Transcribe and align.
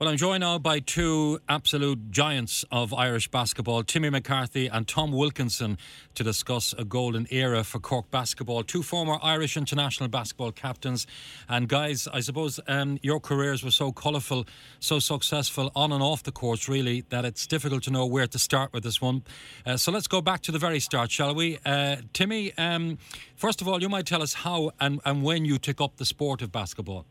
Well, 0.00 0.08
I'm 0.08 0.16
joined 0.16 0.40
now 0.40 0.58
by 0.58 0.80
two 0.80 1.40
absolute 1.46 2.10
giants 2.10 2.64
of 2.72 2.94
Irish 2.94 3.28
basketball, 3.28 3.82
Timmy 3.82 4.08
McCarthy 4.08 4.66
and 4.66 4.88
Tom 4.88 5.12
Wilkinson, 5.12 5.76
to 6.14 6.24
discuss 6.24 6.72
a 6.78 6.86
golden 6.86 7.26
era 7.28 7.62
for 7.64 7.80
Cork 7.80 8.10
basketball. 8.10 8.62
Two 8.62 8.82
former 8.82 9.18
Irish 9.22 9.58
international 9.58 10.08
basketball 10.08 10.52
captains. 10.52 11.06
And, 11.50 11.68
guys, 11.68 12.08
I 12.14 12.20
suppose 12.20 12.58
um, 12.66 12.98
your 13.02 13.20
careers 13.20 13.62
were 13.62 13.70
so 13.70 13.92
colourful, 13.92 14.46
so 14.78 15.00
successful 15.00 15.70
on 15.76 15.92
and 15.92 16.02
off 16.02 16.22
the 16.22 16.32
course, 16.32 16.66
really, 16.66 17.04
that 17.10 17.26
it's 17.26 17.46
difficult 17.46 17.82
to 17.82 17.90
know 17.90 18.06
where 18.06 18.26
to 18.26 18.38
start 18.38 18.72
with 18.72 18.84
this 18.84 19.02
one. 19.02 19.22
Uh, 19.66 19.76
so 19.76 19.92
let's 19.92 20.06
go 20.06 20.22
back 20.22 20.40
to 20.40 20.50
the 20.50 20.58
very 20.58 20.80
start, 20.80 21.10
shall 21.10 21.34
we? 21.34 21.58
Uh, 21.66 21.96
Timmy, 22.14 22.56
um, 22.56 22.96
first 23.36 23.60
of 23.60 23.68
all, 23.68 23.82
you 23.82 23.90
might 23.90 24.06
tell 24.06 24.22
us 24.22 24.32
how 24.32 24.70
and, 24.80 25.02
and 25.04 25.22
when 25.22 25.44
you 25.44 25.58
took 25.58 25.78
up 25.78 25.98
the 25.98 26.06
sport 26.06 26.40
of 26.40 26.50
basketball. 26.50 27.04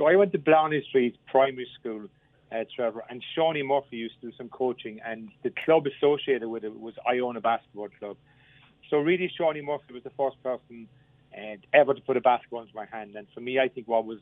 So 0.00 0.06
I 0.06 0.16
went 0.16 0.32
to 0.32 0.38
Blarney 0.38 0.82
Street 0.88 1.18
Primary 1.26 1.68
School, 1.78 2.06
uh, 2.50 2.64
Trevor, 2.74 3.04
and 3.10 3.22
Shawnee 3.34 3.62
Murphy 3.62 3.98
used 3.98 4.18
to 4.22 4.30
do 4.30 4.32
some 4.38 4.48
coaching, 4.48 4.98
and 5.04 5.28
the 5.42 5.52
club 5.66 5.84
associated 5.86 6.48
with 6.48 6.64
it 6.64 6.80
was 6.80 6.94
Iona 7.06 7.42
Basketball 7.42 7.90
Club. 7.98 8.16
So 8.88 8.96
really, 8.96 9.30
Shawnee 9.36 9.60
Murphy 9.60 9.92
was 9.92 10.02
the 10.02 10.12
first 10.16 10.42
person 10.42 10.88
uh, 11.36 11.56
ever 11.74 11.92
to 11.92 12.00
put 12.00 12.16
a 12.16 12.22
basketball 12.22 12.62
into 12.62 12.74
my 12.74 12.86
hand, 12.86 13.14
and 13.14 13.26
for 13.34 13.42
me, 13.42 13.60
I 13.60 13.68
think 13.68 13.88
what 13.88 14.06
was 14.06 14.20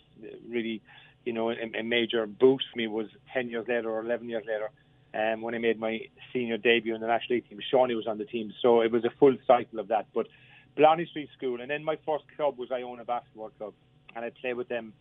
really, 0.48 0.83
you 1.25 1.33
know, 1.33 1.51
a, 1.51 1.55
a 1.79 1.85
major 1.85 2.27
boost 2.27 2.65
for 2.73 2.77
me 2.77 2.89
was 2.89 3.07
10 3.33 3.48
years 3.48 3.69
later 3.69 3.89
or 3.89 4.01
11 4.01 4.29
years 4.29 4.42
later. 4.48 4.70
Um, 5.15 5.42
when 5.42 5.55
I 5.55 5.59
made 5.59 5.79
my 5.79 6.01
senior 6.33 6.57
debut 6.57 6.97
in 6.97 7.01
the 7.01 7.07
national 7.07 7.41
team, 7.42 7.61
Shawnee 7.70 7.95
was 7.95 8.09
on 8.09 8.19
the 8.19 8.25
team, 8.25 8.53
so 8.63 8.81
it 8.81 8.91
was 8.91 9.05
a 9.05 9.11
full 9.20 9.37
cycle 9.47 9.79
of 9.79 9.87
that. 9.89 10.09
But 10.13 10.27
Blarney 10.77 11.07
Street 11.07 11.29
School, 11.37 11.61
and 11.61 11.70
then 11.70 11.85
my 11.85 11.98
first 12.05 12.25
club 12.37 12.59
was 12.59 12.73
Iona 12.73 13.05
Basketball 13.05 13.51
Club, 13.51 13.75
and 14.17 14.25
I 14.25 14.31
played 14.31 14.55
with 14.55 14.67
them 14.67 14.92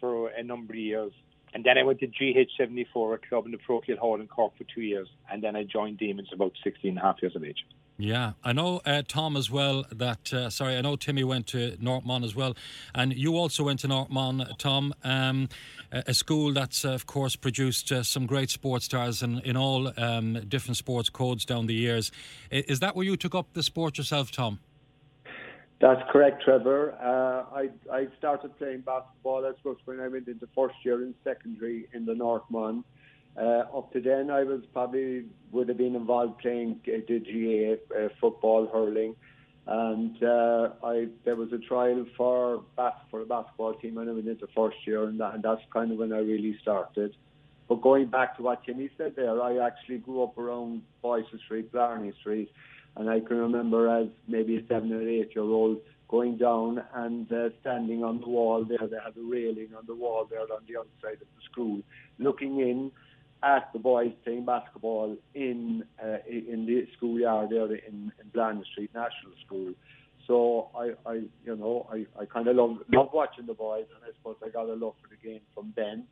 for 0.00 0.28
a 0.28 0.42
number 0.42 0.72
of 0.72 0.78
years. 0.78 1.12
And 1.52 1.64
then 1.64 1.78
I 1.78 1.82
went 1.82 1.98
to 2.00 2.06
GH74, 2.06 3.14
a 3.14 3.18
club 3.28 3.46
in 3.46 3.52
the 3.52 3.58
Parochial 3.58 3.98
Hall 3.98 4.20
in 4.20 4.28
Cork 4.28 4.52
for 4.56 4.64
two 4.72 4.82
years. 4.82 5.08
And 5.30 5.42
then 5.42 5.56
I 5.56 5.64
joined 5.64 5.98
Demons 5.98 6.28
about 6.32 6.52
16 6.62 6.90
and 6.90 6.98
a 6.98 7.02
half 7.02 7.16
years 7.20 7.34
of 7.34 7.44
age. 7.44 7.64
Yeah, 8.00 8.32
I 8.42 8.54
know 8.54 8.80
uh, 8.86 9.02
Tom 9.06 9.36
as 9.36 9.50
well. 9.50 9.84
That 9.92 10.32
uh, 10.32 10.48
sorry, 10.48 10.78
I 10.78 10.80
know 10.80 10.96
Timmy 10.96 11.22
went 11.22 11.46
to 11.48 11.76
North 11.80 12.06
Mon 12.06 12.24
as 12.24 12.34
well, 12.34 12.56
and 12.94 13.12
you 13.12 13.36
also 13.36 13.64
went 13.64 13.80
to 13.80 13.88
North 13.88 14.08
Mon, 14.08 14.48
Tom. 14.56 14.94
Um, 15.04 15.50
a 15.92 16.14
school 16.14 16.54
that's 16.54 16.82
uh, 16.82 16.92
of 16.92 17.04
course 17.04 17.36
produced 17.36 17.92
uh, 17.92 18.02
some 18.02 18.24
great 18.24 18.48
sports 18.48 18.86
stars 18.86 19.22
in 19.22 19.40
in 19.40 19.54
all 19.54 19.92
um, 19.98 20.40
different 20.48 20.78
sports 20.78 21.10
codes 21.10 21.44
down 21.44 21.66
the 21.66 21.74
years. 21.74 22.10
Is 22.50 22.80
that 22.80 22.96
where 22.96 23.04
you 23.04 23.18
took 23.18 23.34
up 23.34 23.52
the 23.52 23.62
sport 23.62 23.98
yourself, 23.98 24.30
Tom? 24.30 24.60
That's 25.80 26.02
correct, 26.10 26.42
Trevor. 26.44 26.92
Uh, 27.00 27.54
I 27.56 27.70
I 27.90 28.08
started 28.18 28.56
playing 28.58 28.82
basketball, 28.82 29.46
I 29.46 29.56
suppose, 29.56 29.78
when 29.86 29.98
I 29.98 30.08
went 30.08 30.28
into 30.28 30.46
first 30.54 30.74
year 30.84 31.02
in 31.02 31.14
secondary 31.24 31.88
in 31.94 32.04
the 32.04 32.14
North 32.14 32.42
Mon. 32.50 32.84
Uh, 33.36 33.64
up 33.74 33.90
to 33.92 34.00
then, 34.00 34.30
I 34.30 34.42
was 34.42 34.60
probably 34.74 35.24
would 35.52 35.68
have 35.68 35.78
been 35.78 35.96
involved 35.96 36.38
playing 36.40 36.80
uh, 36.86 36.98
the 37.08 37.20
GA 37.20 37.78
uh, 37.96 38.08
football, 38.20 38.68
hurling, 38.70 39.16
and 39.66 40.22
uh, 40.22 40.70
I 40.84 41.08
there 41.24 41.36
was 41.36 41.50
a 41.54 41.58
trial 41.58 42.04
for 42.14 42.62
bas- 42.76 43.06
for 43.10 43.22
a 43.22 43.26
basketball 43.26 43.72
team 43.74 43.94
when 43.94 44.08
I 44.08 44.12
went 44.12 44.28
into 44.28 44.48
first 44.54 44.76
year, 44.86 45.04
and, 45.04 45.18
that, 45.20 45.34
and 45.34 45.42
that's 45.42 45.62
kind 45.72 45.90
of 45.92 45.96
when 45.98 46.12
I 46.12 46.18
really 46.18 46.58
started. 46.60 47.16
But 47.68 47.80
going 47.80 48.08
back 48.08 48.36
to 48.36 48.42
what 48.42 48.64
Timmy 48.64 48.90
said 48.98 49.14
there, 49.16 49.40
I 49.40 49.64
actually 49.64 49.98
grew 49.98 50.24
up 50.24 50.36
around 50.36 50.82
Boyce 51.00 51.24
Street, 51.44 51.72
Blarney 51.72 52.12
Street, 52.20 52.50
and 52.96 53.08
I 53.08 53.20
can 53.20 53.36
remember 53.36 53.88
as 53.88 54.08
maybe 54.28 54.56
a 54.56 54.66
seven 54.66 54.92
or 54.92 55.02
eight 55.02 55.34
year 55.34 55.44
old 55.44 55.78
going 56.08 56.36
down 56.36 56.82
and 56.94 57.30
uh, 57.32 57.50
standing 57.60 58.02
on 58.02 58.20
the 58.20 58.28
wall 58.28 58.64
there. 58.64 58.86
They 58.88 58.96
had 58.96 59.16
a 59.16 59.22
railing 59.22 59.68
on 59.76 59.86
the 59.86 59.94
wall 59.94 60.26
there 60.28 60.40
on 60.40 60.62
the 60.68 60.78
outside 60.78 61.22
of 61.22 61.28
the 61.36 61.42
school, 61.50 61.80
looking 62.18 62.60
in 62.60 62.90
at 63.42 63.72
the 63.72 63.78
boys 63.78 64.12
playing 64.24 64.44
basketball 64.44 65.16
in 65.34 65.84
uh, 66.02 66.18
in 66.28 66.66
the 66.66 66.86
schoolyard 66.96 67.50
there 67.50 67.66
in, 67.66 68.12
in 68.20 68.28
Blarney 68.34 68.64
Street 68.72 68.90
National 68.94 69.32
School. 69.46 69.72
So 70.26 70.68
I, 70.76 70.92
I 71.06 71.14
you 71.44 71.56
know, 71.56 71.88
I, 71.90 72.06
I 72.20 72.24
kind 72.26 72.48
of 72.48 72.56
love 72.56 72.78
love 72.92 73.10
watching 73.12 73.46
the 73.46 73.54
boys, 73.54 73.86
and 73.94 74.04
I 74.04 74.14
suppose 74.16 74.36
I 74.44 74.48
got 74.48 74.66
a 74.66 74.74
love 74.74 74.94
for 75.00 75.08
the 75.08 75.16
game 75.16 75.40
from 75.54 75.72
then 75.76 76.06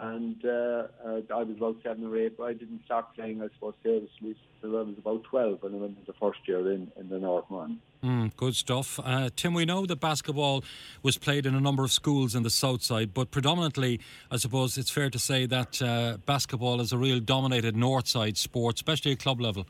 and 0.00 0.42
uh, 0.44 0.84
uh, 1.04 1.20
I 1.30 1.42
was 1.42 1.56
about 1.58 1.76
seven 1.82 2.06
or 2.06 2.16
eight, 2.16 2.38
but 2.38 2.44
I 2.44 2.54
didn't 2.54 2.84
start 2.86 3.14
playing, 3.14 3.42
I 3.42 3.48
suppose, 3.54 3.74
seriously 3.82 4.34
until 4.62 4.78
I 4.78 4.82
was 4.82 4.96
about 4.96 5.24
12 5.24 5.62
when 5.62 5.74
I 5.74 5.76
went 5.76 5.98
into 5.98 6.14
first 6.18 6.38
year 6.46 6.72
in, 6.72 6.90
in 6.96 7.10
the 7.10 7.18
North 7.18 7.44
Mon. 7.50 7.78
Mm, 8.02 8.34
good 8.36 8.56
stuff. 8.56 8.98
Uh, 9.04 9.28
Tim, 9.36 9.52
we 9.52 9.66
know 9.66 9.84
that 9.84 10.00
basketball 10.00 10.64
was 11.02 11.18
played 11.18 11.44
in 11.44 11.54
a 11.54 11.60
number 11.60 11.84
of 11.84 11.92
schools 11.92 12.34
in 12.34 12.44
the 12.44 12.50
south 12.50 12.82
side, 12.82 13.12
but 13.12 13.30
predominantly, 13.30 14.00
I 14.30 14.38
suppose 14.38 14.78
it's 14.78 14.90
fair 14.90 15.10
to 15.10 15.18
say 15.18 15.44
that 15.46 15.82
uh, 15.82 16.16
basketball 16.24 16.80
is 16.80 16.92
a 16.92 16.98
real 16.98 17.20
dominated 17.20 17.76
north 17.76 18.08
side 18.08 18.38
sport, 18.38 18.76
especially 18.76 19.12
at 19.12 19.18
club 19.18 19.38
level. 19.38 19.66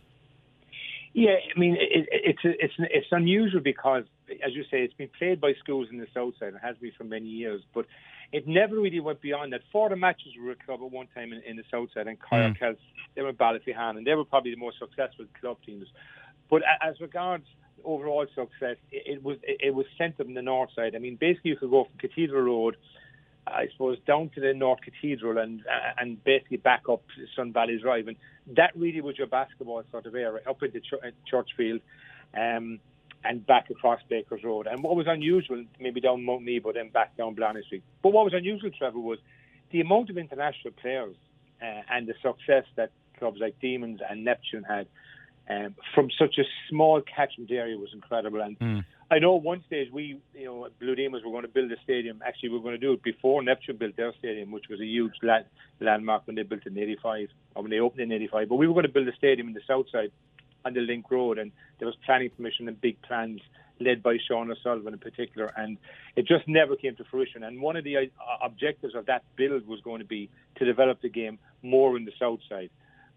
Yeah, 1.12 1.34
I 1.54 1.58
mean, 1.58 1.76
it, 1.80 2.08
it's 2.12 2.38
it's 2.44 2.74
it's 2.78 3.08
unusual 3.10 3.60
because, 3.60 4.04
as 4.46 4.54
you 4.54 4.62
say, 4.70 4.82
it's 4.82 4.94
been 4.94 5.10
played 5.18 5.40
by 5.40 5.54
schools 5.54 5.88
in 5.90 5.98
the 5.98 6.06
south 6.14 6.34
side. 6.38 6.54
It 6.54 6.60
has 6.62 6.76
been 6.76 6.92
for 6.96 7.02
many 7.02 7.26
years, 7.26 7.62
but 7.74 7.86
it 8.32 8.46
never 8.46 8.78
really 8.78 9.00
went 9.00 9.20
beyond 9.20 9.52
that. 9.52 9.62
Four 9.72 9.86
of 9.86 9.90
the 9.90 9.96
matches 9.96 10.32
were 10.40 10.52
a 10.52 10.56
club 10.56 10.80
at 10.84 10.90
one 10.90 11.08
time 11.14 11.32
in, 11.32 11.42
in 11.42 11.56
the 11.56 11.64
south 11.70 11.88
side, 11.92 12.06
and 12.06 12.18
Kyle 12.20 12.50
mm. 12.50 12.76
they 13.14 13.22
were 13.22 13.32
Ballyphehane, 13.32 13.96
and 13.96 14.06
they 14.06 14.14
were 14.14 14.24
probably 14.24 14.52
the 14.52 14.60
most 14.60 14.78
successful 14.78 15.26
club 15.40 15.56
teams. 15.66 15.86
But 16.48 16.62
as 16.80 17.00
regards 17.00 17.46
overall 17.84 18.26
success, 18.34 18.76
it, 18.90 19.14
it 19.14 19.22
was 19.22 19.38
it, 19.42 19.60
it 19.60 19.74
was 19.74 19.86
centred 19.98 20.28
in 20.28 20.34
the 20.34 20.42
north 20.42 20.70
side. 20.76 20.94
I 20.94 20.98
mean, 20.98 21.16
basically, 21.16 21.50
you 21.50 21.56
could 21.56 21.70
go 21.70 21.84
from 21.84 21.98
Cathedral 21.98 22.42
Road. 22.42 22.76
I 23.46 23.66
suppose 23.72 23.98
down 24.06 24.30
to 24.34 24.40
the 24.40 24.54
North 24.54 24.80
Cathedral 24.80 25.38
and 25.38 25.62
and 25.98 26.22
basically 26.22 26.58
back 26.58 26.82
up 26.88 27.02
Sun 27.34 27.52
Valley 27.52 27.78
Drive, 27.82 28.06
and 28.06 28.16
that 28.54 28.76
really 28.76 29.00
was 29.00 29.18
your 29.18 29.26
basketball 29.26 29.82
sort 29.90 30.06
of 30.06 30.14
area 30.14 30.42
up 30.48 30.62
into 30.62 30.80
Ch- 30.80 31.14
Churchfield. 31.28 31.80
Um, 32.32 32.78
and 33.24 33.46
back 33.46 33.70
across 33.70 34.00
Baker's 34.08 34.42
Road. 34.42 34.66
And 34.66 34.82
what 34.82 34.96
was 34.96 35.06
unusual, 35.08 35.64
maybe 35.78 36.00
down 36.00 36.24
Mount 36.24 36.48
but 36.62 36.74
then 36.74 36.88
back 36.88 37.16
down 37.16 37.34
Blarney 37.34 37.62
Street. 37.62 37.82
But 38.02 38.12
what 38.12 38.24
was 38.24 38.34
unusual, 38.34 38.70
Trevor, 38.76 38.98
was 38.98 39.18
the 39.70 39.80
amount 39.80 40.10
of 40.10 40.18
international 40.18 40.72
players 40.80 41.16
uh, 41.62 41.82
and 41.90 42.06
the 42.06 42.14
success 42.22 42.64
that 42.76 42.90
clubs 43.18 43.38
like 43.40 43.60
Demons 43.60 44.00
and 44.08 44.24
Neptune 44.24 44.64
had 44.64 44.86
um, 45.50 45.74
from 45.94 46.08
such 46.18 46.38
a 46.38 46.44
small 46.68 47.02
catchment 47.02 47.50
area 47.50 47.76
was 47.76 47.90
incredible. 47.92 48.40
And 48.40 48.58
mm. 48.58 48.84
I 49.10 49.18
know 49.18 49.34
one 49.34 49.64
stage 49.66 49.88
we, 49.92 50.20
you 50.34 50.44
know, 50.44 50.68
Blue 50.78 50.94
Demons 50.94 51.24
were 51.24 51.32
going 51.32 51.42
to 51.42 51.48
build 51.48 51.72
a 51.72 51.76
stadium. 51.82 52.22
Actually, 52.24 52.50
we 52.50 52.58
were 52.58 52.62
going 52.62 52.74
to 52.74 52.86
do 52.86 52.92
it 52.92 53.02
before 53.02 53.42
Neptune 53.42 53.76
built 53.76 53.96
their 53.96 54.12
stadium, 54.18 54.52
which 54.52 54.66
was 54.70 54.80
a 54.80 54.84
huge 54.84 55.14
land, 55.22 55.46
landmark 55.80 56.26
when 56.26 56.36
they 56.36 56.44
built 56.44 56.62
it 56.66 56.72
in 56.72 56.78
'85 56.78 57.28
or 57.56 57.62
when 57.62 57.70
they 57.70 57.80
opened 57.80 58.02
in 58.02 58.12
'85. 58.12 58.48
But 58.48 58.56
we 58.56 58.68
were 58.68 58.74
going 58.74 58.86
to 58.86 58.92
build 58.92 59.08
a 59.08 59.16
stadium 59.16 59.48
in 59.48 59.54
the 59.54 59.60
south 59.66 59.86
side 59.90 60.12
on 60.64 60.74
the 60.74 60.80
Link 60.80 61.10
Road, 61.10 61.38
and 61.38 61.52
there 61.78 61.86
was 61.86 61.96
planning 62.04 62.30
permission 62.30 62.68
and 62.68 62.80
big 62.80 63.00
plans 63.02 63.40
led 63.80 64.02
by 64.02 64.18
Sean 64.28 64.50
O'Sullivan 64.50 64.92
in 64.92 64.98
particular, 64.98 65.52
and 65.56 65.78
it 66.14 66.26
just 66.26 66.46
never 66.46 66.76
came 66.76 66.96
to 66.96 67.04
fruition. 67.04 67.42
And 67.42 67.60
one 67.60 67.76
of 67.76 67.84
the 67.84 67.96
uh, 67.96 68.00
objectives 68.42 68.94
of 68.94 69.06
that 69.06 69.24
build 69.36 69.66
was 69.66 69.80
going 69.80 70.00
to 70.00 70.06
be 70.06 70.28
to 70.56 70.64
develop 70.64 71.00
the 71.00 71.08
game 71.08 71.38
more 71.62 71.96
in 71.96 72.04
the 72.04 72.12
south 72.18 72.40
side. 72.48 72.70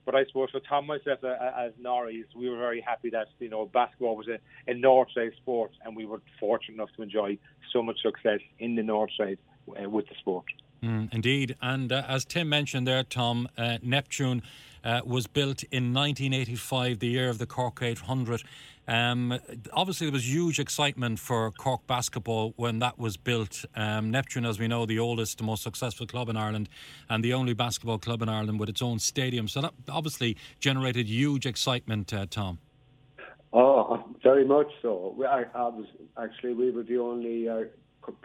But 0.06 0.16
I 0.16 0.26
suppose 0.26 0.50
for 0.52 0.60
Tom 0.60 0.88
myself 0.88 1.24
uh, 1.24 1.36
as 1.58 1.72
Norries, 1.82 2.26
we 2.36 2.50
were 2.50 2.58
very 2.58 2.82
happy 2.82 3.10
that 3.12 3.28
you 3.40 3.50
know 3.50 3.66
basketball 3.66 4.18
was 4.18 4.28
a, 4.28 4.40
a 4.70 4.74
north 4.74 5.10
side 5.16 5.32
sport, 5.38 5.72
and 5.84 5.96
we 5.96 6.06
were 6.06 6.22
fortunate 6.40 6.76
enough 6.76 6.90
to 6.98 7.04
enjoy 7.04 7.38
so 7.72 7.82
much 7.82 8.02
success 8.02 8.40
in 8.60 8.76
the 8.76 8.84
north 8.84 9.12
side 9.18 9.38
uh, 9.70 9.90
with 9.90 10.08
the 10.08 10.16
sport. 10.20 10.46
Mm, 10.84 11.14
indeed, 11.14 11.56
and 11.62 11.94
uh, 11.94 12.04
as 12.10 12.26
Tim 12.26 12.50
mentioned 12.50 12.86
there, 12.86 13.04
Tom, 13.04 13.48
uh, 13.58 13.78
Neptune 13.82 14.44
uh, 14.84 15.00
was 15.06 15.28
built 15.28 15.64
in 15.72 15.94
1985, 15.94 17.00
the 17.00 17.08
year 17.08 17.30
of 17.30 17.38
the 17.38 17.46
Cork 17.46 17.82
800. 17.82 18.44
Um, 18.86 19.40
obviously, 19.72 20.08
there 20.08 20.12
was 20.12 20.30
huge 20.30 20.60
excitement 20.60 21.20
for 21.20 21.52
Cork 21.52 21.88
basketball 21.88 22.54
when 22.58 22.80
that 22.80 23.00
was 23.00 23.16
built. 23.16 23.64
Um, 23.78 24.12
Neptune, 24.12 24.46
as 24.46 24.60
we 24.60 24.68
know, 24.68 24.86
the 24.86 25.00
oldest, 25.00 25.42
most 25.42 25.64
successful 25.64 26.06
club 26.06 26.28
in 26.28 26.36
Ireland, 26.36 26.68
and 27.10 27.24
the 27.24 27.34
only 27.34 27.54
basketball 27.54 27.98
club 27.98 28.22
in 28.22 28.28
Ireland 28.28 28.60
with 28.60 28.68
its 28.68 28.82
own 28.82 29.00
stadium. 29.00 29.48
So 29.48 29.62
that 29.62 29.74
obviously 29.88 30.36
generated 30.60 31.08
huge 31.08 31.46
excitement, 31.46 32.14
uh, 32.14 32.26
Tom. 32.30 32.60
Oh, 33.54 34.04
very 34.22 34.44
much 34.44 34.68
so. 34.82 35.16
I, 35.30 35.46
I 35.56 35.70
was 35.70 35.86
actually 36.22 36.56
we 36.56 36.72
were 36.72 36.84
the 36.84 36.98
only 36.98 37.48
uh, 37.48 37.62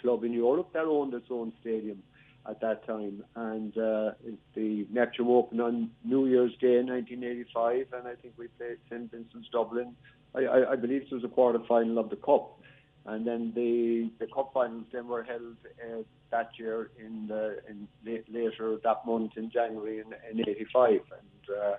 club 0.01 0.25
in 0.25 0.33
Europe 0.33 0.73
that 0.73 0.87
owned 0.87 1.15
its 1.15 1.27
own 1.31 1.53
stadium 1.61 2.03
at 2.49 2.61
that 2.61 2.87
time. 2.87 3.23
And 3.37 3.77
uh, 3.77 4.12
the 4.55 4.87
Neptune 4.91 5.29
opened 5.29 5.61
on 5.61 5.91
New 6.05 6.27
Year's 6.27 6.53
Day 6.61 6.79
in 6.79 6.87
1985, 6.87 7.87
and 7.93 8.09
I 8.09 8.15
think 8.15 8.35
we 8.37 8.49
played 8.49 8.79
St 8.91 9.11
Vincent's 9.11 9.49
Dublin. 9.50 9.95
I, 10.35 10.41
I, 10.41 10.73
I 10.73 10.77
believe 10.77 11.03
it 11.03 11.12
was 11.12 11.25
a 11.25 11.29
quarter 11.29 11.61
final 11.69 11.99
of 11.99 12.11
the 12.11 12.17
Cup. 12.17 12.59
And 13.06 13.27
then 13.27 13.53
the 13.55 14.11
the 14.19 14.31
cup 14.31 14.50
finals 14.53 14.85
then 14.93 15.09
were 15.09 15.23
held 15.23 15.56
uh, 15.83 16.03
that 16.31 16.50
year 16.59 16.91
in 16.99 17.27
the, 17.27 17.59
in 17.67 17.89
later 18.05 18.77
that 18.85 19.06
month 19.06 19.33
in 19.39 19.50
January 19.50 20.00
in, 20.00 20.12
in 20.31 20.47
'85, 20.47 20.91
and 20.91 21.56
uh, 21.56 21.77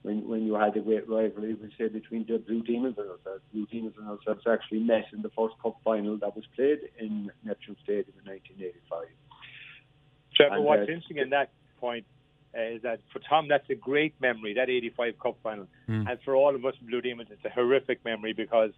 when 0.00 0.26
when 0.26 0.46
you 0.46 0.54
had 0.54 0.74
a 0.76 0.80
great 0.80 1.06
rivalry, 1.06 1.54
we 1.54 1.70
say 1.76 1.88
between 1.88 2.24
the 2.26 2.38
Blue 2.38 2.62
Demons 2.62 2.96
and 2.96 3.10
ourselves. 3.10 3.42
Blue 3.52 3.66
Demons 3.66 3.94
and 3.98 4.08
ourselves 4.08 4.44
actually 4.50 4.80
met 4.80 5.04
in 5.12 5.20
the 5.20 5.30
first 5.36 5.54
cup 5.62 5.76
final 5.84 6.16
that 6.18 6.34
was 6.34 6.44
played 6.56 6.78
in 6.98 7.30
Neptune 7.44 7.76
Stadium 7.82 8.14
in 8.24 8.32
1985. 8.32 9.08
Trevor, 10.36 10.56
and, 10.56 10.64
what's 10.64 10.80
uh, 10.80 10.92
interesting 10.92 11.18
in 11.18 11.30
that 11.30 11.50
point 11.80 12.04
uh, 12.56 12.62
is 12.62 12.82
that 12.82 13.00
for 13.12 13.20
Tom, 13.20 13.48
that's 13.48 13.68
a 13.70 13.74
great 13.74 14.14
memory, 14.20 14.54
that 14.54 14.68
85 14.68 15.18
Cup 15.18 15.36
final. 15.42 15.66
Mm. 15.88 16.10
And 16.10 16.18
for 16.24 16.34
all 16.36 16.54
of 16.54 16.64
us 16.64 16.74
Blue 16.82 17.00
Demons, 17.00 17.28
it's 17.30 17.44
a 17.44 17.50
horrific 17.50 18.04
memory 18.04 18.32
because 18.32 18.72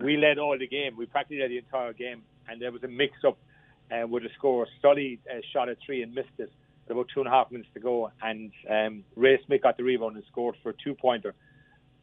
we 0.00 0.16
led 0.16 0.38
all 0.38 0.56
the 0.58 0.66
game. 0.66 0.96
We 0.96 1.06
practically 1.06 1.40
led 1.40 1.50
the 1.50 1.58
entire 1.58 1.92
game, 1.92 2.22
and 2.48 2.60
there 2.60 2.72
was 2.72 2.82
a 2.82 2.88
mix 2.88 3.12
up 3.26 3.38
uh, 3.90 4.06
with 4.06 4.22
the 4.22 4.30
score. 4.36 4.66
Sully 4.82 5.18
uh, 5.30 5.40
shot 5.52 5.68
a 5.68 5.76
three 5.84 6.02
and 6.02 6.14
missed 6.14 6.28
it 6.38 6.50
with 6.86 6.96
about 6.96 7.06
two 7.12 7.20
and 7.20 7.28
a 7.28 7.30
half 7.30 7.50
minutes 7.50 7.70
to 7.74 7.80
go, 7.80 8.10
and 8.22 8.52
um, 8.70 9.04
Ray 9.16 9.38
Smith 9.46 9.62
got 9.62 9.76
the 9.76 9.82
rebound 9.82 10.16
and 10.16 10.24
scored 10.30 10.56
for 10.62 10.70
a 10.70 10.74
two 10.84 10.94
pointer. 10.94 11.34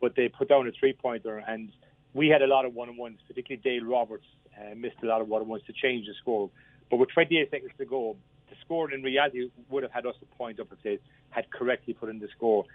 But 0.02 0.16
they 0.16 0.28
put 0.28 0.50
down 0.50 0.68
a 0.68 0.72
three 0.72 0.94
pointer, 0.94 1.38
and 1.48 1.72
we 2.14 2.28
had 2.28 2.42
a 2.42 2.48
lot 2.48 2.66
of 2.66 2.74
one 2.74 2.90
on 2.90 2.98
ones, 2.98 3.20
particularly 3.28 3.62
Dale 3.64 3.88
Roberts 3.88 4.26
uh, 4.58 4.76
missed 4.76 4.98
a 5.04 5.06
lot 5.06 5.22
of 5.22 5.28
one 5.28 5.42
on 5.42 5.48
ones 5.48 5.64
to 5.68 5.74
change 5.74 6.08
the 6.08 6.14
score. 6.20 6.50
But 6.90 6.98
with 6.98 7.10
28 7.10 7.50
seconds 7.50 7.72
to 7.78 7.86
go, 7.86 8.18
the 8.50 8.56
score 8.64 8.92
in 8.92 9.02
reality 9.02 9.50
would 9.70 9.84
have 9.84 9.92
had 9.92 10.06
us 10.06 10.16
a 10.22 10.38
point 10.38 10.60
up 10.60 10.68
if 10.72 10.82
they 10.84 11.00
had 11.30 11.50
correctly 11.52 11.94
put 11.94 12.10
in 12.10 12.20
the 12.20 12.28
score. 12.36 12.66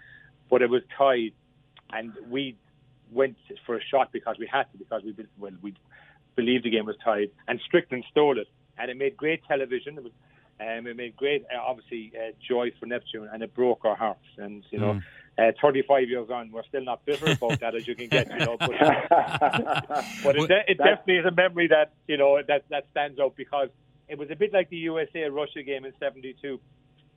But 0.49 0.61
it 0.61 0.69
was 0.69 0.81
tied, 0.97 1.33
and 1.91 2.13
we 2.29 2.55
went 3.11 3.37
for 3.65 3.77
a 3.77 3.81
shot 3.83 4.11
because 4.11 4.37
we 4.39 4.47
had 4.47 4.63
to, 4.71 4.77
because 4.77 5.03
we 5.03 5.15
well, 5.37 5.51
we 5.61 5.73
believed 6.35 6.65
the 6.65 6.71
game 6.71 6.85
was 6.85 6.95
tied, 7.03 7.31
and 7.47 7.59
Strickland 7.65 8.05
stole 8.09 8.39
it, 8.39 8.47
and 8.77 8.89
it 8.89 8.97
made 8.97 9.15
great 9.15 9.41
television. 9.47 9.97
It 9.97 10.03
was, 10.03 10.13
um, 10.59 10.87
it 10.87 10.97
made 10.97 11.15
great, 11.15 11.45
uh, 11.53 11.59
obviously, 11.61 12.11
uh, 12.15 12.31
joy 12.45 12.71
for 12.79 12.85
Neptune, 12.85 13.29
and 13.31 13.43
it 13.43 13.53
broke 13.53 13.85
our 13.85 13.95
hearts. 13.95 14.25
And 14.37 14.63
you 14.71 14.79
know, 14.79 14.99
mm. 15.37 15.49
uh, 15.49 15.51
35 15.61 16.09
years 16.09 16.29
on, 16.29 16.51
we're 16.51 16.63
still 16.63 16.83
not 16.83 17.05
bitter 17.05 17.31
about 17.31 17.59
that 17.59 17.75
as 17.75 17.87
you 17.87 17.95
can 17.95 18.07
get. 18.07 18.29
You 18.31 18.39
know, 18.39 18.57
but, 18.59 18.71
but 20.23 20.35
it, 20.35 20.51
it 20.67 20.77
definitely 20.77 21.17
is 21.17 21.25
a 21.25 21.31
memory 21.31 21.67
that 21.67 21.93
you 22.07 22.17
know 22.17 22.41
that 22.47 22.65
that 22.69 22.87
stands 22.91 23.19
out 23.19 23.35
because 23.35 23.69
it 24.09 24.17
was 24.17 24.29
a 24.31 24.35
bit 24.35 24.51
like 24.53 24.69
the 24.69 24.77
USA 24.77 25.23
Russia 25.25 25.63
game 25.63 25.85
in 25.85 25.93
'72 25.99 26.59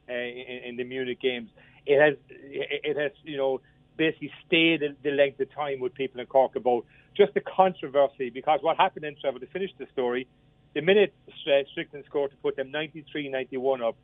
uh, 0.08 0.12
in, 0.12 0.60
in, 0.64 0.76
the 0.76 0.84
Munich 0.84 1.20
games. 1.20 1.50
It 1.86 2.00
has 2.00 2.14
it 2.28 2.96
has 2.96 3.12
you 3.24 3.36
know 3.36 3.60
basically 3.96 4.32
stayed 4.46 4.82
the 5.02 5.10
length 5.10 5.40
of 5.40 5.52
time 5.54 5.80
with 5.80 5.94
people 5.94 6.20
in 6.20 6.26
Cork 6.26 6.56
about 6.56 6.84
just 7.16 7.34
the 7.34 7.40
controversy 7.40 8.30
because 8.30 8.60
what 8.62 8.76
happened 8.76 9.04
in 9.04 9.16
Trevor 9.20 9.38
to 9.38 9.46
finish 9.46 9.70
the 9.78 9.86
story, 9.92 10.26
the 10.74 10.80
minute 10.80 11.14
Strickland 11.70 12.04
scored 12.06 12.30
to 12.30 12.36
put 12.38 12.56
them 12.56 12.72
93-91 12.72 13.86
up, 13.86 13.96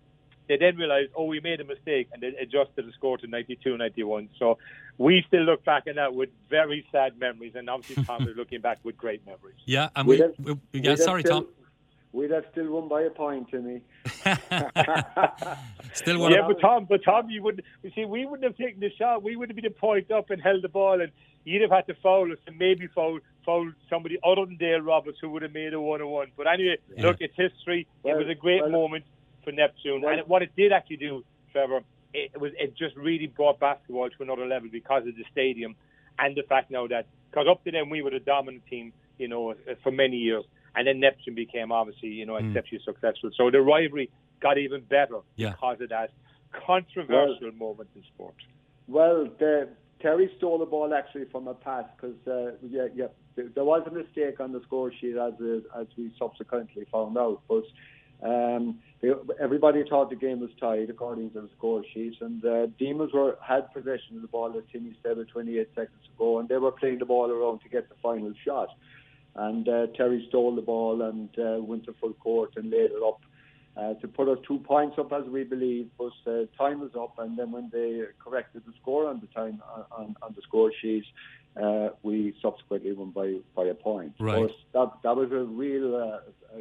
they 0.48 0.56
then 0.56 0.76
realised, 0.76 1.10
oh, 1.14 1.24
we 1.24 1.40
made 1.40 1.60
a 1.60 1.64
mistake, 1.64 2.08
and 2.12 2.22
they 2.22 2.28
adjusted 2.28 2.86
the 2.86 2.92
score 2.92 3.18
to 3.18 3.26
92-91. 3.26 4.28
So 4.38 4.58
we 4.96 5.22
still 5.28 5.42
look 5.42 5.64
back 5.64 5.84
on 5.88 5.96
that 5.96 6.14
with 6.14 6.30
very 6.48 6.86
sad 6.90 7.18
memories, 7.18 7.52
and 7.54 7.68
obviously 7.68 8.02
Tom 8.06 8.26
is 8.26 8.36
looking 8.36 8.60
back 8.60 8.78
with 8.82 8.96
great 8.96 9.24
memories. 9.26 9.56
Yeah, 9.66 9.90
and 9.94 10.08
we, 10.08 10.22
we, 10.38 10.52
we 10.72 10.80
yeah, 10.80 10.96
sorry, 10.96 11.22
still, 11.22 11.42
Tom. 11.42 11.48
We'd 12.12 12.30
have 12.30 12.44
still 12.52 12.70
won 12.70 12.88
by 12.88 13.02
a 13.02 13.10
point 13.10 13.50
Timmy. 13.50 13.82
still 15.92 16.18
won. 16.18 16.32
Yeah, 16.32 16.46
but 16.46 16.58
Tom, 16.60 16.86
but 16.88 17.04
Tom, 17.04 17.28
you 17.28 17.42
would 17.42 17.62
you 17.82 17.90
see, 17.94 18.06
we 18.06 18.24
wouldn't 18.24 18.44
have 18.44 18.56
taken 18.56 18.80
the 18.80 18.90
shot. 18.96 19.22
We 19.22 19.36
would 19.36 19.50
have 19.50 19.56
been 19.56 19.66
a 19.66 19.70
point 19.70 20.10
up 20.10 20.30
and 20.30 20.40
held 20.40 20.62
the 20.62 20.68
ball, 20.68 21.02
and 21.02 21.12
you'd 21.44 21.60
have 21.62 21.70
had 21.70 21.86
to 21.88 21.94
foul 22.02 22.32
us 22.32 22.38
and 22.46 22.56
maybe 22.56 22.86
foul 22.86 23.18
foul 23.44 23.70
somebody 23.90 24.18
other 24.24 24.46
than 24.46 24.56
Dale 24.56 24.80
Roberts 24.80 25.18
who 25.20 25.28
would 25.30 25.42
have 25.42 25.52
made 25.52 25.74
a 25.74 25.80
one-on-one. 25.80 26.28
But 26.34 26.46
anyway, 26.46 26.78
yeah. 26.96 27.06
look, 27.06 27.18
it's 27.20 27.36
history. 27.36 27.86
Well, 28.02 28.14
it 28.14 28.18
was 28.18 28.28
a 28.28 28.34
great 28.34 28.62
well, 28.62 28.70
moment 28.70 29.04
for 29.44 29.52
Neptune, 29.52 30.00
well, 30.00 30.18
and 30.18 30.26
what 30.28 30.42
it 30.42 30.52
did 30.56 30.72
actually 30.72 30.96
do, 30.96 31.24
Trevor, 31.52 31.80
it 32.14 32.40
was 32.40 32.52
it 32.58 32.74
just 32.74 32.96
really 32.96 33.26
brought 33.26 33.60
basketball 33.60 34.08
to 34.08 34.22
another 34.22 34.46
level 34.46 34.70
because 34.72 35.06
of 35.06 35.14
the 35.14 35.24
stadium 35.30 35.76
and 36.18 36.34
the 36.34 36.42
fact 36.42 36.70
now 36.70 36.86
that 36.86 37.04
because 37.30 37.46
up 37.50 37.62
to 37.64 37.70
then 37.70 37.90
we 37.90 38.00
were 38.00 38.10
the 38.10 38.18
dominant 38.18 38.66
team, 38.66 38.94
you 39.18 39.28
know, 39.28 39.54
for 39.82 39.92
many 39.92 40.16
years 40.16 40.44
and 40.78 40.86
then 40.86 41.00
Neptune 41.00 41.34
became 41.34 41.72
obviously 41.72 42.08
you 42.08 42.24
know 42.24 42.34
mm. 42.34 42.48
exceptionally 42.48 42.82
successful. 42.84 43.30
So 43.36 43.50
the 43.50 43.60
rivalry 43.60 44.10
got 44.40 44.58
even 44.58 44.82
better 44.82 45.18
yeah. 45.36 45.50
because 45.50 45.80
of 45.80 45.88
that 45.88 46.10
controversial 46.66 47.38
well, 47.42 47.52
moment 47.52 47.90
in 47.96 48.02
sport. 48.14 48.34
Well, 48.86 49.28
the, 49.38 49.68
Terry 50.00 50.30
stole 50.38 50.58
the 50.58 50.66
ball 50.66 50.94
actually 50.94 51.24
from 51.32 51.48
a 51.48 51.54
pass 51.54 51.84
because 51.96 52.16
uh, 52.28 52.56
yeah, 52.62 52.86
yeah, 52.94 53.06
there 53.36 53.64
was 53.64 53.82
a 53.86 53.90
mistake 53.90 54.38
on 54.38 54.52
the 54.52 54.62
score 54.62 54.92
sheet 55.00 55.16
as 55.16 55.34
as 55.78 55.86
we 55.96 56.12
subsequently 56.18 56.86
found 56.90 57.18
out, 57.18 57.42
but. 57.48 57.64
Um, 58.20 58.80
everybody 59.40 59.84
thought 59.88 60.10
the 60.10 60.16
game 60.16 60.40
was 60.40 60.50
tied 60.58 60.90
according 60.90 61.30
to 61.30 61.42
the 61.42 61.48
score 61.56 61.84
sheet, 61.94 62.14
and 62.20 62.44
uh, 62.44 62.66
Demons 62.76 63.12
were 63.14 63.38
had 63.40 63.72
possession 63.72 64.16
of 64.16 64.22
the 64.22 64.26
ball, 64.26 64.52
as 64.58 64.64
Timmy 64.72 64.92
said, 65.04 65.18
with 65.18 65.28
28 65.28 65.68
seconds 65.72 66.02
to 66.02 66.10
go, 66.18 66.40
and 66.40 66.48
they 66.48 66.56
were 66.56 66.72
playing 66.72 66.98
the 66.98 67.04
ball 67.04 67.30
around 67.30 67.60
to 67.60 67.68
get 67.68 67.88
the 67.88 67.94
final 68.02 68.32
shot. 68.44 68.70
And 69.38 69.68
uh, 69.68 69.86
Terry 69.96 70.26
stole 70.28 70.56
the 70.56 70.62
ball 70.62 71.02
and 71.02 71.28
uh, 71.38 71.62
went 71.62 71.84
to 71.84 71.94
full 72.00 72.12
court 72.14 72.54
and 72.56 72.70
laid 72.70 72.90
it 72.90 73.02
up 73.06 73.20
uh, 73.76 73.94
to 73.94 74.08
put 74.08 74.28
us 74.28 74.38
two 74.46 74.58
points 74.58 74.96
up, 74.98 75.12
as 75.12 75.24
we 75.26 75.44
believe. 75.44 75.88
But 75.96 76.12
uh, 76.26 76.46
time 76.58 76.80
was 76.80 76.90
up, 76.98 77.14
and 77.18 77.38
then 77.38 77.52
when 77.52 77.70
they 77.72 78.02
corrected 78.18 78.62
the 78.66 78.72
score 78.82 79.06
on 79.06 79.20
the 79.20 79.28
time 79.28 79.62
on, 79.92 80.16
on 80.22 80.34
the 80.34 80.42
score 80.42 80.72
sheet, 80.82 81.04
uh, 81.62 81.90
we 82.02 82.34
subsequently 82.42 82.92
won 82.92 83.10
by 83.10 83.36
by 83.54 83.66
a 83.66 83.74
point. 83.74 84.14
Right. 84.18 84.50
That 84.72 84.90
that 85.04 85.16
was 85.16 85.30
a 85.30 85.44
real, 85.44 85.94
uh, 85.94 86.60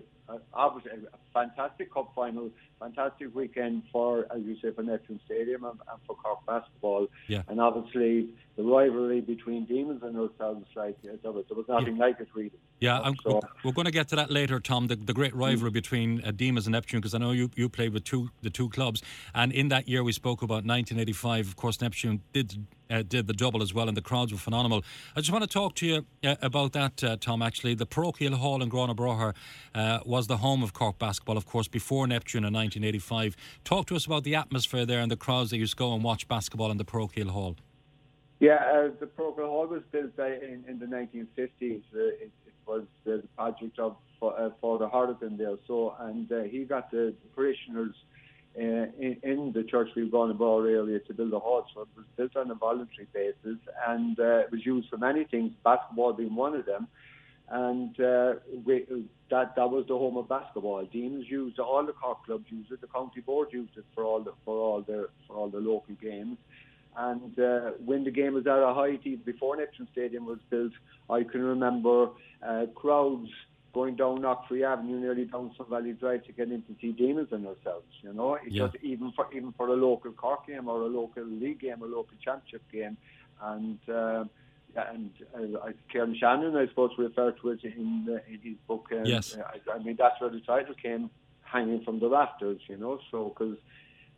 obviously 0.53 0.91
a 0.91 1.17
fantastic 1.33 1.93
cup 1.93 2.11
final, 2.15 2.49
fantastic 2.79 3.33
weekend 3.35 3.83
for, 3.91 4.27
as 4.33 4.41
you 4.43 4.55
say, 4.61 4.71
for 4.71 4.83
Neptune 4.83 5.19
Stadium 5.25 5.63
and, 5.63 5.79
and 5.91 5.99
for 6.05 6.15
Cork 6.15 6.45
basketball. 6.45 7.07
Yeah. 7.27 7.43
And 7.47 7.61
obviously 7.61 8.29
the 8.55 8.63
rivalry 8.63 9.21
between 9.21 9.65
Demons 9.65 10.01
and 10.03 10.17
ourselves, 10.17 10.65
like 10.75 10.97
there 11.01 11.31
was, 11.31 11.45
there 11.47 11.57
was 11.57 11.65
nothing 11.69 11.97
yeah. 11.97 12.05
like 12.05 12.19
it 12.19 12.27
really. 12.33 12.51
Yeah, 12.79 13.11
so, 13.23 13.41
we're 13.63 13.71
going 13.71 13.85
to 13.85 13.91
get 13.91 14.07
to 14.09 14.15
that 14.17 14.29
later, 14.29 14.59
Tom. 14.59 14.87
The, 14.87 14.95
the 14.95 15.13
great 15.13 15.35
rivalry 15.35 15.71
between 15.71 16.23
uh, 16.23 16.31
Demons 16.31 16.67
and 16.67 16.73
Neptune, 16.73 16.99
because 16.99 17.15
I 17.15 17.17
know 17.17 17.31
you, 17.31 17.49
you 17.55 17.69
played 17.69 17.93
with 17.93 18.03
two 18.03 18.29
the 18.43 18.51
two 18.51 18.69
clubs, 18.69 19.01
and 19.33 19.51
in 19.51 19.69
that 19.69 19.87
year 19.87 20.03
we 20.03 20.11
spoke 20.11 20.43
about 20.43 20.63
1985. 20.65 21.47
Of 21.47 21.55
course, 21.55 21.81
Neptune 21.81 22.21
did 22.33 22.67
uh, 22.89 23.03
did 23.03 23.27
the 23.27 23.33
double 23.33 23.61
as 23.61 23.73
well, 23.73 23.87
and 23.87 23.97
the 23.97 24.01
crowds 24.01 24.31
were 24.31 24.37
phenomenal. 24.37 24.83
I 25.15 25.21
just 25.21 25.31
want 25.31 25.43
to 25.43 25.49
talk 25.49 25.75
to 25.75 25.85
you 25.85 26.05
uh, 26.23 26.35
about 26.41 26.73
that, 26.73 27.03
uh, 27.03 27.17
Tom. 27.19 27.41
Actually, 27.41 27.75
the 27.75 27.85
Parochial 27.85 28.35
Hall 28.35 28.61
in 28.61 28.69
Grona 28.69 29.33
uh, 29.75 29.99
was 30.05 30.27
the 30.27 30.37
home 30.37 30.63
of 30.63 30.73
Cork 30.73 30.97
basketball, 30.99 31.37
of 31.37 31.45
course, 31.45 31.67
before 31.67 32.07
Neptune 32.07 32.43
in 32.43 32.53
1985. 32.53 33.35
Talk 33.63 33.87
to 33.87 33.95
us 33.95 34.05
about 34.05 34.23
the 34.23 34.35
atmosphere 34.35 34.85
there 34.85 34.99
and 34.99 35.11
the 35.11 35.17
crowds 35.17 35.51
that 35.51 35.57
used 35.57 35.73
to 35.73 35.77
go 35.77 35.93
and 35.93 36.03
watch 36.03 36.27
basketball 36.27 36.71
in 36.71 36.77
the 36.77 36.85
Parochial 36.85 37.29
Hall. 37.29 37.55
Yeah, 38.39 38.55
uh, 38.55 38.89
the 38.99 39.07
Parochial 39.07 39.47
Hall 39.47 39.67
was 39.67 39.81
built 39.91 40.17
in, 40.19 40.63
in 40.67 40.79
the 40.79 40.85
1950s. 40.85 41.81
Uh, 41.93 41.99
it, 41.99 42.31
it, 42.45 42.53
was 42.65 42.83
the 43.05 43.23
project 43.37 43.79
of 43.79 43.95
Father 44.19 44.89
Hardigan 44.89 45.37
there. 45.37 45.55
So, 45.67 45.95
and 46.01 46.29
he 46.51 46.65
got 46.65 46.91
the 46.91 47.13
parishioners 47.33 47.95
in, 48.57 49.17
in, 49.23 49.51
the 49.53 49.63
church 49.63 49.89
we've 49.95 50.11
gone 50.11 50.31
about 50.31 50.61
area 50.61 50.99
to 50.99 51.13
build 51.13 51.33
a 51.33 51.39
hall. 51.39 51.65
So 51.73 51.81
it 51.81 51.87
was 51.95 52.05
built 52.15 52.35
on 52.35 52.51
a 52.51 52.55
voluntary 52.55 53.07
basis 53.13 53.59
and 53.87 54.19
uh, 54.19 54.39
it 54.39 54.51
was 54.51 54.65
used 54.65 54.89
for 54.89 54.97
many 54.97 55.25
things, 55.25 55.53
basketball 55.63 56.13
being 56.13 56.35
one 56.35 56.55
of 56.55 56.65
them. 56.65 56.87
And 57.49 57.97
uh, 57.99 58.33
we, 58.65 58.85
that 59.29 59.55
that 59.55 59.69
was 59.69 59.85
the 59.87 59.97
home 59.97 60.17
of 60.17 60.27
basketball. 60.27 60.85
Deans 60.85 61.25
used 61.29 61.59
it, 61.59 61.61
all 61.61 61.85
the 61.85 61.93
Cork 61.93 62.25
clubs 62.25 62.45
used 62.49 62.71
it, 62.71 62.81
the 62.81 62.87
county 62.87 63.21
board 63.21 63.49
used 63.51 63.77
it 63.77 63.85
for 63.95 64.03
all 64.03 64.21
the 64.21 64.33
for 64.43 64.57
all 64.57 64.81
the 64.81 65.07
for 65.27 65.37
all 65.37 65.49
the 65.49 65.59
local 65.59 65.95
games. 66.01 66.37
And 66.97 67.39
uh, 67.39 67.71
when 67.85 68.03
the 68.03 68.11
game 68.11 68.33
was 68.33 68.47
at 68.47 68.57
a 68.57 68.73
height, 68.73 69.01
even 69.05 69.23
before 69.23 69.55
Neptune 69.55 69.87
Stadium 69.91 70.25
was 70.25 70.39
built, 70.49 70.73
I 71.09 71.23
can 71.23 71.43
remember 71.43 72.09
uh, 72.45 72.65
crowds 72.75 73.29
going 73.77 73.95
down 73.95 74.15
Knockfree 74.25 74.63
Avenue, 74.71 74.99
nearly 75.05 75.25
down 75.25 75.51
Sun 75.55 75.67
Valley 75.69 75.93
Drive 75.93 76.23
to 76.25 76.31
get 76.31 76.51
in 76.55 76.61
to 76.63 76.73
see 76.81 76.91
Demons 77.01 77.29
and 77.31 77.45
ourselves. 77.51 77.93
You 78.01 78.13
know, 78.13 78.29
it 78.35 78.41
yeah. 78.47 78.65
just 78.65 78.75
even 78.91 79.11
for 79.15 79.25
even 79.37 79.51
for 79.57 79.67
a 79.67 79.77
local 79.87 80.11
Cork 80.23 80.47
game 80.47 80.67
or 80.67 80.81
a 80.81 80.91
local 81.01 81.25
league 81.43 81.61
game, 81.65 81.81
a 81.81 81.85
local 81.85 82.17
championship 82.25 82.63
game, 82.71 82.97
and. 83.51 83.79
Uh, 84.01 84.25
and 84.75 85.11
uh, 85.35 85.71
Kieran 85.91 86.15
Shannon, 86.19 86.55
I 86.55 86.67
suppose, 86.67 86.91
referred 86.99 87.35
to 87.41 87.49
it 87.49 87.63
in, 87.63 88.05
uh, 88.07 88.19
in 88.31 88.39
his 88.43 88.57
book. 88.67 88.85
Um, 88.91 89.05
yes. 89.05 89.35
I, 89.35 89.57
I 89.75 89.79
mean, 89.79 89.95
that's 89.97 90.21
where 90.21 90.29
the 90.29 90.41
title 90.41 90.75
came, 90.75 91.09
hanging 91.41 91.81
from 91.83 91.99
the 91.99 92.09
rafters, 92.09 92.61
you 92.67 92.77
know. 92.77 92.99
So, 93.09 93.29
because 93.29 93.57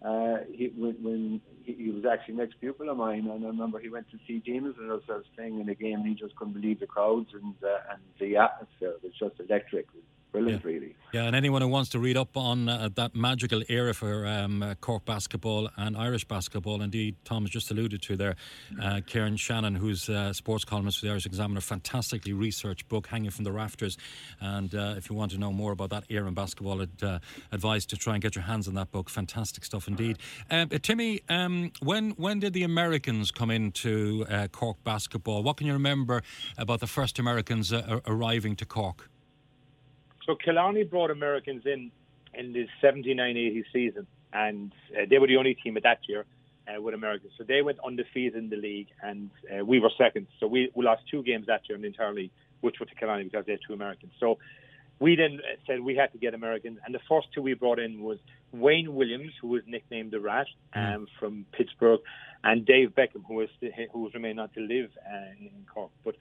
uh, 0.05 0.37
he, 0.51 0.71
when, 0.77 0.95
when 1.03 1.41
he, 1.63 1.73
he, 1.73 1.89
was 1.91 2.05
actually 2.05 2.35
an 2.35 2.41
ex-pupil 2.41 2.89
of 2.89 2.97
mine, 2.97 3.27
and 3.27 3.43
I 3.45 3.47
remember 3.47 3.79
he 3.79 3.89
went 3.89 4.09
to 4.11 4.17
see 4.25 4.39
Demons 4.39 4.75
and 4.79 4.89
I 4.89 4.95
was 4.95 5.23
playing 5.35 5.59
in 5.59 5.67
a 5.67 5.75
game, 5.75 5.99
and 5.99 6.07
he 6.07 6.15
just 6.15 6.35
couldn't 6.37 6.53
believe 6.53 6.79
the 6.79 6.87
crowds 6.87 7.29
and 7.33 7.53
uh, 7.63 7.91
and 7.91 8.01
the 8.19 8.37
atmosphere. 8.37 8.91
It 8.91 9.03
was 9.03 9.11
just 9.19 9.39
electric. 9.39 9.87
It 9.87 9.95
was 9.95 10.03
brilliant, 10.31 10.63
yeah. 10.63 10.71
really. 10.71 10.95
Yeah, 11.11 11.23
and 11.23 11.35
anyone 11.35 11.63
who 11.63 11.67
wants 11.67 11.89
to 11.91 11.99
read 11.99 12.17
up 12.17 12.37
on 12.37 12.69
uh, 12.69 12.89
that 12.93 13.15
magical 13.15 13.63
era 13.67 13.95
for 13.95 14.27
um, 14.27 14.61
uh, 14.61 14.75
Cork 14.75 15.05
basketball 15.05 15.67
and 15.75 15.97
Irish 15.97 16.23
basketball, 16.23 16.83
indeed, 16.83 17.15
Tom 17.25 17.43
has 17.43 17.49
just 17.49 17.71
alluded 17.71 18.03
to 18.03 18.15
there, 18.15 18.35
uh, 18.79 19.01
Kieran 19.07 19.35
Shannon, 19.35 19.73
who's 19.73 20.07
a 20.07 20.35
sports 20.35 20.65
columnist 20.65 20.99
for 20.99 21.07
the 21.07 21.11
Irish 21.11 21.25
Examiner, 21.25 21.61
fantastically 21.61 22.33
researched 22.33 22.87
book, 22.89 23.07
Hanging 23.07 23.31
from 23.31 23.43
the 23.43 23.51
Rafters. 23.51 23.97
And 24.39 24.75
uh, 24.75 24.93
if 24.97 25.09
you 25.09 25.15
want 25.15 25.31
to 25.31 25.39
know 25.39 25.51
more 25.51 25.71
about 25.71 25.89
that 25.89 26.03
era 26.09 26.27
in 26.27 26.35
basketball, 26.35 26.79
I'd 26.79 27.03
uh, 27.03 27.19
advise 27.51 27.87
to 27.87 27.97
try 27.97 28.13
and 28.13 28.21
get 28.21 28.35
your 28.35 28.43
hands 28.43 28.67
on 28.67 28.75
that 28.75 28.91
book. 28.91 29.09
Fantastic 29.09 29.65
stuff 29.65 29.87
indeed. 29.87 30.19
Uh, 30.51 30.67
Timmy, 30.83 31.21
um, 31.29 31.71
when 31.81 32.11
when 32.11 32.39
did 32.39 32.53
the 32.53 32.63
Americans 32.63 33.31
come 33.31 33.49
into 33.49 34.25
Cork 34.51 34.77
basketball? 34.83 35.41
What 35.41 35.57
can 35.57 35.65
you 35.65 35.73
remember 35.73 36.21
about 36.57 36.81
the 36.81 36.87
first 36.87 37.17
Americans 37.17 37.73
arriving 37.73 38.55
to 38.57 38.65
Cork? 38.65 39.09
So 40.29 40.35
Killarney 40.35 40.83
brought 40.83 41.09
Americans 41.09 41.63
in 41.65 41.91
in 42.35 42.53
the 42.53 42.67
79-80 42.83 43.63
season, 43.73 44.05
and 44.31 44.71
uh, 44.95 45.05
they 45.09 45.17
were 45.17 45.25
the 45.25 45.37
only 45.37 45.55
team 45.55 45.75
at 45.75 45.81
that 45.81 46.01
year 46.07 46.23
uh, 46.67 46.79
with 46.79 46.93
Americans. 46.93 47.33
So 47.35 47.43
they 47.43 47.63
went 47.63 47.79
undefeated 47.83 48.35
in 48.35 48.51
the 48.51 48.55
league, 48.55 48.89
and 49.01 49.31
uh, 49.51 49.65
we 49.65 49.79
were 49.79 49.89
second. 49.97 50.27
So 50.39 50.45
we, 50.45 50.71
we 50.75 50.85
lost 50.85 51.01
two 51.09 51.23
games 51.23 51.47
that 51.47 51.67
year 51.67 51.75
in 51.77 51.81
the 51.81 51.87
entire 51.87 52.13
league, 52.13 52.29
which 52.61 52.79
were 52.79 52.85
to 52.85 52.93
Killarney 52.93 53.23
because 53.23 53.47
they 53.47 53.53
had 53.53 53.61
two 53.67 53.73
Americans. 53.73 54.11
So 54.19 54.37
we 54.99 55.15
then 55.15 55.39
said 55.65 55.79
we 55.79 55.95
had 55.95 56.11
to 56.11 56.19
get 56.19 56.35
Americans, 56.35 56.77
and 56.85 56.93
the 56.93 57.01
first 57.09 57.29
two 57.33 57.41
we 57.41 57.55
brought 57.55 57.79
in 57.79 58.03
was 58.03 58.19
Wayne 58.51 58.93
Williams, 58.93 59.31
who 59.41 59.47
was 59.47 59.63
nicknamed 59.65 60.11
the 60.11 60.19
Rat, 60.19 60.45
mm. 60.75 60.95
um, 60.95 61.07
from 61.19 61.47
Pittsburgh, 61.53 62.01
and 62.43 62.67
Dave 62.67 62.89
Beckham, 62.89 63.25
who 63.27 63.33
was 63.33 63.49
who 63.91 64.03
was 64.03 64.13
remained 64.13 64.37
not 64.37 64.53
to 64.53 64.59
live 64.59 64.91
uh, 65.11 65.31
in 65.39 65.65
Cork. 65.73 65.89
But 66.05 66.17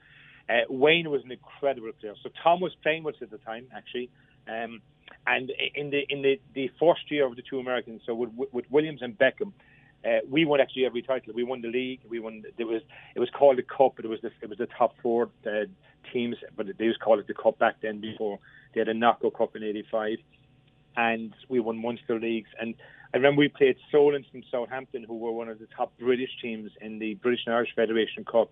uh, 0.49 0.61
Wayne 0.69 1.11
was 1.11 1.23
an 1.25 1.33
incredible 1.33 1.91
player. 2.01 2.15
So 2.23 2.31
Tom 2.43 2.61
was 2.61 2.75
playing 2.83 3.03
with 3.05 3.17
us 3.17 3.23
at 3.23 3.31
the 3.31 3.39
time, 3.39 3.67
actually. 3.75 4.11
Um, 4.49 4.81
and 5.27 5.53
in 5.75 5.91
the 5.91 6.07
in 6.09 6.23
the, 6.23 6.41
the 6.55 6.71
first 6.81 7.11
year 7.11 7.27
of 7.27 7.37
the 7.37 7.43
two 7.43 7.59
Americans, 7.59 8.03
so 8.07 8.15
with, 8.15 8.31
with 8.53 8.65
Williams 8.71 9.03
and 9.03 9.19
Beckham, 9.19 9.53
uh, 10.05 10.21
we 10.29 10.45
won 10.45 10.61
actually 10.61 10.87
every 10.87 11.03
title. 11.03 11.33
We 11.35 11.45
won 11.45 11.61
the 11.61 11.69
league. 11.69 12.01
We 12.09 12.21
won. 12.21 12.45
There 12.57 12.67
was 12.67 12.83
it 13.15 13.21
was 13.21 13.29
called 13.31 13.59
the 13.59 13.63
cup, 13.63 13.95
but 13.97 14.05
it 14.05 14.09
was 14.09 14.21
the, 14.23 14.31
it 14.41 14.49
was 14.49 14.59
the 14.59 14.69
top 14.79 14.95
four 15.03 15.29
uh, 15.47 15.65
teams, 16.13 16.37
but 16.57 16.67
they 16.79 16.85
used 16.85 17.01
to 17.01 17.05
call 17.05 17.19
it 17.19 17.27
the 17.27 17.35
cup 17.35 17.59
back 17.59 17.77
then. 17.83 18.01
Before 18.01 18.39
they 18.75 18.81
had 18.81 18.89
a 18.89 18.95
knockout 18.95 19.35
cup 19.35 19.57
in 19.57 19.63
'85, 19.63 20.19
and 20.97 21.35
we 21.49 21.61
won 21.61 21.81
Munster 21.81 22.19
leagues. 22.19 22.51
And 22.61 22.75
I 23.13 23.17
remember 23.17 23.41
we 23.41 23.49
played 23.49 23.77
Solent 23.91 24.27
from 24.31 24.43
Southampton, 24.51 25.05
who 25.05 25.19
were 25.19 25.33
one 25.33 25.49
of 25.49 25.59
the 25.59 25.69
top 25.77 25.93
British 25.99 26.31
teams 26.41 26.71
in 26.81 26.99
the 26.99 27.15
British 27.15 27.41
and 27.47 27.55
Irish 27.55 27.75
Federation 27.75 28.25
Cup. 28.25 28.51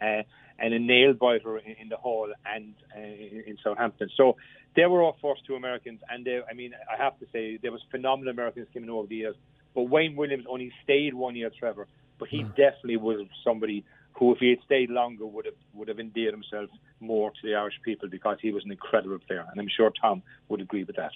Uh, 0.00 0.22
and 0.60 0.74
a 0.74 0.78
nail 0.78 1.12
biter 1.12 1.58
in, 1.58 1.76
in 1.82 1.88
the 1.88 1.96
hall 1.96 2.32
and 2.44 2.74
uh, 2.96 3.00
in 3.00 3.56
Southampton. 3.62 4.10
So 4.16 4.36
they 4.74 4.86
were 4.86 5.04
our 5.04 5.14
first 5.22 5.46
two 5.46 5.54
Americans, 5.54 6.00
and 6.10 6.24
they, 6.24 6.40
I 6.50 6.54
mean, 6.54 6.72
I 6.92 7.02
have 7.02 7.18
to 7.20 7.26
say 7.32 7.58
there 7.62 7.72
was 7.72 7.80
phenomenal 7.90 8.32
Americans 8.32 8.66
coming 8.74 8.90
over 8.90 9.06
the 9.06 9.16
years. 9.16 9.36
But 9.74 9.82
Wayne 9.84 10.16
Williams 10.16 10.44
only 10.48 10.72
stayed 10.82 11.14
one 11.14 11.36
year, 11.36 11.50
Trevor. 11.56 11.86
But 12.18 12.28
he 12.28 12.42
mm. 12.42 12.48
definitely 12.56 12.96
was 12.96 13.26
somebody 13.44 13.84
who, 14.12 14.32
if 14.32 14.38
he 14.38 14.50
had 14.50 14.58
stayed 14.64 14.90
longer, 14.90 15.24
would 15.24 15.44
have 15.44 15.54
would 15.74 15.88
have 15.88 16.00
endeared 16.00 16.34
himself 16.34 16.68
more 17.00 17.30
to 17.30 17.38
the 17.44 17.54
Irish 17.54 17.78
people 17.84 18.08
because 18.08 18.38
he 18.42 18.50
was 18.50 18.64
an 18.64 18.72
incredible 18.72 19.18
player, 19.20 19.46
and 19.50 19.60
I'm 19.60 19.68
sure 19.68 19.92
Tom 20.00 20.22
would 20.48 20.60
agree 20.60 20.82
with 20.82 20.96
that. 20.96 21.12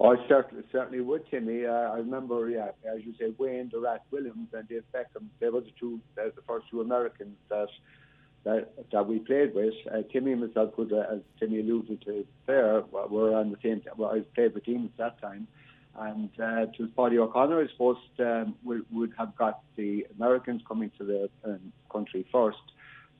I 0.00 0.14
certainly, 0.26 0.64
certainly 0.72 1.00
would, 1.00 1.28
Timmy. 1.30 1.66
Uh, 1.66 1.72
I 1.72 1.96
remember, 1.98 2.48
yeah, 2.48 2.70
as 2.90 3.04
you 3.04 3.14
say, 3.18 3.34
Wayne, 3.38 3.70
Rat 3.74 4.02
Williams, 4.10 4.48
and 4.52 4.66
Dave 4.68 4.84
Beckham. 4.94 5.26
They 5.38 5.50
were 5.50 5.60
the 5.60 5.72
two, 5.78 6.00
uh, 6.18 6.30
the 6.34 6.42
first 6.46 6.66
two 6.70 6.80
Americans 6.80 7.36
that 7.48 7.68
that, 8.44 8.72
that 8.90 9.06
we 9.06 9.18
played 9.20 9.54
with. 9.54 9.74
Uh, 9.92 10.02
Timmy 10.12 10.32
and 10.32 10.40
myself, 10.40 10.74
could, 10.74 10.92
uh, 10.92 11.04
as 11.12 11.20
Timmy 11.38 11.60
alluded 11.60 12.02
to 12.06 12.26
there, 12.46 12.82
were 12.90 13.36
on 13.36 13.50
the 13.50 13.56
same. 13.62 13.82
Well, 13.96 14.10
I 14.10 14.20
played 14.34 14.54
with 14.54 14.64
teams 14.64 14.90
at 14.98 15.20
that 15.20 15.20
time, 15.20 15.46
and 15.96 16.30
uh, 16.40 16.62
it 16.62 16.96
Paddy 16.96 17.18
O'Connor, 17.18 17.62
I 17.62 17.68
suppose, 17.68 17.98
um, 18.18 18.56
would, 18.64 18.84
would 18.90 19.12
have 19.18 19.36
got 19.36 19.60
the 19.76 20.06
Americans 20.18 20.62
coming 20.66 20.90
to 20.98 21.04
the 21.04 21.30
um, 21.44 21.72
country 21.90 22.26
first. 22.32 22.58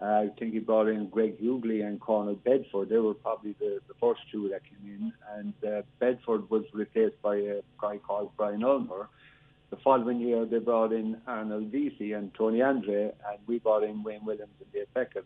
I 0.03 0.31
think 0.39 0.53
he 0.53 0.59
brought 0.59 0.89
in 0.89 1.09
Greg 1.09 1.41
Hughley 1.41 1.87
and 1.87 2.01
Cornel 2.01 2.35
Bedford. 2.35 2.89
They 2.89 2.99
were 2.99 3.15
probably 3.15 3.55
the, 3.61 3.81
the 3.87 3.95
first 4.01 4.21
two 4.33 4.49
that 4.49 4.63
came 4.65 4.85
in, 4.85 5.13
and 5.37 5.55
uh, 5.65 5.83
Bedford 6.01 6.51
was 6.51 6.65
replaced 6.73 7.21
by 7.23 7.37
a 7.37 7.61
guy 7.81 7.99
called 7.99 8.33
Brian 8.37 8.65
Ulmer. 8.65 9.09
The 9.71 9.77
following 9.77 10.21
year, 10.21 10.45
they 10.45 10.59
brought 10.59 10.93
in 10.93 11.19
Arnold 11.27 11.69
Vesey 11.69 12.13
and 12.13 12.35
Tony 12.35 12.61
Andre, 12.61 13.05
and 13.05 13.39
we 13.47 13.59
brought 13.59 13.85
in 13.85 14.03
Wayne 14.03 14.25
Williams 14.25 14.53
and 14.61 14.73
Dave 14.73 14.87
Beckham. 14.95 15.25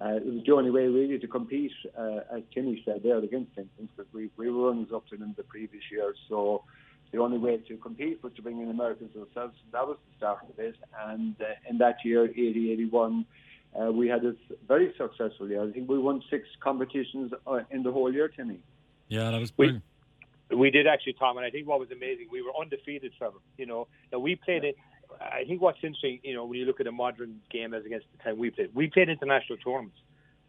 Uh, 0.00 0.16
it 0.16 0.26
was 0.26 0.42
the 0.44 0.52
only 0.52 0.70
way 0.70 0.86
really 0.86 1.18
to 1.18 1.26
compete, 1.28 1.72
uh, 1.96 2.20
as 2.30 2.42
Timmy 2.52 2.82
said 2.84 3.02
there, 3.02 3.18
against 3.18 3.54
Simpsons, 3.54 3.88
because 3.96 4.12
we, 4.12 4.28
we 4.36 4.50
were 4.50 4.68
runners 4.68 4.88
up 4.94 5.06
to 5.08 5.16
them 5.16 5.34
the 5.36 5.44
previous 5.44 5.84
year. 5.90 6.14
So 6.28 6.64
the 7.12 7.18
only 7.18 7.38
way 7.38 7.56
to 7.56 7.76
compete 7.76 8.22
was 8.22 8.32
to 8.34 8.42
bring 8.42 8.60
in 8.60 8.70
Americans 8.70 9.12
ourselves. 9.16 9.56
That 9.72 9.86
was 9.86 9.96
the 10.10 10.16
start 10.18 10.40
of 10.50 10.58
it. 10.58 10.76
And 11.06 11.36
uh, 11.40 11.44
in 11.70 11.78
that 11.78 12.04
year, 12.04 12.24
80 12.24 12.72
81, 12.72 13.24
uh, 13.78 13.92
we 13.92 14.08
had 14.08 14.24
a 14.24 14.34
very 14.66 14.92
successful 14.96 15.48
year. 15.48 15.62
I 15.62 15.70
think 15.70 15.88
we 15.88 15.98
won 15.98 16.22
six 16.30 16.48
competitions 16.60 17.32
uh, 17.46 17.60
in 17.70 17.82
the 17.82 17.92
whole 17.92 18.12
year, 18.12 18.28
Timmy. 18.28 18.58
Yeah, 19.08 19.30
that 19.30 19.40
was 19.40 19.50
brilliant. 19.50 19.82
We, 20.50 20.56
we 20.56 20.70
did 20.70 20.86
actually, 20.86 21.14
Tom, 21.14 21.36
and 21.36 21.46
I 21.46 21.50
think 21.50 21.66
what 21.66 21.80
was 21.80 21.90
amazing, 21.90 22.28
we 22.30 22.42
were 22.42 22.52
undefeated, 22.60 23.12
Trevor. 23.18 23.38
You 23.58 23.66
know, 23.66 23.88
that 24.10 24.20
we 24.20 24.36
played 24.36 24.64
it. 24.64 24.76
I 25.20 25.44
think 25.46 25.62
what's 25.62 25.78
interesting, 25.82 26.20
you 26.24 26.34
know, 26.34 26.44
when 26.44 26.58
you 26.58 26.64
look 26.66 26.80
at 26.80 26.86
a 26.86 26.92
modern 26.92 27.40
game 27.50 27.74
as 27.74 27.84
against 27.84 28.06
the 28.16 28.22
time 28.22 28.38
we 28.38 28.50
played, 28.50 28.74
we 28.74 28.88
played 28.88 29.08
international 29.08 29.58
tournaments. 29.58 29.98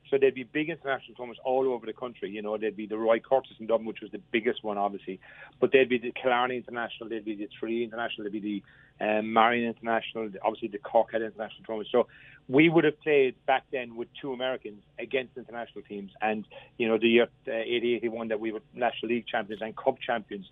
So 0.10 0.18
there'd 0.18 0.36
be 0.36 0.44
big 0.44 0.70
international 0.70 1.16
tournaments 1.16 1.42
all 1.44 1.68
over 1.68 1.86
the 1.86 1.94
country. 1.94 2.30
You 2.30 2.42
know, 2.42 2.58
there'd 2.58 2.78
be 2.78 2.88
the 2.88 2.98
Roy 2.98 3.20
Curtis 3.20 3.52
in 3.60 3.68
Dublin, 3.68 3.88
which 3.88 4.02
was 4.02 4.12
the 4.12 4.22
biggest 4.32 4.64
one, 4.64 4.78
obviously. 4.78 5.20
But 5.60 5.72
there'd 5.72 5.90
be 5.90 5.98
the 5.98 6.12
Killarney 6.12 6.58
International, 6.58 7.10
there'd 7.10 7.26
be 7.26 7.36
the 7.36 7.50
Tralee 7.60 7.84
International, 7.84 8.24
there'd 8.24 8.42
be 8.42 8.64
the 9.00 9.06
um, 9.06 9.34
Marion 9.34 9.68
International, 9.68 10.30
obviously 10.44 10.70
the 10.70 10.80
Corkhead 10.80 11.26
International 11.26 11.64
tournament. 11.66 11.90
So 11.92 12.08
we 12.50 12.70
would 12.70 12.86
have 12.86 13.00
played 13.02 13.36
back 13.46 13.64
then 13.72 13.96
with 13.96 14.08
two 14.22 14.32
Americans 14.32 14.82
against 15.00 15.38
international 15.38 15.84
teams. 15.84 16.12
And, 16.22 16.46
you 16.78 16.88
know, 16.88 16.98
the 16.98 17.08
year 17.08 17.28
uh, 17.48 17.52
80 17.52 17.96
81 17.96 18.30
that 18.30 18.40
we 18.40 18.52
were 18.52 18.62
National 18.74 19.10
League 19.10 19.28
champions 19.28 19.62
and 19.62 19.76
Cup 19.76 20.00
champions, 20.00 20.50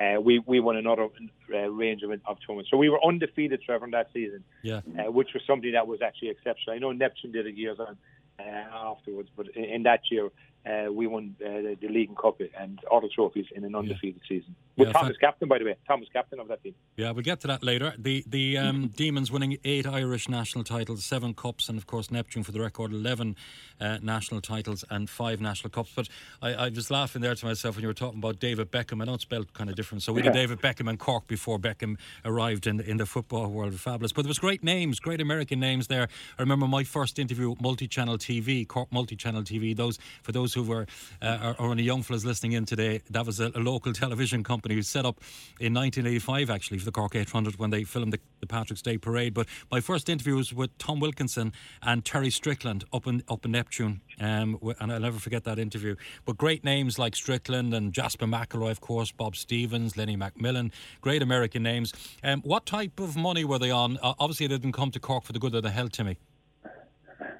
uh, 0.00 0.20
we, 0.20 0.38
we 0.38 0.60
won 0.60 0.76
another 0.76 1.08
uh, 1.52 1.58
range 1.70 2.02
of, 2.02 2.10
of 2.10 2.38
tournaments. 2.46 2.70
So 2.70 2.76
we 2.76 2.88
were 2.88 3.04
undefeated, 3.04 3.62
Trevor, 3.62 3.84
in 3.84 3.90
that 3.90 4.08
season, 4.14 4.44
yeah. 4.62 4.80
Uh, 4.98 5.10
which 5.10 5.28
was 5.34 5.42
something 5.46 5.72
that 5.72 5.86
was 5.86 6.00
actually 6.00 6.30
exceptional. 6.30 6.76
I 6.76 6.78
know 6.78 6.92
Neptune 6.92 7.32
did 7.32 7.46
it 7.46 7.56
years 7.56 7.78
on 7.78 7.96
uh, 8.38 8.42
afterwards, 8.42 9.28
but 9.36 9.48
in, 9.54 9.64
in 9.64 9.82
that 9.82 10.00
year, 10.10 10.30
uh, 10.68 10.92
we 10.92 11.06
won 11.06 11.34
uh, 11.44 11.74
the 11.80 11.88
league 11.88 12.08
and 12.08 12.18
cup 12.18 12.40
and 12.58 12.78
other 12.92 13.08
trophies 13.14 13.46
in 13.54 13.64
an 13.64 13.74
undefeated 13.74 14.20
yeah. 14.24 14.38
season. 14.38 14.54
With 14.76 14.88
yeah, 14.88 14.92
Thomas 14.92 15.16
captain, 15.16 15.48
by 15.48 15.58
the 15.58 15.64
way. 15.64 15.76
Thomas 15.86 16.08
captain 16.12 16.38
of 16.38 16.48
that 16.48 16.62
team. 16.62 16.74
Yeah, 16.96 17.10
we'll 17.10 17.24
get 17.24 17.40
to 17.40 17.46
that 17.48 17.62
later. 17.62 17.94
The 17.98 18.24
the 18.26 18.58
um, 18.58 18.88
Demons 18.96 19.30
winning 19.30 19.56
eight 19.64 19.86
Irish 19.86 20.28
national 20.28 20.64
titles, 20.64 21.04
seven 21.04 21.34
cups, 21.34 21.68
and 21.68 21.78
of 21.78 21.86
course 21.86 22.10
Neptune 22.10 22.42
for 22.42 22.52
the 22.52 22.60
record 22.60 22.92
eleven 22.92 23.34
uh, 23.80 23.98
national 24.02 24.40
titles 24.40 24.84
and 24.90 25.08
five 25.08 25.40
national 25.40 25.70
cups. 25.70 25.92
But 25.94 26.08
I, 26.42 26.54
I, 26.54 26.68
was 26.68 26.90
laughing 26.90 27.22
there 27.22 27.34
to 27.34 27.46
myself 27.46 27.76
when 27.76 27.82
you 27.82 27.88
were 27.88 27.94
talking 27.94 28.18
about 28.18 28.38
David 28.38 28.70
Beckham. 28.70 29.00
I 29.00 29.06
know 29.06 29.14
it's 29.14 29.22
spelled 29.22 29.52
kind 29.54 29.70
of 29.70 29.76
different. 29.76 30.02
So 30.02 30.12
we 30.12 30.22
yeah. 30.22 30.30
David 30.30 30.60
Beckham 30.60 30.88
and 30.88 30.98
Cork 30.98 31.26
before 31.26 31.58
Beckham 31.58 31.96
arrived 32.24 32.66
in 32.66 32.80
in 32.80 32.98
the 32.98 33.06
football 33.06 33.48
world. 33.48 33.72
Of 33.72 33.80
Fabulous. 33.80 34.12
But 34.12 34.22
there 34.22 34.28
was 34.28 34.38
great 34.38 34.62
names, 34.62 35.00
great 35.00 35.20
American 35.20 35.60
names 35.60 35.86
there. 35.86 36.08
I 36.38 36.42
remember 36.42 36.66
my 36.66 36.84
first 36.84 37.18
interview, 37.18 37.50
with 37.50 37.60
multi-channel 37.60 38.18
TV, 38.18 38.66
Cork 38.66 38.92
multi-channel 38.92 39.42
TV. 39.42 39.74
Those 39.74 39.98
for 40.22 40.32
those 40.32 40.57
who 40.64 40.70
were 40.70 40.86
uh, 41.22 41.54
or, 41.58 41.72
any 41.72 41.82
young 41.82 42.02
fellas 42.02 42.24
listening 42.24 42.52
in 42.52 42.64
today, 42.64 43.00
that 43.10 43.26
was 43.26 43.40
a, 43.40 43.50
a, 43.54 43.60
local 43.60 43.92
television 43.92 44.42
company 44.42 44.74
who 44.74 44.82
set 44.82 45.04
up 45.04 45.20
in 45.60 45.74
1985 45.74 46.50
actually 46.50 46.78
for 46.78 46.84
the 46.84 46.92
Cork 46.92 47.14
800 47.14 47.58
when 47.58 47.70
they 47.70 47.84
filmed 47.84 48.12
the, 48.12 48.20
the 48.40 48.46
Patrick's 48.46 48.82
Day 48.82 48.98
Parade. 48.98 49.34
But 49.34 49.46
my 49.70 49.80
first 49.80 50.08
interview 50.08 50.36
was 50.36 50.52
with 50.52 50.76
Tom 50.78 51.00
Wilkinson 51.00 51.52
and 51.82 52.04
Terry 52.04 52.30
Strickland 52.30 52.84
up 52.92 53.06
in 53.06 53.22
up 53.28 53.44
in 53.44 53.52
Neptune, 53.52 54.00
um, 54.20 54.58
and 54.80 54.92
I'll 54.92 55.00
never 55.00 55.18
forget 55.18 55.44
that 55.44 55.58
interview. 55.58 55.96
But 56.24 56.36
great 56.36 56.64
names 56.64 56.98
like 56.98 57.14
Strickland 57.14 57.74
and 57.74 57.92
Jasper 57.92 58.26
McElroy, 58.26 58.70
of 58.70 58.80
course, 58.80 59.12
Bob 59.12 59.36
Stevens, 59.36 59.96
Lenny 59.96 60.16
McMillan, 60.16 60.72
great 61.00 61.22
American 61.22 61.62
names. 61.62 61.92
Um, 62.22 62.40
what 62.42 62.66
type 62.66 63.00
of 63.00 63.16
money 63.16 63.44
were 63.44 63.58
they 63.58 63.70
on? 63.70 63.98
Uh, 64.02 64.14
obviously, 64.18 64.46
they 64.46 64.56
didn't 64.56 64.72
come 64.72 64.90
to 64.90 65.00
Cork 65.00 65.24
for 65.24 65.32
the 65.32 65.38
good 65.38 65.54
of 65.54 65.62
the 65.62 65.70
health, 65.70 65.92
Timmy. 65.92 66.18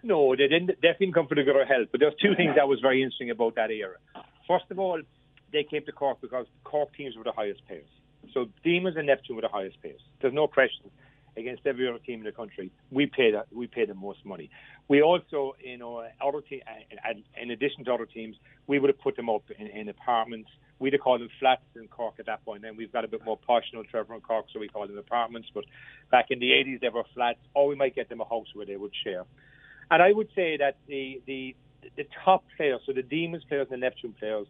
No, 0.03 0.35
they 0.37 0.49
didn't. 0.49 0.69
Definitely 0.69 1.07
didn't 1.07 1.15
come 1.15 1.27
for 1.27 1.35
the 1.35 1.43
good 1.43 1.57
health. 1.69 1.89
But 1.91 2.01
there's 2.01 2.15
two 2.21 2.35
things 2.37 2.55
that 2.57 2.69
was 2.69 2.81
very 2.81 3.03
interesting 3.03 3.31
about 3.31 3.55
that 3.57 3.71
era. 3.71 3.97
First 4.47 4.67
of 4.71 4.79
all, 4.79 5.01
they 5.53 5.65
came 5.65 5.85
to 5.87 5.93
Cork 5.93 6.21
because 6.21 6.47
Cork 6.65 6.95
teams 6.95 7.17
were 7.17 7.25
the 7.25 7.33
highest 7.33 7.61
payers. 7.69 7.89
So 8.33 8.47
Demons 8.65 8.97
and 8.97 9.07
Neptune 9.07 9.37
were 9.37 9.43
the 9.43 9.49
highest 9.49 9.81
payers. 9.83 10.01
There's 10.21 10.35
no 10.35 10.47
question 10.47 10.91
against 11.37 11.67
every 11.67 11.89
other 11.89 11.99
team 11.99 12.21
in 12.21 12.25
the 12.25 12.33
country. 12.33 12.71
We 12.91 13.07
paid 13.07 13.35
we 13.53 13.67
paid 13.67 13.89
the 13.89 13.95
most 13.95 14.25
money. 14.25 14.51
We 14.89 15.03
also, 15.03 15.55
you 15.63 15.79
know, 15.79 16.05
other 16.21 16.41
te- 16.41 16.63
in 17.41 17.51
addition 17.51 17.85
to 17.85 17.95
other 17.95 18.07
teams, 18.07 18.37
we 18.67 18.79
would 18.79 18.89
have 18.89 19.01
put 19.01 19.17
them 19.17 19.31
up 19.31 19.45
in, 19.59 19.67
in 19.69 19.89
apartments. 19.89 20.51
We'd 20.81 20.93
have 20.93 21.03
called 21.03 21.21
them 21.21 21.31
flats 21.41 21.63
in 21.77 21.89
Cork 21.89 22.15
at 22.19 22.27
that 22.27 22.45
point. 22.45 22.63
Then 22.63 22.77
we've 22.77 22.93
got 22.93 23.05
a 23.05 23.09
bit 23.09 23.25
more 23.25 23.37
posh 23.37 23.65
now, 23.75 23.83
Trevor 23.91 24.15
in 24.15 24.21
Cork, 24.21 24.47
so 24.53 24.61
we 24.61 24.69
call 24.69 24.87
them 24.87 24.99
apartments. 24.99 25.49
But 25.53 25.65
back 26.11 26.27
in 26.31 26.39
the 26.39 26.51
80s, 26.51 26.81
they 26.81 26.89
were 26.89 27.03
flats, 27.15 27.41
or 27.55 27.69
we 27.69 27.75
might 27.75 27.95
get 27.95 28.09
them 28.09 28.21
a 28.21 28.25
house 28.25 28.47
where 28.55 28.67
they 28.67 28.77
would 28.77 28.93
share. 29.05 29.25
And 29.91 30.03
I 30.03 30.13
would 30.13 30.29
say 30.35 30.57
that 30.59 30.77
the 30.87 31.21
the 31.27 31.55
the 31.97 32.07
top 32.25 32.45
players, 32.57 32.81
so 32.87 32.93
the 32.93 33.03
Demons 33.03 33.45
players 33.45 33.69
and 33.71 33.83
the 33.83 33.87
Neptune 33.87 34.15
players, 34.19 34.47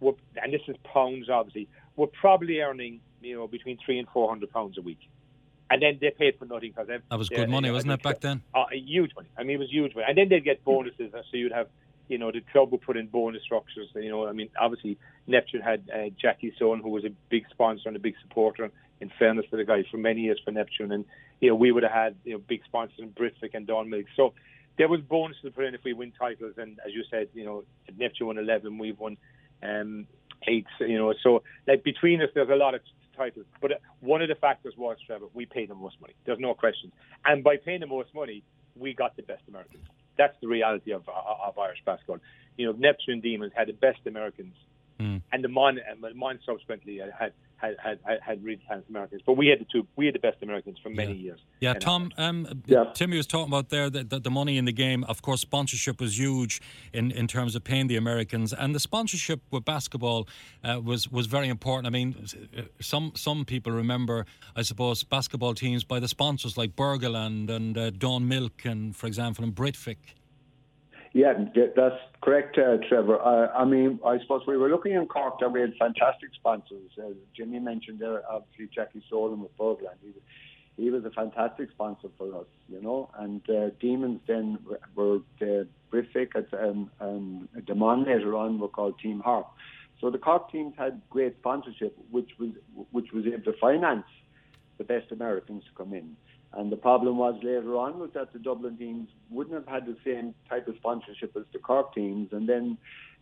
were, 0.00 0.12
and 0.42 0.52
this 0.52 0.60
is 0.68 0.76
pounds 0.84 1.28
obviously, 1.28 1.68
were 1.96 2.06
probably 2.06 2.60
earning 2.60 3.00
you 3.20 3.36
know 3.36 3.46
between 3.46 3.78
three 3.84 3.98
and 3.98 4.08
four 4.08 4.28
hundred 4.28 4.52
pounds 4.52 4.78
a 4.78 4.82
week, 4.82 5.00
and 5.70 5.82
then 5.82 5.98
they 6.00 6.10
paid 6.10 6.38
for 6.38 6.44
nothing 6.44 6.70
because 6.70 6.88
that 6.88 7.18
was 7.18 7.28
good 7.28 7.50
money, 7.50 7.70
wasn't 7.70 7.92
it 7.92 8.02
back 8.02 8.20
then? 8.20 8.42
Uh, 8.54 8.64
huge 8.72 9.12
money. 9.16 9.28
I 9.36 9.42
mean, 9.42 9.56
it 9.56 9.60
was 9.60 9.70
huge 9.70 9.94
money, 9.94 10.06
and 10.08 10.16
then 10.16 10.28
they'd 10.28 10.44
get 10.44 10.64
bonuses, 10.64 11.12
so 11.12 11.22
you'd 11.32 11.52
have. 11.52 11.68
You 12.08 12.18
know, 12.18 12.30
the 12.30 12.40
club 12.52 12.70
would 12.70 12.82
put 12.82 12.96
in 12.96 13.08
bonus 13.08 13.42
structures. 13.42 13.88
You 13.96 14.08
know, 14.08 14.28
I 14.28 14.32
mean, 14.32 14.48
obviously, 14.60 14.96
Neptune 15.26 15.60
had 15.60 15.90
uh, 15.92 16.10
Jackie 16.16 16.52
Stone, 16.54 16.78
who 16.78 16.90
was 16.90 17.04
a 17.04 17.10
big 17.30 17.46
sponsor 17.50 17.88
and 17.88 17.96
a 17.96 17.98
big 17.98 18.14
supporter. 18.22 18.70
In 19.00 19.10
fairness 19.18 19.44
to 19.50 19.56
the 19.56 19.64
guy 19.64 19.82
for 19.90 19.96
many 19.96 20.20
years 20.20 20.40
for 20.44 20.52
Neptune, 20.52 20.92
and 20.92 21.04
you 21.40 21.48
know, 21.48 21.56
we 21.56 21.72
would 21.72 21.82
have 21.82 21.90
had 21.90 22.14
you 22.24 22.34
know 22.34 22.38
big 22.38 22.62
sponsors 22.64 23.00
in 23.00 23.10
Britvic 23.10 23.54
and 23.54 23.66
Dawn 23.66 23.90
Milk. 23.90 24.06
So 24.14 24.34
there 24.78 24.88
was 24.88 25.00
bonuses 25.00 25.42
to 25.42 25.50
put 25.50 25.64
in 25.64 25.74
if 25.74 25.84
we 25.84 25.92
win 25.92 26.12
titles, 26.18 26.54
and 26.56 26.78
as 26.86 26.92
you 26.92 27.04
said, 27.10 27.28
you 27.34 27.44
know, 27.44 27.64
Neptune 27.96 28.26
won 28.28 28.38
eleven, 28.38 28.78
we've 28.78 28.98
won 28.98 29.16
um, 29.62 30.06
eight. 30.46 30.66
You 30.80 30.98
know, 30.98 31.14
so 31.22 31.42
like 31.66 31.82
between 31.84 32.22
us, 32.22 32.28
there's 32.34 32.48
a 32.48 32.56
lot 32.56 32.74
of 32.74 32.80
titles. 33.16 33.46
But 33.60 33.72
uh, 33.72 33.74
one 34.00 34.22
of 34.22 34.28
the 34.28 34.34
factors 34.34 34.74
was 34.76 34.96
Trevor, 35.06 35.26
we 35.32 35.46
paid 35.46 35.70
the 35.70 35.74
most 35.74 36.00
money. 36.00 36.14
There's 36.24 36.38
no 36.38 36.54
question, 36.54 36.92
and 37.24 37.42
by 37.42 37.56
paying 37.56 37.80
the 37.80 37.86
most 37.86 38.14
money, 38.14 38.42
we 38.76 38.94
got 38.94 39.16
the 39.16 39.22
best 39.22 39.42
Americans. 39.48 39.84
That's 40.18 40.34
the 40.40 40.48
reality 40.48 40.92
of 40.92 41.08
of 41.08 41.58
Irish 41.58 41.82
basketball. 41.84 42.18
You 42.56 42.66
know, 42.66 42.72
Neptune 42.72 43.20
Demons 43.20 43.52
had 43.54 43.68
the 43.68 43.74
best 43.74 44.00
Americans, 44.06 44.54
mm. 44.98 45.20
and 45.32 45.44
the 45.44 45.48
Mon, 45.48 45.78
uh, 45.78 46.08
Mon 46.14 46.38
subsequently 46.44 47.00
had 47.18 47.32
had 47.56 47.76
had, 47.82 47.98
had 48.20 48.44
really 48.44 48.60
talented 48.66 48.90
Americans. 48.90 49.22
But 49.24 49.36
we 49.36 49.48
had 49.48 49.60
the 49.60 49.66
two, 49.70 49.86
we 49.96 50.06
had 50.06 50.14
the 50.14 50.20
best 50.20 50.42
Americans 50.42 50.78
for 50.82 50.90
many 50.90 51.12
yeah. 51.12 51.22
years. 51.22 51.40
Yeah, 51.60 51.74
Tom. 51.74 52.12
Um, 52.18 52.62
yeah. 52.66 52.92
Timmy 52.94 53.16
was 53.16 53.26
talking 53.26 53.52
about 53.52 53.70
there 53.70 53.88
that 53.90 54.10
the, 54.10 54.20
the, 54.20 54.30
money 54.30 54.58
in 54.58 54.64
the 54.64 54.72
game. 54.72 55.04
Of 55.04 55.22
course, 55.22 55.40
sponsorship 55.40 56.00
was 56.00 56.18
huge 56.18 56.60
in, 56.92 57.10
in 57.10 57.26
terms 57.26 57.54
of 57.54 57.64
paying 57.64 57.86
the 57.86 57.96
Americans, 57.96 58.52
and 58.52 58.74
the 58.74 58.80
sponsorship 58.80 59.40
with 59.50 59.64
basketball 59.64 60.28
uh, 60.62 60.80
was 60.82 61.10
was 61.10 61.26
very 61.26 61.48
important. 61.48 61.86
I 61.86 61.90
mean, 61.90 62.26
some 62.80 63.12
some 63.14 63.44
people 63.44 63.72
remember, 63.72 64.26
I 64.54 64.62
suppose, 64.62 65.02
basketball 65.02 65.54
teams 65.54 65.84
by 65.84 66.00
the 66.00 66.08
sponsors 66.08 66.56
like 66.56 66.76
Burgerland 66.76 67.50
and 67.50 67.78
uh, 67.78 67.90
Dawn 67.90 68.28
Milk, 68.28 68.64
and 68.64 68.94
for 68.94 69.06
example, 69.06 69.44
and 69.44 69.54
Britvic. 69.54 69.96
Yeah, 71.16 71.32
that's 71.54 71.94
correct, 72.22 72.58
uh, 72.58 72.76
Trevor. 72.86 73.18
Uh, 73.18 73.48
I 73.56 73.64
mean, 73.64 73.98
I 74.04 74.18
suppose 74.18 74.42
we 74.46 74.58
were 74.58 74.68
looking 74.68 74.92
in 74.92 75.06
Cork 75.06 75.40
that 75.40 75.50
we 75.50 75.62
had 75.62 75.72
fantastic 75.78 76.28
sponsors. 76.34 76.90
As 76.98 77.14
Jimmy 77.34 77.58
mentioned 77.58 78.00
there, 78.00 78.20
obviously 78.30 78.68
Jackie 78.74 79.02
Solon 79.08 79.40
with 79.40 79.56
Burgerland. 79.56 79.96
He, 80.02 80.12
he 80.76 80.90
was 80.90 81.06
a 81.06 81.10
fantastic 81.10 81.70
sponsor 81.70 82.08
for 82.18 82.38
us, 82.38 82.46
you 82.68 82.82
know. 82.82 83.08
And 83.18 83.40
uh, 83.48 83.70
Demons 83.80 84.20
then 84.26 84.58
were 84.94 85.20
terrific, 85.38 86.34
Britvic 86.34 86.52
and, 86.52 86.90
and 87.00 87.48
Demon 87.64 88.04
later 88.04 88.36
on 88.36 88.58
were 88.58 88.68
called 88.68 88.98
Team 88.98 89.20
Harp. 89.20 89.48
So 90.02 90.10
the 90.10 90.18
Cork 90.18 90.52
teams 90.52 90.74
had 90.76 91.00
great 91.08 91.36
sponsorship, 91.38 91.96
which 92.10 92.28
was 92.38 92.50
which 92.90 93.12
was 93.12 93.24
able 93.24 93.50
to 93.50 93.58
finance 93.58 94.04
the 94.76 94.84
best 94.84 95.10
Americans 95.12 95.64
to 95.64 95.70
come 95.82 95.94
in. 95.94 96.14
And 96.52 96.72
the 96.72 96.76
problem 96.76 97.18
was 97.18 97.34
later 97.42 97.76
on 97.76 97.98
was 97.98 98.10
that 98.14 98.32
the 98.32 98.38
Dublin 98.38 98.76
teams 98.78 99.08
wouldn't 99.30 99.54
have 99.54 99.66
had 99.66 99.86
the 99.86 99.96
same 100.04 100.34
type 100.48 100.68
of 100.68 100.76
sponsorship 100.76 101.36
as 101.36 101.44
the 101.52 101.58
Cork 101.58 101.94
teams. 101.94 102.28
And 102.32 102.48
then 102.48 102.78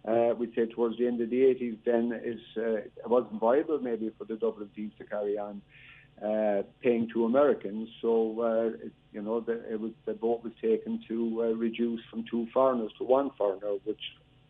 uh, 0.06 0.34
we'd 0.38 0.54
say 0.54 0.66
towards 0.66 0.98
the 0.98 1.06
end 1.06 1.20
of 1.20 1.30
the 1.30 1.36
80s, 1.36 1.78
then 1.84 2.12
uh, 2.12 2.60
it 2.60 2.92
wasn't 3.06 3.40
viable 3.40 3.78
maybe 3.80 4.12
for 4.18 4.24
the 4.24 4.36
Dublin 4.36 4.68
teams 4.76 4.92
to 4.98 5.04
carry 5.04 5.38
on 5.38 5.62
uh, 6.22 6.62
paying 6.80 7.08
to 7.12 7.24
Americans. 7.24 7.88
So, 8.00 8.40
uh, 8.40 8.84
it, 8.86 8.92
you 9.12 9.22
know, 9.22 9.40
the, 9.40 9.62
was, 9.78 9.92
the 10.04 10.14
vote 10.14 10.44
was 10.44 10.52
taken 10.62 11.02
to 11.08 11.42
uh, 11.42 11.56
reduce 11.56 12.00
from 12.10 12.24
two 12.30 12.46
foreigners 12.52 12.92
to 12.98 13.04
one 13.04 13.30
foreigner, 13.36 13.74
which 13.84 14.00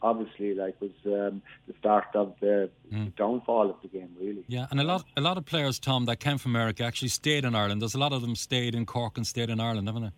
obviously 0.05 0.55
like 0.55 0.79
was 0.81 0.93
um, 1.07 1.43
the 1.67 1.75
start 1.81 2.05
of 2.15 2.35
the 2.41 2.71
mm. 2.93 3.17
downfall 3.17 3.71
of 3.71 3.77
the 3.83 3.89
game 3.89 4.11
really. 4.21 4.45
Yeah 4.47 4.67
and 4.71 4.79
a 4.81 4.85
lot 4.85 5.05
a 5.17 5.21
lot 5.21 5.39
of 5.39 5.45
players 5.47 5.79
Tom 5.79 6.05
that 6.05 6.21
came 6.21 6.39
from 6.39 6.55
America 6.55 6.85
actually 6.85 7.09
stayed 7.09 7.45
in 7.45 7.55
Ireland. 7.55 7.81
There's 7.81 7.95
a 7.95 7.99
lot 8.07 8.13
of 8.13 8.21
them 8.21 8.37
stayed 8.37 8.75
in 8.75 8.85
Cork 8.87 9.17
and 9.17 9.27
stayed 9.27 9.51
in 9.51 9.59
Ireland 9.61 9.89
haven't 9.89 10.05
they 10.05 10.11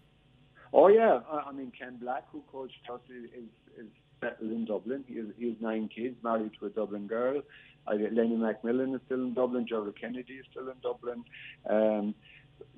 oh 0.73 0.89
yeah. 0.89 1.21
I 1.49 1.53
mean 1.53 1.73
Ken 1.79 1.97
Black 1.97 2.25
who 2.33 2.43
coached 2.53 2.85
us 2.93 3.01
is, 3.09 3.49
is 3.79 3.87
settled 4.21 4.51
in 4.51 4.65
Dublin. 4.65 5.05
He 5.07 5.17
has, 5.17 5.27
he 5.39 5.49
has 5.51 5.57
nine 5.61 5.89
kids 5.89 6.17
married 6.23 6.51
to 6.59 6.67
a 6.67 6.71
Dublin 6.71 7.07
girl. 7.07 7.43
I, 7.87 7.95
Lenny 7.95 8.37
Macmillan 8.37 8.95
is 8.95 9.01
still 9.07 9.23
in 9.23 9.35
Dublin. 9.35 9.67
Gerald 9.69 9.95
Kennedy 10.01 10.35
is 10.35 10.47
still 10.51 10.69
in 10.69 10.79
Dublin. 10.83 11.25
Um, 11.71 12.15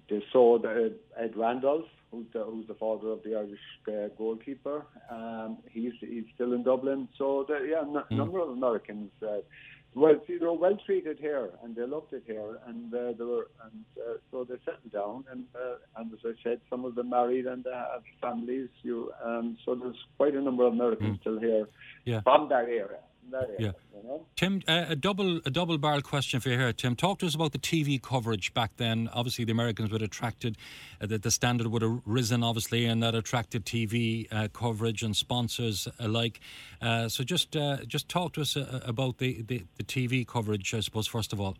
they 0.08 0.22
saw 0.32 0.58
the, 0.58 0.94
Ed 1.18 1.36
Randolph 1.36 1.86
who's 2.10 2.26
the, 2.32 2.42
who's 2.44 2.66
the 2.66 2.74
father 2.74 3.08
of 3.08 3.22
the 3.22 3.34
Irish 3.34 3.60
uh, 3.88 4.08
goalkeeper. 4.16 4.86
Um, 5.10 5.58
he's 5.70 5.92
he's 6.00 6.24
still 6.34 6.52
in 6.52 6.62
Dublin. 6.62 7.08
So 7.18 7.44
the, 7.46 7.66
yeah, 7.68 7.80
a 7.80 7.82
n- 7.82 8.04
mm. 8.10 8.16
number 8.16 8.40
of 8.40 8.50
Americans. 8.50 9.10
Uh, 9.22 9.38
well, 9.94 10.14
see, 10.26 10.36
they 10.38 10.44
were 10.44 10.52
well 10.52 10.78
treated 10.84 11.18
here, 11.18 11.50
and 11.62 11.74
they 11.74 11.82
loved 11.82 12.12
it 12.12 12.22
here, 12.26 12.58
and 12.66 12.92
uh, 12.92 13.12
they 13.18 13.24
were, 13.24 13.48
and 13.64 13.84
uh, 13.98 14.18
so 14.30 14.44
they 14.44 14.56
settled 14.64 14.92
down, 14.92 15.24
and 15.30 15.44
uh, 15.54 15.76
and 15.96 16.12
as 16.12 16.18
I 16.24 16.32
said, 16.42 16.60
some 16.70 16.84
of 16.84 16.94
them 16.94 17.10
married 17.10 17.46
and 17.46 17.64
they 17.64 17.72
have 17.72 18.02
families. 18.20 18.68
You, 18.82 19.10
um, 19.24 19.56
so 19.64 19.74
there's 19.74 19.96
quite 20.16 20.34
a 20.34 20.40
number 20.40 20.66
of 20.66 20.74
Americans 20.74 21.16
mm. 21.16 21.20
still 21.20 21.40
here 21.40 21.66
yeah. 22.04 22.20
from 22.20 22.48
that 22.50 22.64
area 22.64 23.00
yeah. 23.58 23.72
You 23.94 24.02
know? 24.04 24.26
Tim, 24.36 24.62
uh, 24.68 24.86
a 24.88 24.96
double 24.96 25.38
a 25.44 25.50
double 25.50 25.78
barrel 25.78 26.02
question 26.02 26.40
for 26.40 26.48
you 26.48 26.58
here, 26.58 26.72
Tim. 26.72 26.94
Talk 26.96 27.18
to 27.20 27.26
us 27.26 27.34
about 27.34 27.52
the 27.52 27.58
TV 27.58 28.00
coverage 28.00 28.54
back 28.54 28.72
then. 28.76 29.08
Obviously, 29.12 29.44
the 29.44 29.52
Americans 29.52 29.90
would 29.90 30.02
attracted 30.02 30.56
uh, 31.00 31.06
that 31.06 31.22
the 31.22 31.30
standard 31.30 31.66
would 31.68 31.82
have 31.82 32.00
risen, 32.04 32.42
obviously, 32.42 32.84
and 32.84 33.02
that 33.02 33.14
attracted 33.14 33.64
TV 33.64 34.26
uh, 34.30 34.48
coverage 34.52 35.02
and 35.02 35.16
sponsors 35.16 35.88
alike. 35.98 36.40
Uh, 36.80 37.08
so 37.08 37.24
just 37.24 37.56
uh, 37.56 37.78
just 37.86 38.08
talk 38.08 38.32
to 38.34 38.40
us 38.40 38.56
uh, 38.56 38.80
about 38.84 39.18
the, 39.18 39.42
the, 39.42 39.64
the 39.76 39.84
TV 39.84 40.26
coverage, 40.26 40.74
I 40.74 40.80
suppose. 40.80 41.06
First 41.06 41.32
of 41.32 41.40
all. 41.40 41.56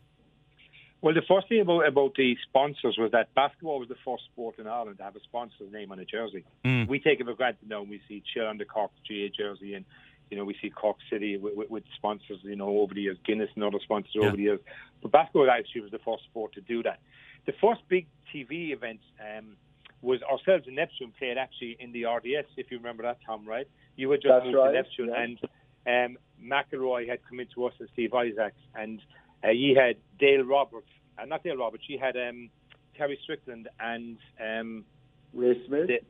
Well, 1.01 1.15
the 1.15 1.23
first 1.29 1.49
thing 1.49 1.61
about 1.61 1.87
about 1.87 2.15
the 2.17 2.37
sponsors 2.49 2.97
was 2.99 3.13
that 3.13 3.33
basketball 3.35 3.79
was 3.79 3.89
the 3.89 3.97
first 4.05 4.25
sport 4.25 4.59
in 4.59 4.67
Ireland 4.67 4.99
to 4.99 5.05
have 5.05 5.15
a 5.15 5.21
sponsor's 5.21 5.73
name 5.73 5.93
on 5.93 6.01
a 6.01 6.05
jersey. 6.05 6.45
Mm. 6.65 6.89
We 6.89 6.99
take 6.99 7.21
it 7.21 7.27
for 7.27 7.35
granted 7.35 7.69
now. 7.69 7.83
When 7.83 7.91
we 7.91 8.01
see 8.09 8.23
Chill 8.35 8.47
on 8.47 8.59
the 8.59 8.65
Cork 8.65 8.91
GA 9.07 9.31
jersey, 9.31 9.75
and 9.75 9.85
you 10.31 10.37
know, 10.37 10.45
we 10.45 10.57
see 10.61 10.71
Cork 10.71 10.97
City 11.11 11.37
with, 11.37 11.57
with, 11.57 11.71
with 11.71 11.85
sponsors, 11.97 12.39
you 12.43 12.57
know, 12.57 12.69
over 12.81 12.95
the 12.95 13.03
years, 13.03 13.17
Guinness 13.25 13.51
and 13.55 13.65
other 13.65 13.79
sponsors 13.83 14.13
yeah. 14.15 14.27
over 14.27 14.37
the 14.37 14.43
years. 14.43 14.61
But 15.03 15.13
basketball 15.13 15.51
actually 15.51 15.83
was 15.83 15.91
the 15.91 15.99
first 15.99 16.25
sport 16.25 16.53
to 16.55 16.61
do 16.61 16.83
that. 16.83 17.01
The 17.47 17.53
first 17.61 17.81
big 17.89 18.07
TV 18.35 18.73
event 18.73 19.01
um, 19.21 19.57
was 20.03 20.21
ourselves 20.23 20.67
and 20.67 20.77
Neptune 20.77 21.13
played 21.19 21.39
actually 21.39 21.77
in 21.81 21.93
the 21.93 22.05
RDS, 22.05 22.49
if 22.57 22.71
you 22.71 22.79
remember 22.79 23.03
that, 23.05 23.19
Tom, 23.25 23.47
right? 23.47 23.67
You 23.97 24.11
had 24.11 24.21
just 24.21 24.33
That's 24.33 24.45
moved 24.45 24.57
right, 24.57 24.73
to 24.73 24.73
Neptune, 24.75 25.09
yeah. 25.09 25.23
and 25.23 26.15
um, 26.15 26.19
McElroy 26.43 27.09
had 27.09 27.21
come 27.29 27.41
into 27.41 27.65
us 27.65 27.73
and 27.81 27.89
Steve 27.93 28.15
Isaacs, 28.15 28.61
and 28.75 29.01
uh, 29.43 29.49
he 29.49 29.75
had 29.75 29.97
Dale 30.19 30.45
Roberts, 30.45 30.89
uh, 31.21 31.25
not 31.25 31.43
Dale 31.43 31.57
Roberts, 31.57 31.85
he 31.87 31.97
had 31.97 32.17
um, 32.17 32.51
Terry 32.97 33.19
Strickland 33.23 33.69
and 33.81 34.19
um, 34.41 34.85
Ray 35.33 35.61
Smith. 35.67 35.89
The, 35.89 36.01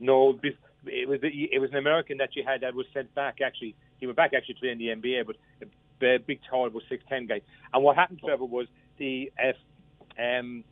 no, 0.00 0.38
it 0.86 1.08
was 1.08 1.20
it 1.22 1.60
was 1.60 1.70
an 1.70 1.76
American 1.76 2.18
that 2.18 2.34
you 2.34 2.44
had 2.44 2.62
that 2.62 2.74
was 2.74 2.86
sent 2.92 3.14
back. 3.14 3.40
Actually, 3.44 3.74
he 4.00 4.06
went 4.06 4.16
back 4.16 4.32
actually 4.34 4.54
to 4.54 4.60
play 4.60 4.70
in 4.70 4.78
the 4.78 4.88
NBA, 4.88 5.26
but 5.26 5.36
a 5.60 6.18
big, 6.18 6.40
tall, 6.48 6.68
was 6.70 6.82
six 6.88 7.04
ten 7.08 7.26
guy. 7.26 7.40
And 7.72 7.82
what 7.82 7.96
happened, 7.96 8.20
Trevor, 8.24 8.44
was 8.44 8.66
the 8.98 9.32
uh, 9.38 10.22
um, 10.22 10.64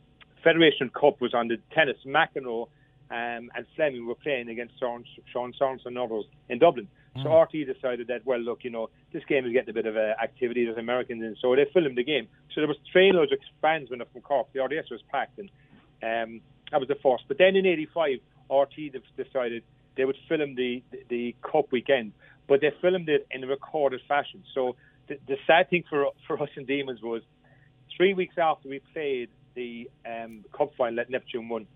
Federation 0.43 0.89
Cup 0.89 1.21
was 1.21 1.33
on 1.33 1.47
the 1.47 1.57
tennis. 1.73 1.97
McEnroe 2.05 2.67
um, 3.09 3.51
and 3.55 3.65
Fleming 3.75 4.05
were 4.05 4.15
playing 4.15 4.49
against 4.49 4.79
Sean, 4.79 5.03
Sean 5.31 5.53
Sorensen 5.59 5.87
and 5.87 5.97
others 5.97 6.25
in 6.49 6.59
Dublin. 6.59 6.87
So 7.17 7.23
mm. 7.23 7.43
RT 7.43 7.67
decided 7.67 8.07
that, 8.07 8.25
well, 8.25 8.39
look, 8.39 8.63
you 8.63 8.69
know, 8.69 8.89
this 9.11 9.23
game 9.25 9.45
is 9.45 9.51
getting 9.51 9.69
a 9.69 9.73
bit 9.73 9.85
of 9.85 9.97
uh, 9.97 10.13
activity. 10.23 10.63
There's 10.63 10.77
Americans 10.77 11.21
in, 11.21 11.35
so 11.41 11.53
they 11.55 11.65
filmed 11.73 11.97
the 11.97 12.05
game. 12.05 12.27
So 12.55 12.61
there 12.61 12.69
was 12.69 12.77
trainloads 12.95 13.33
of 13.33 13.39
fans 13.61 13.89
went 13.89 14.01
up 14.01 14.11
from 14.13 14.21
Cork. 14.21 14.47
The 14.53 14.63
RDS 14.63 14.89
was 14.89 15.01
packed, 15.11 15.37
and 15.37 15.49
um, 16.01 16.41
that 16.71 16.79
was 16.79 16.87
the 16.87 16.95
first. 16.95 17.25
But 17.27 17.37
then 17.37 17.57
in 17.57 17.65
'85, 17.65 18.19
RT 18.49 18.95
decided 19.17 19.63
they 19.95 20.05
would 20.05 20.17
film 20.27 20.55
the, 20.55 20.83
the, 20.91 20.99
the 21.09 21.35
Cup 21.41 21.71
weekend, 21.71 22.13
but 22.47 22.61
they 22.61 22.71
filmed 22.81 23.09
it 23.09 23.27
in 23.31 23.43
a 23.43 23.47
recorded 23.47 24.01
fashion. 24.07 24.43
So 24.53 24.75
the, 25.07 25.19
the 25.27 25.37
sad 25.47 25.69
thing 25.69 25.83
for 25.89 26.07
for 26.27 26.41
us 26.41 26.49
in 26.55 26.65
Demons 26.65 27.01
was 27.01 27.21
three 27.95 28.13
weeks 28.13 28.35
after 28.37 28.69
we 28.69 28.81
played 28.93 29.29
the 29.55 29.89
um, 30.05 30.45
Cup 30.57 30.71
final 30.77 30.99
at 30.99 31.09
Neptune 31.09 31.49
won, 31.49 31.67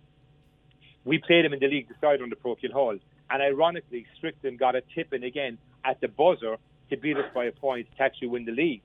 we 1.03 1.17
played 1.17 1.45
them 1.45 1.53
in 1.53 1.59
the 1.59 1.67
league 1.67 1.87
decider 1.87 2.23
on 2.23 2.29
the 2.29 2.35
Parochial 2.35 2.73
Hall 2.73 2.97
and 3.29 3.41
ironically, 3.41 4.05
Strickland 4.17 4.59
got 4.59 4.75
a 4.75 4.81
tip 4.93 5.13
in 5.13 5.23
again 5.23 5.57
at 5.83 5.99
the 6.01 6.07
buzzer 6.07 6.57
to 6.89 6.97
beat 6.97 7.17
us 7.17 7.25
by 7.33 7.45
a 7.45 7.51
point 7.51 7.87
to 7.97 8.03
actually 8.03 8.27
win 8.27 8.45
the 8.45 8.51
league. 8.51 8.81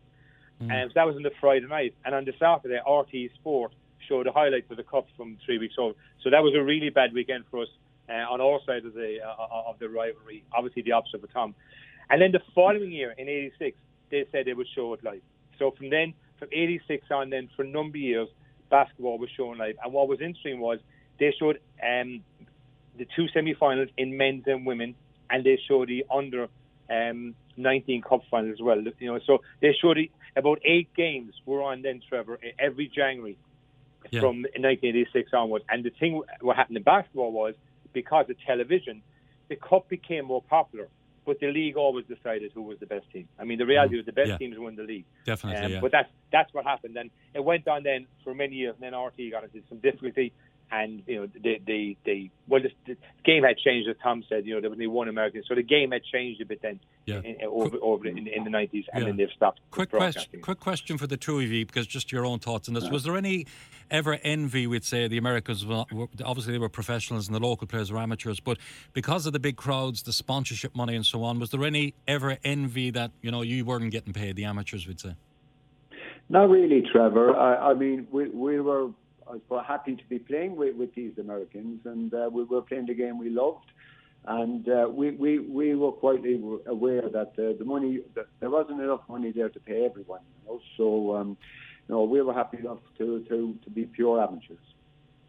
Mm. 0.62 0.72
And 0.72 0.90
so 0.90 0.92
that 0.94 1.06
was 1.06 1.16
on 1.16 1.22
the 1.22 1.30
Friday 1.40 1.66
night. 1.66 1.94
And 2.04 2.14
on 2.14 2.24
the 2.24 2.32
Saturday, 2.38 2.80
RT 2.88 3.32
Sport 3.34 3.72
showed 4.08 4.26
the 4.26 4.32
highlights 4.32 4.70
of 4.70 4.76
the 4.76 4.82
cup 4.82 5.06
from 5.16 5.36
three 5.44 5.58
weeks 5.58 5.74
old. 5.78 5.94
So 6.22 6.30
that 6.30 6.42
was 6.42 6.54
a 6.54 6.62
really 6.62 6.90
bad 6.90 7.12
weekend 7.12 7.44
for 7.50 7.62
us 7.62 7.68
on 8.14 8.40
all 8.40 8.60
sides 8.66 8.86
of 8.86 8.94
the 8.94 9.18
uh, 9.24 9.68
of 9.68 9.78
the 9.78 9.88
rivalry. 9.88 10.44
Obviously, 10.52 10.82
the 10.82 10.92
opposite 10.92 11.20
for 11.20 11.26
Tom. 11.28 11.54
And 12.08 12.20
then 12.20 12.32
the 12.32 12.40
following 12.54 12.90
year 12.90 13.14
in 13.16 13.28
'86, 13.28 13.78
they 14.10 14.26
said 14.32 14.46
they 14.46 14.54
would 14.54 14.66
show 14.74 14.94
it 14.94 15.04
live. 15.04 15.22
So 15.58 15.70
from 15.72 15.90
then, 15.90 16.14
from 16.38 16.48
'86 16.52 17.06
on, 17.10 17.30
then 17.30 17.48
for 17.54 17.62
a 17.62 17.68
number 17.68 17.98
of 17.98 18.02
years, 18.02 18.28
basketball 18.70 19.18
was 19.18 19.30
shown 19.36 19.58
live. 19.58 19.76
And 19.82 19.92
what 19.92 20.08
was 20.08 20.20
interesting 20.20 20.60
was 20.60 20.78
they 21.18 21.34
showed 21.38 21.60
um, 21.82 22.22
the 22.98 23.06
two 23.14 23.28
semi-finals 23.28 23.88
in 23.96 24.16
men's 24.16 24.44
and 24.46 24.66
women, 24.66 24.94
and 25.28 25.44
they 25.44 25.58
showed 25.68 25.88
the 25.88 26.04
under 26.10 26.48
um, 26.90 27.34
19 27.56 28.02
cup 28.02 28.22
final 28.30 28.50
as 28.52 28.60
well. 28.60 28.82
You 28.98 29.12
know, 29.12 29.20
so 29.24 29.42
they 29.60 29.74
showed 29.80 29.98
the, 29.98 30.10
about 30.36 30.60
eight 30.64 30.92
games 30.94 31.34
were 31.46 31.62
on 31.62 31.82
then, 31.82 32.00
Trevor, 32.08 32.38
every 32.58 32.88
January 32.88 33.36
yeah. 34.10 34.20
from 34.20 34.42
1986 34.42 35.30
onwards. 35.32 35.64
And 35.68 35.84
the 35.84 35.90
thing 35.90 36.22
what 36.40 36.56
happened 36.56 36.76
in 36.76 36.82
basketball 36.82 37.32
was 37.32 37.54
because 37.92 38.26
of 38.30 38.36
television, 38.46 39.02
the 39.48 39.56
cup 39.56 39.88
became 39.88 40.26
more 40.26 40.42
popular. 40.42 40.88
But 41.26 41.38
the 41.38 41.48
league 41.48 41.76
always 41.76 42.06
decided 42.06 42.50
who 42.52 42.62
was 42.62 42.78
the 42.78 42.86
best 42.86 43.10
team. 43.12 43.28
I 43.38 43.44
mean, 43.44 43.58
the 43.58 43.66
reality 43.66 43.94
mm. 43.94 43.98
was 43.98 44.06
the 44.06 44.12
best 44.12 44.30
yeah. 44.30 44.38
teams 44.38 44.58
won 44.58 44.74
the 44.74 44.82
league. 44.82 45.04
Definitely, 45.26 45.64
um, 45.64 45.72
yeah. 45.72 45.80
But 45.80 45.92
that's 45.92 46.08
that's 46.32 46.52
what 46.54 46.64
happened. 46.64 46.96
And 46.96 47.10
it 47.34 47.44
went 47.44 47.68
on 47.68 47.82
then 47.82 48.06
for 48.24 48.34
many 48.34 48.56
years. 48.56 48.74
And 48.80 48.92
then 48.92 48.98
RT 48.98 49.30
got 49.30 49.44
into 49.44 49.60
some 49.68 49.78
difficulty 49.78 50.32
and 50.72 51.02
you 51.06 51.20
know 51.20 51.28
the 51.42 51.60
the 51.66 51.96
the 52.04 52.30
well 52.48 52.62
the, 52.62 52.70
the, 52.86 52.96
game 53.24 53.42
had 53.42 53.58
changed 53.58 53.88
as 53.88 53.96
Tom 54.02 54.22
said 54.28 54.46
you 54.46 54.54
know 54.54 54.60
there 54.60 54.70
was 54.70 54.76
only 54.76 54.86
one 54.86 55.08
American 55.08 55.42
so 55.46 55.54
the 55.54 55.62
game 55.62 55.90
had 55.90 56.02
changed 56.04 56.40
a 56.40 56.46
bit 56.46 56.62
then 56.62 56.80
yeah. 57.06 57.18
in, 57.18 57.24
in, 57.24 57.44
over 57.46 57.76
over 57.82 58.06
in, 58.06 58.26
in 58.26 58.44
the 58.44 58.50
nineties 58.50 58.84
and 58.92 59.02
yeah. 59.02 59.08
then 59.08 59.16
they've 59.16 59.30
stopped. 59.34 59.60
Quick 59.70 59.90
question, 59.90 60.40
quick 60.40 60.60
question 60.60 60.98
for 60.98 61.06
the 61.06 61.16
two 61.16 61.38
of 61.38 61.44
you 61.44 61.66
because 61.66 61.86
just 61.86 62.12
your 62.12 62.24
own 62.24 62.38
thoughts 62.38 62.68
on 62.68 62.74
this. 62.74 62.88
Was 62.88 63.04
there 63.04 63.16
any 63.16 63.46
ever 63.90 64.18
envy 64.22 64.66
with 64.66 64.84
say 64.84 65.08
the 65.08 65.18
Americans? 65.18 65.66
Were, 65.66 65.84
obviously 66.24 66.52
they 66.52 66.58
were 66.58 66.68
professionals 66.68 67.26
and 67.26 67.34
the 67.34 67.40
local 67.40 67.66
players 67.66 67.90
were 67.90 67.98
amateurs, 67.98 68.40
but 68.40 68.58
because 68.92 69.26
of 69.26 69.32
the 69.32 69.40
big 69.40 69.56
crowds, 69.56 70.02
the 70.02 70.12
sponsorship 70.12 70.74
money 70.74 70.94
and 70.94 71.04
so 71.04 71.22
on, 71.24 71.38
was 71.38 71.50
there 71.50 71.64
any 71.64 71.94
ever 72.06 72.38
envy 72.44 72.90
that 72.90 73.10
you 73.22 73.30
know 73.30 73.42
you 73.42 73.64
weren't 73.64 73.90
getting 73.90 74.12
paid? 74.12 74.36
The 74.36 74.44
amateurs 74.44 74.86
would 74.86 75.00
say. 75.00 75.14
Not 76.28 76.48
really, 76.48 76.84
Trevor. 76.92 77.36
I, 77.36 77.70
I 77.70 77.74
mean, 77.74 78.06
we 78.12 78.28
we 78.28 78.60
were 78.60 78.90
I 79.30 79.36
was 79.48 79.64
happy 79.66 79.94
to 79.96 80.04
be 80.08 80.18
playing 80.18 80.56
with, 80.56 80.74
with 80.76 80.94
these 80.94 81.12
Americans, 81.18 81.80
and 81.84 82.12
uh, 82.12 82.28
we 82.32 82.44
were 82.44 82.62
playing 82.62 82.86
the 82.86 82.94
game 82.94 83.18
we 83.18 83.30
loved. 83.30 83.66
And 84.26 84.68
uh, 84.68 84.86
we, 84.90 85.12
we, 85.12 85.38
we 85.38 85.74
were 85.74 85.92
quite 85.92 86.22
aware 86.66 87.08
that 87.08 87.36
the, 87.36 87.56
the 87.58 87.64
money, 87.64 88.00
that 88.14 88.26
there 88.40 88.50
wasn't 88.50 88.80
enough 88.80 89.00
money 89.08 89.32
there 89.32 89.48
to 89.48 89.60
pay 89.60 89.84
everyone. 89.84 90.20
You 90.42 90.52
know? 90.52 90.60
So, 90.76 91.16
um, 91.16 91.36
you 91.88 91.94
know, 91.94 92.02
we 92.02 92.20
were 92.20 92.34
happy 92.34 92.58
enough 92.58 92.80
to, 92.98 93.24
to, 93.28 93.56
to 93.64 93.70
be 93.70 93.84
pure 93.84 94.20
amateurs. 94.20 94.58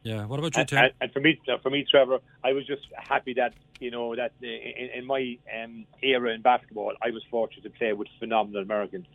Yeah. 0.03 0.25
What 0.25 0.39
about 0.39 0.57
you, 0.57 0.65
Tim? 0.65 0.79
And, 0.79 0.93
and, 0.99 1.11
for 1.11 1.19
me, 1.19 1.39
for 1.61 1.69
me, 1.69 1.85
Trevor, 1.89 2.19
I 2.43 2.53
was 2.53 2.65
just 2.65 2.81
happy 2.97 3.33
that 3.35 3.53
you 3.79 3.91
know 3.91 4.15
that 4.15 4.31
in, 4.41 4.89
in 4.95 5.05
my 5.05 5.37
um, 5.63 5.85
era 6.01 6.33
in 6.33 6.41
basketball, 6.41 6.93
I 7.01 7.11
was 7.11 7.23
fortunate 7.29 7.63
to 7.63 7.69
play 7.69 7.93
with 7.93 8.07
phenomenal 8.19 8.63
Americans. 8.63 9.05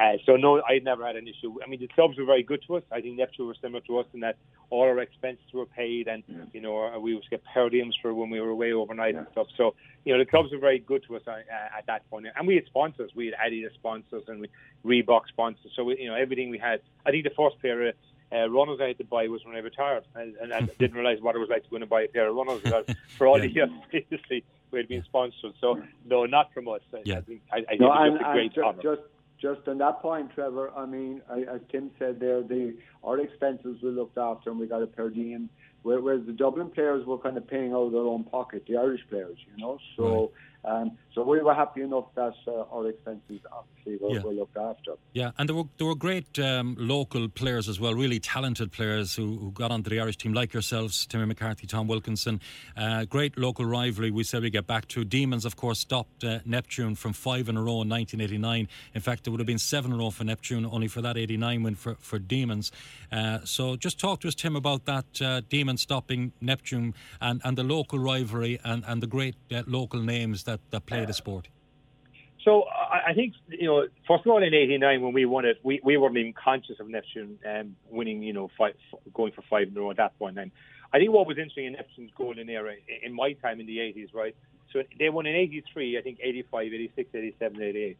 Uh, 0.00 0.14
so 0.26 0.36
no, 0.36 0.60
I 0.62 0.80
never 0.80 1.06
had 1.06 1.16
an 1.16 1.28
issue. 1.28 1.58
I 1.64 1.68
mean, 1.68 1.80
the 1.80 1.88
clubs 1.88 2.18
were 2.18 2.24
very 2.24 2.42
good 2.42 2.62
to 2.66 2.76
us. 2.76 2.82
I 2.90 3.00
think 3.00 3.18
Neptune 3.18 3.46
were 3.46 3.56
similar 3.60 3.82
to 3.86 3.98
us 3.98 4.06
in 4.14 4.20
that 4.20 4.36
all 4.70 4.82
our 4.82 4.98
expenses 4.98 5.44
were 5.52 5.66
paid, 5.66 6.08
and 6.08 6.24
yeah. 6.26 6.38
you 6.52 6.60
know 6.60 6.98
we 7.00 7.14
would 7.14 7.24
get 7.30 7.42
per 7.54 7.70
diems 7.70 7.92
for 8.00 8.12
when 8.12 8.30
we 8.30 8.40
were 8.40 8.50
away 8.50 8.72
overnight 8.72 9.14
yeah. 9.14 9.20
and 9.20 9.28
stuff. 9.30 9.46
So 9.56 9.74
you 10.04 10.12
know 10.12 10.18
the 10.18 10.28
clubs 10.28 10.50
were 10.50 10.58
very 10.58 10.80
good 10.80 11.04
to 11.06 11.16
us 11.16 11.22
uh, 11.28 11.34
at 11.78 11.86
that 11.86 12.08
point, 12.10 12.26
and 12.34 12.48
we 12.48 12.56
had 12.56 12.66
sponsors. 12.66 13.12
We 13.14 13.26
had 13.26 13.34
Adidas 13.52 13.74
sponsors 13.74 14.24
and 14.26 14.40
we 14.40 14.48
Reebok 14.84 15.28
sponsors. 15.28 15.70
So 15.76 15.84
we, 15.84 16.00
you 16.00 16.08
know 16.08 16.16
everything 16.16 16.50
we 16.50 16.58
had. 16.58 16.80
I 17.06 17.12
think 17.12 17.22
the 17.22 17.30
first 17.36 17.60
pair 17.62 17.92
uh, 18.32 18.48
runners 18.48 18.78
I 18.80 18.88
had 18.88 18.98
to 18.98 19.04
buy 19.04 19.28
was 19.28 19.44
when 19.44 19.56
I 19.56 19.58
retired, 19.58 20.04
and, 20.14 20.34
and 20.36 20.52
I 20.52 20.60
didn't 20.78 20.94
realise 20.94 21.20
what 21.20 21.36
it 21.36 21.38
was 21.38 21.48
like 21.48 21.64
to 21.64 21.70
go 21.70 21.76
and 21.76 21.88
buy 21.88 22.02
a 22.02 22.08
pair 22.08 22.28
of 22.28 22.36
runners 22.36 22.60
because 22.62 22.86
for 23.18 23.26
all 23.26 23.38
yeah. 23.38 23.46
the 23.46 23.52
years 23.52 23.70
previously 23.90 24.44
we 24.70 24.78
had 24.78 24.88
been 24.88 25.04
sponsored. 25.04 25.52
So 25.60 25.82
no, 26.04 26.24
not 26.24 26.52
from 26.52 26.68
us. 26.68 26.80
Yeah. 27.04 27.18
I 27.18 27.20
think, 27.20 27.42
I, 27.52 27.56
I 27.70 27.76
no, 27.78 27.92
and, 27.92 28.16
a 28.16 28.32
great 28.32 28.54
just, 28.54 28.82
just 28.82 29.02
just 29.40 29.66
on 29.66 29.78
that 29.78 30.00
point, 30.00 30.32
Trevor. 30.34 30.72
I 30.76 30.86
mean, 30.86 31.20
as 31.30 31.60
Tim 31.70 31.90
said 31.98 32.20
there, 32.20 32.42
the 32.42 32.76
our 33.04 33.20
expenses 33.20 33.82
were 33.82 33.90
looked 33.90 34.16
after, 34.16 34.50
and 34.50 34.58
we 34.58 34.66
got 34.66 34.82
a 34.82 34.86
per 34.86 35.10
diem. 35.10 35.50
Whereas 35.82 36.24
the 36.26 36.32
Dublin 36.32 36.70
players 36.70 37.04
were 37.04 37.18
kind 37.18 37.36
of 37.36 37.48
paying 37.48 37.72
out 37.72 37.86
of 37.86 37.92
their 37.92 38.02
own 38.02 38.22
pocket, 38.22 38.64
the 38.68 38.76
Irish 38.76 39.00
players, 39.10 39.38
you 39.50 39.62
know. 39.62 39.78
So. 39.96 40.04
Right 40.04 40.30
um, 40.64 40.96
so 41.12 41.22
we 41.22 41.40
were 41.40 41.54
happy 41.54 41.82
enough 41.82 42.06
that 42.14 42.34
uh, 42.46 42.64
our 42.72 42.88
expenses 42.88 43.40
obviously 43.50 43.96
were, 44.00 44.14
yeah. 44.14 44.22
were, 44.22 44.32
looked 44.32 44.56
after. 44.56 44.92
Yeah, 45.12 45.32
and 45.36 45.48
there 45.48 45.56
were 45.56 45.64
there 45.76 45.88
were 45.88 45.96
great 45.96 46.38
um, 46.38 46.76
local 46.78 47.28
players 47.28 47.68
as 47.68 47.80
well, 47.80 47.94
really 47.94 48.20
talented 48.20 48.70
players 48.70 49.14
who, 49.16 49.38
who, 49.38 49.50
got 49.50 49.72
onto 49.72 49.90
the 49.90 50.00
Irish 50.00 50.18
team, 50.18 50.32
like 50.32 50.52
yourselves, 50.52 51.04
Timmy 51.06 51.26
McCarthy, 51.26 51.66
Tom 51.66 51.88
Wilkinson. 51.88 52.40
Uh, 52.76 53.04
great 53.04 53.36
local 53.36 53.64
rivalry. 53.64 54.10
We 54.10 54.22
said 54.22 54.42
we 54.42 54.50
get 54.50 54.66
back 54.68 54.86
to 54.88 55.04
Demons, 55.04 55.44
of 55.44 55.56
course, 55.56 55.80
stopped 55.80 56.22
uh, 56.22 56.38
Neptune 56.44 56.94
from 56.94 57.12
five 57.12 57.48
in 57.48 57.56
a 57.56 57.60
row 57.60 57.82
in 57.82 57.88
1989. 57.88 58.68
In 58.94 59.00
fact, 59.00 59.26
it 59.26 59.30
would 59.30 59.40
have 59.40 59.46
been 59.46 59.58
seven 59.58 59.90
in 59.90 59.98
a 59.98 60.00
row 60.00 60.10
for 60.10 60.24
Neptune, 60.24 60.64
only 60.64 60.86
for 60.86 61.02
that 61.02 61.16
89 61.16 61.62
win 61.64 61.74
for 61.74 61.96
for 61.96 62.20
Demons. 62.20 62.70
Uh, 63.10 63.40
so 63.44 63.76
just 63.76 63.98
talk 63.98 64.20
to 64.20 64.28
us, 64.28 64.34
Tim, 64.34 64.54
about 64.54 64.86
that 64.86 65.20
uh, 65.20 65.40
Demon 65.48 65.76
stopping 65.76 66.32
Neptune 66.40 66.94
and, 67.20 67.40
and 67.44 67.58
the 67.58 67.64
local 67.64 67.98
rivalry 67.98 68.60
and, 68.64 68.84
and 68.86 69.02
the 69.02 69.06
great 69.06 69.34
uh, 69.52 69.62
local 69.66 70.00
names 70.00 70.44
that 70.44 70.51
that, 70.52 70.70
that 70.70 70.86
play 70.86 71.04
the 71.04 71.12
sport? 71.12 71.48
So 72.44 72.64
I 72.66 73.14
think 73.14 73.34
you 73.48 73.66
know, 73.66 73.86
first 74.08 74.26
of 74.26 74.32
all, 74.32 74.42
in 74.42 74.52
'89 74.52 75.00
when 75.00 75.12
we 75.12 75.24
won 75.26 75.44
it, 75.44 75.58
we, 75.62 75.80
we 75.84 75.96
weren't 75.96 76.16
even 76.16 76.32
conscious 76.32 76.80
of 76.80 76.88
Neptune 76.88 77.38
um, 77.48 77.76
winning. 77.88 78.22
You 78.22 78.32
know, 78.32 78.50
five, 78.58 78.74
going 79.14 79.32
for 79.32 79.42
five 79.42 79.68
in 79.68 79.76
a 79.76 79.80
row 79.80 79.90
at 79.90 79.98
that 79.98 80.18
point. 80.18 80.38
And 80.38 80.50
I 80.92 80.98
think 80.98 81.12
what 81.12 81.26
was 81.26 81.38
interesting 81.38 81.66
in 81.66 81.74
Neptune's 81.74 82.10
golden 82.16 82.48
era 82.48 82.74
in 83.02 83.14
my 83.14 83.34
time 83.34 83.60
in 83.60 83.66
the 83.66 83.78
'80s, 83.78 84.12
right? 84.12 84.34
So 84.72 84.82
they 84.98 85.08
won 85.08 85.26
in 85.26 85.36
'83, 85.36 85.98
I 85.98 86.02
think 86.02 86.18
'85, 86.20 86.72
'86, 86.72 87.10
'87, 87.14 87.62
'88. 87.62 87.96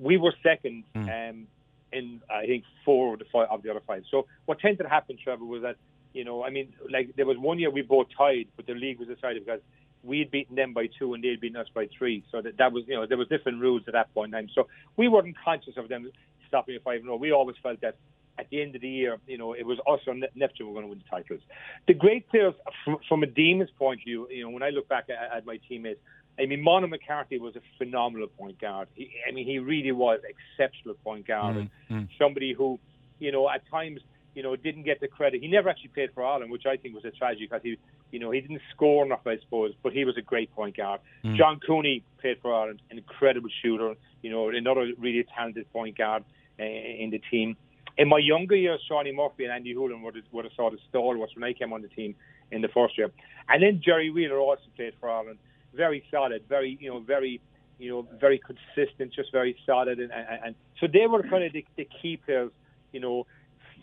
We 0.00 0.16
were 0.16 0.34
second 0.42 0.84
mm. 0.96 1.30
um, 1.30 1.46
in 1.92 2.20
I 2.28 2.46
think 2.46 2.64
four 2.84 3.12
of 3.12 3.20
the 3.20 3.26
five 3.32 3.46
of 3.48 3.62
the 3.62 3.70
other 3.70 3.82
five. 3.86 4.02
So 4.10 4.26
what 4.46 4.58
tended 4.58 4.80
to 4.80 4.88
happen, 4.88 5.18
Trevor, 5.22 5.44
was 5.44 5.62
that 5.62 5.76
you 6.14 6.24
know, 6.24 6.44
I 6.44 6.50
mean, 6.50 6.72
like 6.90 7.14
there 7.16 7.26
was 7.26 7.38
one 7.38 7.58
year 7.58 7.70
we 7.70 7.82
both 7.82 8.06
tied, 8.16 8.46
but 8.56 8.66
the 8.66 8.74
league 8.74 8.98
was 8.98 9.08
decided 9.08 9.44
because 9.44 9.60
we 10.04 10.18
had 10.18 10.30
beaten 10.30 10.54
them 10.54 10.72
by 10.72 10.88
two 10.98 11.14
and 11.14 11.24
they'd 11.24 11.40
beaten 11.40 11.56
us 11.56 11.68
by 11.74 11.88
three. 11.96 12.24
So 12.30 12.42
that, 12.42 12.58
that 12.58 12.72
was, 12.72 12.84
you 12.86 12.94
know, 12.94 13.06
there 13.06 13.18
was 13.18 13.28
different 13.28 13.60
rules 13.60 13.82
at 13.86 13.94
that 13.94 14.12
point 14.14 14.34
in 14.34 14.40
time. 14.40 14.48
So 14.54 14.68
we 14.96 15.08
weren't 15.08 15.34
conscious 15.44 15.76
of 15.76 15.88
them 15.88 16.10
stopping 16.46 16.74
at 16.76 16.82
five 16.82 17.00
and 17.00 17.20
We 17.20 17.32
always 17.32 17.56
felt 17.62 17.80
that 17.80 17.96
at 18.38 18.48
the 18.50 18.60
end 18.60 18.74
of 18.74 18.80
the 18.80 18.88
year, 18.88 19.18
you 19.26 19.38
know, 19.38 19.52
it 19.52 19.64
was 19.64 19.78
us 19.88 20.00
or 20.06 20.14
Neptune 20.34 20.66
were 20.66 20.72
going 20.72 20.84
to 20.84 20.88
win 20.88 20.98
the 20.98 21.10
titles. 21.10 21.40
The 21.86 21.94
great 21.94 22.28
players, 22.28 22.54
from, 22.84 22.98
from 23.08 23.22
a 23.22 23.26
Demons 23.26 23.70
point 23.78 24.00
of 24.00 24.04
view, 24.04 24.28
you 24.30 24.42
know, 24.44 24.50
when 24.50 24.62
I 24.62 24.70
look 24.70 24.88
back 24.88 25.06
at, 25.08 25.36
at 25.36 25.46
my 25.46 25.58
teammates, 25.68 26.00
I 26.38 26.46
mean, 26.46 26.62
Mono 26.62 26.88
McCarthy 26.88 27.38
was 27.38 27.54
a 27.54 27.60
phenomenal 27.78 28.26
point 28.26 28.60
guard. 28.60 28.88
He, 28.94 29.10
I 29.28 29.32
mean, 29.32 29.46
he 29.46 29.60
really 29.60 29.92
was 29.92 30.20
exceptional 30.58 30.94
point 30.94 31.28
guard, 31.28 31.56
mm-hmm. 31.56 31.94
and 31.94 32.08
somebody 32.18 32.52
who, 32.52 32.80
you 33.20 33.30
know, 33.30 33.48
at 33.48 33.62
times, 33.70 34.00
you 34.34 34.42
know, 34.42 34.56
didn't 34.56 34.82
get 34.82 35.00
the 35.00 35.08
credit. 35.08 35.40
He 35.40 35.48
never 35.48 35.68
actually 35.68 35.88
played 35.88 36.10
for 36.14 36.24
Ireland, 36.24 36.50
which 36.50 36.66
I 36.66 36.76
think 36.76 36.94
was 36.94 37.04
a 37.04 37.10
tragedy 37.10 37.46
because 37.46 37.62
he 37.62 37.76
you 38.14 38.20
know, 38.20 38.30
he 38.30 38.40
didn't 38.40 38.62
score 38.72 39.04
enough, 39.04 39.26
I 39.26 39.38
suppose, 39.40 39.72
but 39.82 39.92
he 39.92 40.04
was 40.04 40.16
a 40.16 40.22
great 40.22 40.54
point 40.54 40.76
guard. 40.76 41.00
Mm. 41.24 41.36
John 41.36 41.58
Cooney 41.66 42.04
played 42.20 42.38
for 42.40 42.54
Ireland, 42.54 42.80
an 42.88 42.98
incredible 42.98 43.48
shooter. 43.60 43.96
You 44.22 44.30
know, 44.30 44.50
another 44.50 44.86
really 44.98 45.26
talented 45.36 45.70
point 45.72 45.98
guard 45.98 46.22
uh, 46.60 46.62
in 46.62 47.10
the 47.10 47.20
team. 47.28 47.56
In 47.98 48.08
my 48.08 48.18
younger 48.18 48.54
years, 48.54 48.80
Shawnee 48.86 49.10
Murphy 49.10 49.44
and 49.44 49.52
Andy 49.52 49.74
Hoolan 49.74 50.00
were 50.00 50.12
the, 50.12 50.22
were 50.30 50.44
the 50.44 50.50
sort 50.54 50.74
of 50.74 50.78
stalwarts 50.88 51.34
when 51.34 51.42
I 51.42 51.54
came 51.54 51.72
on 51.72 51.82
the 51.82 51.88
team 51.88 52.14
in 52.52 52.62
the 52.62 52.68
first 52.68 52.96
year. 52.96 53.10
And 53.48 53.60
then 53.60 53.80
Jerry 53.84 54.10
Wheeler 54.10 54.38
also 54.38 54.62
played 54.76 54.94
for 55.00 55.10
Ireland. 55.10 55.38
Very 55.74 56.04
solid, 56.08 56.44
very, 56.48 56.78
you 56.80 56.90
know, 56.90 57.00
very, 57.00 57.40
you 57.80 57.90
know, 57.90 58.06
very 58.20 58.40
consistent, 58.40 59.12
just 59.12 59.32
very 59.32 59.56
solid. 59.66 59.98
And, 59.98 60.12
and, 60.12 60.40
and 60.44 60.54
so 60.80 60.86
they 60.86 61.08
were 61.08 61.24
kind 61.24 61.42
of 61.42 61.52
the, 61.52 61.64
the 61.76 61.88
key 62.00 62.16
players, 62.16 62.52
you 62.92 63.00
know, 63.00 63.26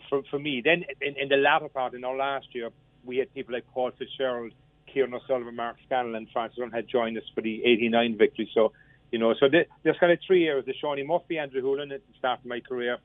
for, 0.08 0.22
for 0.30 0.38
me. 0.38 0.62
Then 0.64 0.84
in, 1.00 1.16
in 1.16 1.28
the 1.28 1.36
latter 1.36 1.68
part, 1.68 1.94
in 1.94 2.04
our 2.04 2.16
last 2.16 2.46
year, 2.52 2.70
we 3.04 3.18
had 3.18 3.32
people 3.34 3.54
like 3.54 3.66
Paul 3.72 3.90
Fitzgerald, 3.98 4.52
Kieran 4.92 5.14
O'Sullivan, 5.14 5.56
Mark 5.56 5.76
Scanlon, 5.86 6.14
and 6.14 6.28
Francis 6.32 6.58
Dunn 6.58 6.70
had 6.70 6.88
joined 6.88 7.16
us 7.16 7.24
for 7.34 7.40
the 7.40 7.64
89 7.64 8.18
victory. 8.18 8.50
So, 8.54 8.72
You 9.10 9.18
know, 9.18 9.34
so 9.38 9.48
there's 9.48 9.96
kind 9.98 10.12
of 10.12 10.18
three 10.26 10.42
years: 10.42 10.64
the 10.64 10.74
Shawnee 10.74 11.02
Murphy, 11.02 11.38
Andrew 11.38 11.62
Hoolan 11.62 11.92
at 11.92 12.00
the 12.06 12.18
start 12.18 12.40
of 12.40 12.46
my 12.46 12.60
career, 12.60 12.98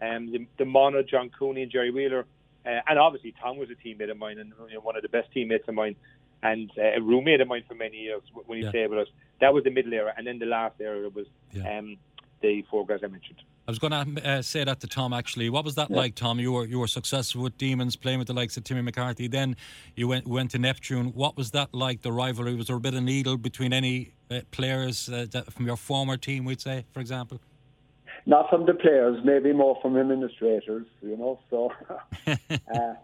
um, 0.00 0.32
the, 0.32 0.46
the 0.58 0.64
Mono, 0.64 1.02
John 1.02 1.30
Cooney, 1.30 1.62
and 1.62 1.72
Jerry 1.72 1.90
Wheeler, 1.90 2.26
uh, 2.64 2.80
and 2.88 2.98
obviously 2.98 3.34
Tom 3.40 3.58
was 3.58 3.68
a 3.70 3.74
teammate 3.74 4.10
of 4.10 4.18
mine 4.18 4.38
and 4.38 4.52
you 4.68 4.74
know, 4.74 4.80
one 4.80 4.96
of 4.96 5.02
the 5.02 5.08
best 5.08 5.32
teammates 5.32 5.68
of 5.68 5.74
mine, 5.74 5.96
and 6.42 6.70
uh, 6.78 6.96
a 6.96 7.00
roommate 7.00 7.40
of 7.40 7.48
mine 7.48 7.64
for 7.66 7.74
many 7.74 7.98
years 7.98 8.22
when 8.46 8.58
he 8.58 8.64
yeah. 8.64 8.70
stayed 8.70 8.90
with 8.90 9.00
us. 9.00 9.08
That 9.40 9.54
was 9.54 9.64
the 9.64 9.70
middle 9.70 9.92
era, 9.92 10.12
and 10.16 10.26
then 10.26 10.38
the 10.38 10.46
last 10.46 10.80
era 10.80 11.08
was 11.08 11.26
yeah. 11.52 11.78
um, 11.78 11.96
the 12.42 12.62
four 12.70 12.86
guys 12.86 13.00
I 13.02 13.08
mentioned. 13.08 13.42
I 13.66 13.70
was 13.70 13.78
going 13.78 13.92
to 14.16 14.28
uh, 14.28 14.42
say 14.42 14.64
that 14.64 14.80
to 14.80 14.86
Tom. 14.86 15.12
Actually, 15.12 15.48
what 15.50 15.64
was 15.64 15.76
that 15.76 15.90
yeah. 15.90 15.96
like, 15.96 16.14
Tom? 16.14 16.40
You 16.40 16.52
were 16.52 16.66
you 16.66 16.78
were 16.78 16.88
successful 16.88 17.42
with 17.42 17.56
Demons, 17.58 17.94
playing 17.94 18.18
with 18.18 18.28
the 18.28 18.34
likes 18.34 18.56
of 18.56 18.64
Timmy 18.64 18.82
McCarthy. 18.82 19.28
Then 19.28 19.56
you 19.94 20.08
went 20.08 20.26
went 20.26 20.50
to 20.52 20.58
Neptune. 20.58 21.08
What 21.08 21.36
was 21.36 21.52
that 21.52 21.72
like? 21.72 22.02
The 22.02 22.12
rivalry 22.12 22.54
was 22.54 22.66
there 22.66 22.76
a 22.76 22.80
bit 22.80 22.94
of 22.94 23.02
needle 23.02 23.36
between 23.36 23.72
any 23.72 24.12
uh, 24.30 24.40
players 24.50 25.08
uh, 25.08 25.26
from 25.50 25.66
your 25.66 25.76
former 25.76 26.16
team? 26.16 26.44
We'd 26.44 26.60
say, 26.60 26.84
for 26.92 27.00
example. 27.00 27.40
Not 28.26 28.50
from 28.50 28.66
the 28.66 28.74
players, 28.74 29.20
maybe 29.24 29.52
more 29.52 29.78
from 29.80 29.96
administrators. 29.96 30.86
You 31.02 31.16
know, 31.16 31.40
so. 31.50 31.72
Uh, 32.74 32.94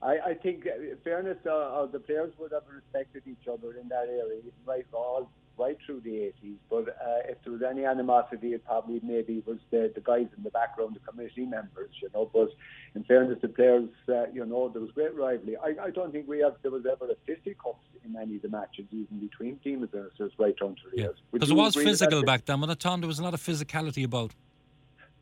I, 0.00 0.18
I 0.26 0.34
think, 0.34 0.64
fairness, 1.02 1.38
uh, 1.44 1.84
the 1.86 1.98
players 1.98 2.32
would 2.38 2.52
have 2.52 2.62
respected 2.72 3.24
each 3.26 3.48
other 3.48 3.76
in 3.76 3.88
that 3.88 4.06
area, 4.08 4.40
right 4.64 4.86
all 4.92 5.28
right 5.58 5.76
through 5.84 6.00
the 6.00 6.32
80s. 6.44 6.56
But 6.70 6.88
uh, 6.88 7.28
if 7.28 7.38
there 7.44 7.52
was 7.52 7.62
any 7.62 7.84
animosity, 7.84 8.48
it 8.48 8.64
probably 8.64 9.00
maybe 9.02 9.42
was 9.46 9.58
the, 9.70 9.90
the 9.94 10.00
guys 10.00 10.26
in 10.36 10.42
the 10.42 10.50
background, 10.50 10.96
the 10.96 11.10
committee 11.10 11.46
members, 11.46 11.90
you 12.00 12.08
know. 12.14 12.30
But 12.32 12.50
in 12.94 13.04
fairness, 13.04 13.38
the 13.42 13.48
players, 13.48 13.88
uh, 14.08 14.26
you 14.32 14.44
know, 14.44 14.68
there 14.68 14.82
was 14.82 14.90
great 14.92 15.14
rivalry. 15.14 15.56
I, 15.56 15.86
I 15.86 15.90
don't 15.90 16.12
think 16.12 16.28
we 16.28 16.40
have 16.40 16.54
there 16.62 16.70
was 16.70 16.84
ever 16.86 17.10
a 17.10 17.16
fisticuffs 17.26 17.78
in 18.04 18.16
any 18.16 18.36
of 18.36 18.42
the 18.42 18.48
matches, 18.48 18.86
even 18.92 19.18
between 19.18 19.58
teams 19.58 19.88
and 19.92 20.30
right 20.38 20.56
down 20.58 20.76
to 20.76 20.90
the 20.90 20.96
years. 20.96 21.16
Because 21.32 21.50
it 21.50 21.54
was 21.54 21.74
physical 21.74 22.22
back 22.22 22.44
then. 22.44 22.60
When 22.60 22.70
I 22.70 22.74
time, 22.74 23.00
there 23.00 23.08
was 23.08 23.18
a 23.18 23.24
lot 23.24 23.34
of 23.34 23.40
physicality 23.40 24.04
about. 24.04 24.34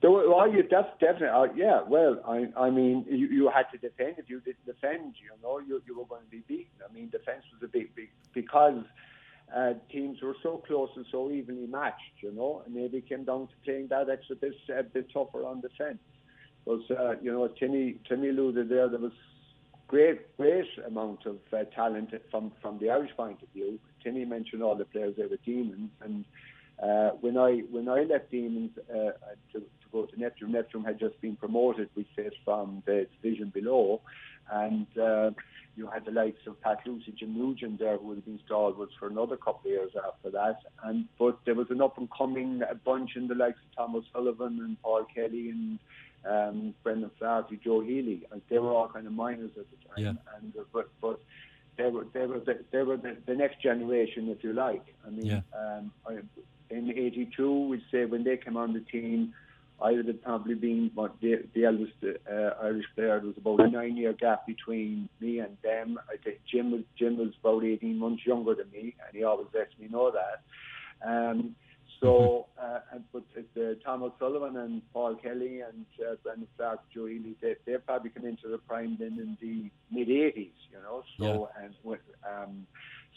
There 0.02 0.10
were, 0.10 0.28
well, 0.28 0.52
you, 0.52 0.62
that's 0.70 0.88
definitely, 1.00 1.28
uh, 1.28 1.54
yeah. 1.56 1.80
Well, 1.82 2.20
I, 2.26 2.48
I 2.56 2.70
mean, 2.70 3.06
you, 3.08 3.28
you 3.28 3.50
had 3.52 3.64
to 3.72 3.78
defend. 3.78 4.16
If 4.18 4.28
you 4.28 4.40
didn't 4.40 4.66
defend, 4.66 5.14
you 5.22 5.30
know, 5.42 5.58
you, 5.58 5.82
you 5.86 5.98
were 5.98 6.04
going 6.04 6.22
to 6.22 6.30
be 6.30 6.42
beaten. 6.46 6.66
I 6.88 6.92
mean, 6.92 7.08
defence 7.08 7.44
was 7.52 7.62
a 7.62 7.68
big, 7.68 7.94
big 7.94 8.10
because 8.34 8.84
uh, 9.54 9.74
teams 9.90 10.20
were 10.22 10.36
so 10.42 10.62
close 10.66 10.90
and 10.96 11.06
so 11.10 11.30
evenly 11.30 11.66
matched, 11.66 12.16
you 12.20 12.32
know, 12.32 12.62
and 12.64 12.74
maybe 12.74 13.00
came 13.00 13.24
down 13.24 13.46
to 13.46 13.54
playing 13.64 13.88
that 13.88 14.08
extra 14.10 14.36
bit, 14.36 14.54
a 14.76 14.82
bit 14.82 15.12
tougher 15.12 15.44
on 15.44 15.60
defence. 15.60 15.98
Because, 16.64 16.90
uh, 16.90 17.14
you 17.22 17.32
know, 17.32 17.46
Timmy, 17.48 17.98
Timmy 18.08 18.30
alluded 18.30 18.68
there, 18.68 18.88
there 18.88 18.98
was 18.98 19.12
great, 19.86 20.36
great 20.36 20.66
amount 20.86 21.26
of 21.26 21.38
uh, 21.52 21.64
talent 21.74 22.10
from, 22.30 22.52
from 22.60 22.78
the 22.78 22.90
Irish 22.90 23.12
point 23.16 23.40
of 23.42 23.48
view. 23.50 23.78
Timmy 24.02 24.24
mentioned 24.24 24.62
all 24.62 24.74
the 24.74 24.84
players 24.84 25.14
there 25.16 25.28
were 25.28 25.38
Demons, 25.44 25.90
and 26.00 26.24
uh, 26.82 27.10
when 27.20 27.38
I 27.38 27.62
when 27.70 27.88
I 27.88 28.02
left 28.02 28.30
Demons 28.30 28.70
uh, 28.90 29.12
to, 29.52 29.60
to 29.60 29.86
go 29.90 30.06
to 30.06 30.20
Neptune, 30.20 30.52
Neptune 30.52 30.84
had 30.84 30.98
just 30.98 31.20
been 31.20 31.36
promoted, 31.36 31.88
we 31.96 32.06
said, 32.14 32.32
from 32.44 32.82
the 32.84 33.06
division 33.22 33.50
below, 33.50 34.02
and 34.50 34.86
uh, 34.98 35.30
you 35.76 35.88
had 35.88 36.04
the 36.04 36.10
likes 36.10 36.46
of 36.46 36.60
Pat 36.60 36.78
Lucy, 36.86 37.12
Jim 37.18 37.36
Nugent 37.36 37.78
there, 37.78 37.98
who 37.98 38.10
had 38.10 38.24
been 38.24 38.40
stalwarts 38.46 38.94
for 38.98 39.08
another 39.08 39.36
couple 39.36 39.70
of 39.70 39.72
years 39.72 39.92
after 40.06 40.30
that. 40.30 40.60
And 40.84 41.06
but 41.18 41.38
there 41.44 41.54
was 41.54 41.70
an 41.70 41.82
up 41.82 41.98
and 41.98 42.08
coming 42.16 42.62
bunch 42.84 43.16
in 43.16 43.28
the 43.28 43.34
likes 43.34 43.58
of 43.58 43.76
Thomas 43.76 44.04
Sullivan 44.12 44.58
and 44.60 44.80
Paul 44.82 45.06
Kelly 45.14 45.50
and 45.50 45.78
um, 46.28 46.74
Brendan 46.82 47.10
Flaherty, 47.18 47.60
Joe 47.62 47.80
Healy, 47.80 48.26
and 48.32 48.40
they 48.48 48.58
were 48.58 48.70
all 48.72 48.88
kind 48.88 49.06
of 49.06 49.12
minors 49.12 49.50
at 49.58 49.66
the 49.70 49.88
time. 49.88 50.16
Yeah. 50.16 50.36
And 50.40 50.52
uh, 50.58 50.64
but 50.72 50.88
but 51.00 51.20
they 51.76 51.88
were 51.90 52.06
they 52.12 52.26
were 52.26 52.40
the, 52.40 52.64
they 52.72 52.82
were 52.82 52.96
the, 52.96 53.16
the 53.26 53.34
next 53.34 53.60
generation, 53.60 54.28
if 54.28 54.42
you 54.42 54.52
like. 54.52 54.84
I 55.06 55.10
mean, 55.10 55.26
yeah. 55.26 55.40
um, 55.56 55.92
I, 56.08 56.18
in 56.70 56.90
'82, 56.90 57.68
we'd 57.68 57.82
say 57.92 58.06
when 58.06 58.24
they 58.24 58.36
came 58.36 58.56
on 58.56 58.72
the 58.72 58.80
team 58.80 59.34
I 59.80 59.92
would 59.92 60.08
have 60.08 60.22
probably 60.22 60.54
been 60.54 60.90
what 60.94 61.20
the, 61.20 61.44
the 61.54 61.66
eldest 61.66 61.92
uh, 62.02 62.50
Irish 62.62 62.86
player. 62.94 63.18
There 63.18 63.28
was 63.28 63.36
about 63.36 63.60
a 63.60 63.68
nine-year 63.68 64.14
gap 64.14 64.46
between 64.46 65.08
me 65.20 65.40
and 65.40 65.56
them. 65.62 65.98
I 66.10 66.16
think 66.16 66.40
Jim 66.50 66.70
was 66.70 66.82
Jim 66.98 67.18
was 67.18 67.32
about 67.40 67.62
18 67.64 67.98
months 67.98 68.24
younger 68.24 68.54
than 68.54 68.70
me, 68.70 68.94
and 69.06 69.14
he 69.16 69.24
always 69.24 69.48
lets 69.52 69.78
me 69.78 69.88
know 69.88 70.12
that. 70.12 71.06
Um, 71.06 71.54
so, 72.00 72.46
mm-hmm. 72.60 72.96
uh, 72.96 72.98
but 73.12 73.60
uh, 73.60 73.74
Tom 73.84 74.02
O'Sullivan 74.02 74.56
and 74.56 74.82
Paul 74.92 75.14
Kelly 75.16 75.60
and 75.60 75.86
uh, 76.00 76.16
Brendan 76.22 76.48
Clark, 76.56 76.80
Joe 76.92 77.06
Healy, 77.06 77.36
they, 77.40 77.56
they 77.66 77.76
probably 77.78 78.10
come 78.10 78.26
into 78.26 78.48
the 78.48 78.58
prime 78.58 78.96
then 78.98 79.18
in 79.18 79.36
the 79.40 79.70
mid 79.90 80.08
80s, 80.08 80.50
you 80.70 80.78
know. 80.82 81.02
So, 81.18 81.48
yeah. 81.56 81.64
and 81.64 81.74
with, 81.82 82.00
um, 82.26 82.66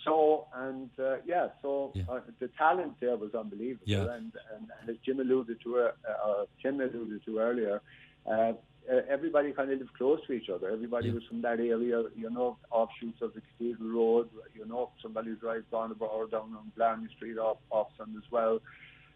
so 0.04 0.48
and 0.54 0.90
uh, 1.00 1.18
yeah, 1.26 1.48
so 1.62 1.92
yeah. 1.94 2.04
Uh, 2.10 2.20
the 2.40 2.50
talent 2.58 2.94
there 3.00 3.18
was 3.18 3.34
unbelievable. 3.34 3.84
Yeah. 3.86 4.02
And, 4.02 4.32
and, 4.54 4.68
and 4.82 4.90
as 4.90 4.96
Jim 5.06 5.20
alluded 5.20 5.62
to, 5.64 5.78
uh, 5.78 5.92
uh, 6.10 6.46
Tim 6.62 6.80
alluded 6.80 7.24
to 7.26 7.40
earlier, 7.40 7.82
uh, 8.30 8.54
everybody 9.10 9.52
kind 9.52 9.72
of 9.72 9.80
lived 9.80 9.94
close 9.98 10.20
to 10.28 10.34
each 10.34 10.50
other. 10.50 10.70
Everybody 10.70 11.10
yeah. 11.10 11.16
was 11.16 11.24
from 11.28 11.42
that 11.42 11.60
area, 11.60 12.04
you 12.16 12.30
know, 12.30 12.58
offshoots 12.72 13.22
of 13.22 13.34
the 13.34 13.42
Cathedral 13.42 13.90
Road. 13.90 14.30
You 14.56 14.66
know, 14.66 14.92
somebody 15.02 15.36
drives 15.36 15.66
down 15.72 15.90
the 15.90 15.96
bar 15.96 16.28
down 16.28 16.56
on 16.56 16.72
Blarney 16.76 17.08
Street 17.16 17.38
off 17.38 17.58
off 17.70 17.88
Sun 17.98 18.16
as 18.18 18.32
well, 18.32 18.60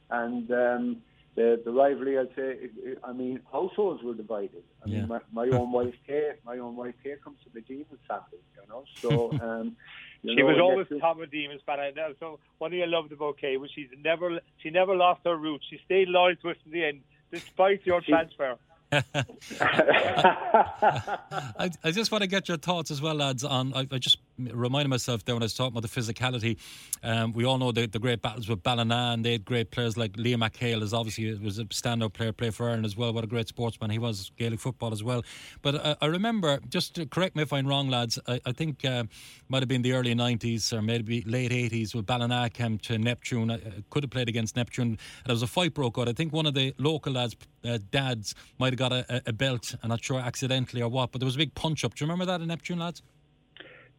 and. 0.09 0.51
Um, 0.51 0.97
the 1.35 1.61
the 1.63 1.71
rivalry, 1.71 2.19
I'd 2.19 2.29
say, 2.35 2.57
it, 2.65 2.71
it, 2.77 2.99
I 3.03 3.11
mean, 3.11 3.39
households 3.51 4.03
were 4.03 4.13
divided. 4.13 4.63
I 4.85 4.89
yeah. 4.89 4.99
mean, 4.99 5.07
my, 5.07 5.19
my 5.31 5.57
own 5.57 5.71
wife 5.77 5.95
Kate, 6.05 6.35
my 6.45 6.57
own 6.57 6.75
wife 6.75 6.93
Kate 7.03 7.23
comes 7.23 7.37
from 7.43 7.53
the 7.55 7.61
Demons 7.61 7.99
family, 8.07 8.43
you 8.55 8.67
know. 8.69 8.83
So 9.01 9.31
um, 9.41 9.75
she 10.23 10.35
know, 10.35 10.45
was 10.45 10.59
always 10.59 10.87
top 11.01 11.19
of 11.19 11.31
Demons, 11.31 11.61
but 11.65 11.79
I 11.79 11.91
know. 11.91 12.13
So 12.19 12.39
one 12.59 12.71
thing 12.71 12.83
I 12.83 12.85
loved 12.85 13.11
about 13.11 13.37
Kay 13.37 13.57
was 13.57 13.71
she's 13.73 13.89
never 14.03 14.39
she 14.57 14.69
never 14.69 14.95
lost 14.95 15.21
her 15.25 15.35
roots. 15.35 15.65
She 15.69 15.79
stayed 15.85 16.07
loyal 16.07 16.35
to 16.37 16.51
us 16.51 16.57
to 16.65 16.69
the 16.69 16.85
end, 16.85 17.01
despite 17.31 17.85
your 17.85 18.01
she, 18.03 18.11
transfer. 18.11 18.57
I, 18.93 19.03
I, 21.83 21.89
just 21.89 22.11
want 22.11 22.21
to 22.21 22.27
get 22.27 22.47
your 22.47 22.57
thoughts 22.57 22.91
as 22.91 23.01
well, 23.01 23.15
lads. 23.15 23.43
On 23.43 23.73
I, 23.73 23.87
I 23.91 23.97
just 23.97 24.19
reminded 24.37 24.89
myself 24.89 25.25
there 25.25 25.35
when 25.35 25.43
I 25.43 25.45
was 25.45 25.53
talking 25.53 25.77
about 25.77 25.89
the 25.89 26.01
physicality. 26.01 26.57
Um, 27.03 27.33
we 27.33 27.45
all 27.45 27.57
know 27.57 27.71
the, 27.71 27.85
the 27.85 27.99
great 27.99 28.21
battles 28.21 28.49
with 28.49 28.63
Ballina, 28.63 29.11
and 29.13 29.25
they 29.25 29.33
had 29.33 29.45
great 29.45 29.71
players 29.71 29.97
like 29.97 30.13
Liam 30.13 30.47
McHale, 30.47 30.81
is 30.81 30.93
obviously 30.93 31.33
was 31.35 31.59
a 31.59 31.65
standout 31.65 32.13
player, 32.13 32.31
play 32.31 32.49
for 32.49 32.67
Ireland 32.67 32.85
as 32.85 32.95
well. 32.95 33.13
What 33.13 33.23
a 33.23 33.27
great 33.27 33.47
sportsman 33.47 33.89
he 33.89 33.99
was, 33.99 34.31
Gaelic 34.37 34.59
football 34.59 34.91
as 34.93 35.03
well. 35.03 35.23
But 35.61 35.75
uh, 35.75 35.95
I 36.01 36.07
remember, 36.07 36.59
just 36.69 36.99
correct 37.09 37.35
me 37.35 37.43
if 37.43 37.53
I'm 37.53 37.67
wrong, 37.67 37.89
lads. 37.89 38.19
I, 38.27 38.39
I 38.45 38.51
think 38.51 38.85
uh, 38.85 39.03
might 39.49 39.61
have 39.61 39.69
been 39.69 39.81
the 39.81 39.93
early 39.93 40.15
'90s 40.15 40.73
or 40.73 40.81
maybe 40.81 41.21
late 41.23 41.51
'80s 41.51 41.93
when 41.93 42.03
Ballina 42.03 42.49
came 42.49 42.77
to 42.79 42.97
Neptune. 42.97 43.51
I, 43.51 43.59
could 43.89 44.03
have 44.03 44.11
played 44.11 44.29
against 44.29 44.55
Neptune. 44.55 44.83
And 44.83 44.97
there 45.25 45.33
was 45.33 45.43
a 45.43 45.47
fight 45.47 45.73
broke 45.73 45.97
out. 45.97 46.09
I 46.09 46.13
think 46.13 46.33
one 46.33 46.45
of 46.45 46.53
the 46.53 46.73
local 46.77 47.13
lads, 47.13 47.35
uh, 47.65 47.77
dads, 47.91 48.35
might 48.59 48.73
have 48.73 48.79
got 48.79 48.91
a, 48.91 49.21
a 49.27 49.33
belt. 49.33 49.75
I'm 49.83 49.89
not 49.89 50.03
sure 50.03 50.19
accidentally 50.19 50.81
or 50.81 50.89
what, 50.89 51.11
but 51.11 51.19
there 51.19 51.25
was 51.25 51.35
a 51.35 51.39
big 51.39 51.53
punch 51.55 51.83
up. 51.83 51.95
Do 51.95 52.03
you 52.03 52.07
remember 52.07 52.25
that 52.25 52.41
in 52.41 52.47
Neptune, 52.47 52.79
lads? 52.79 53.01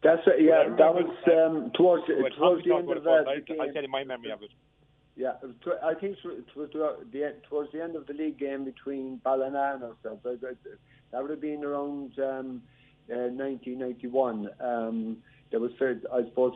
That's 0.05 0.21
uh, 0.27 0.37
yeah. 0.37 0.69
That 0.77 0.93
was 0.93 1.09
um, 1.25 1.71
towards 1.73 2.05
towards 2.37 2.63
the 2.63 2.75
end 2.75 2.89
of 2.91 3.03
the 3.03 3.41
game. 3.45 3.59
I 3.59 3.73
tell 3.73 3.81
you 3.81 3.89
my 3.89 4.03
memory 4.03 4.31
of 4.31 4.43
it. 4.43 4.51
Yeah, 5.17 5.31
I 5.83 5.95
think 5.95 6.17
it 6.23 6.45
was 6.55 6.69
towards 7.49 7.71
the 7.71 7.81
end 7.81 7.95
of 7.95 8.05
the 8.05 8.13
league 8.13 8.37
game 8.37 8.65
between 8.65 9.19
Ballina 9.23 9.73
and 9.73 9.83
ourselves. 9.83 10.21
That 10.23 11.21
would 11.21 11.31
have 11.31 11.41
been 11.41 11.63
around 11.63 12.19
um, 12.19 12.61
uh, 13.09 13.31
1991. 13.33 14.49
Um, 14.59 15.17
there 15.49 15.59
was, 15.59 15.71
I 15.81 16.23
suppose, 16.25 16.53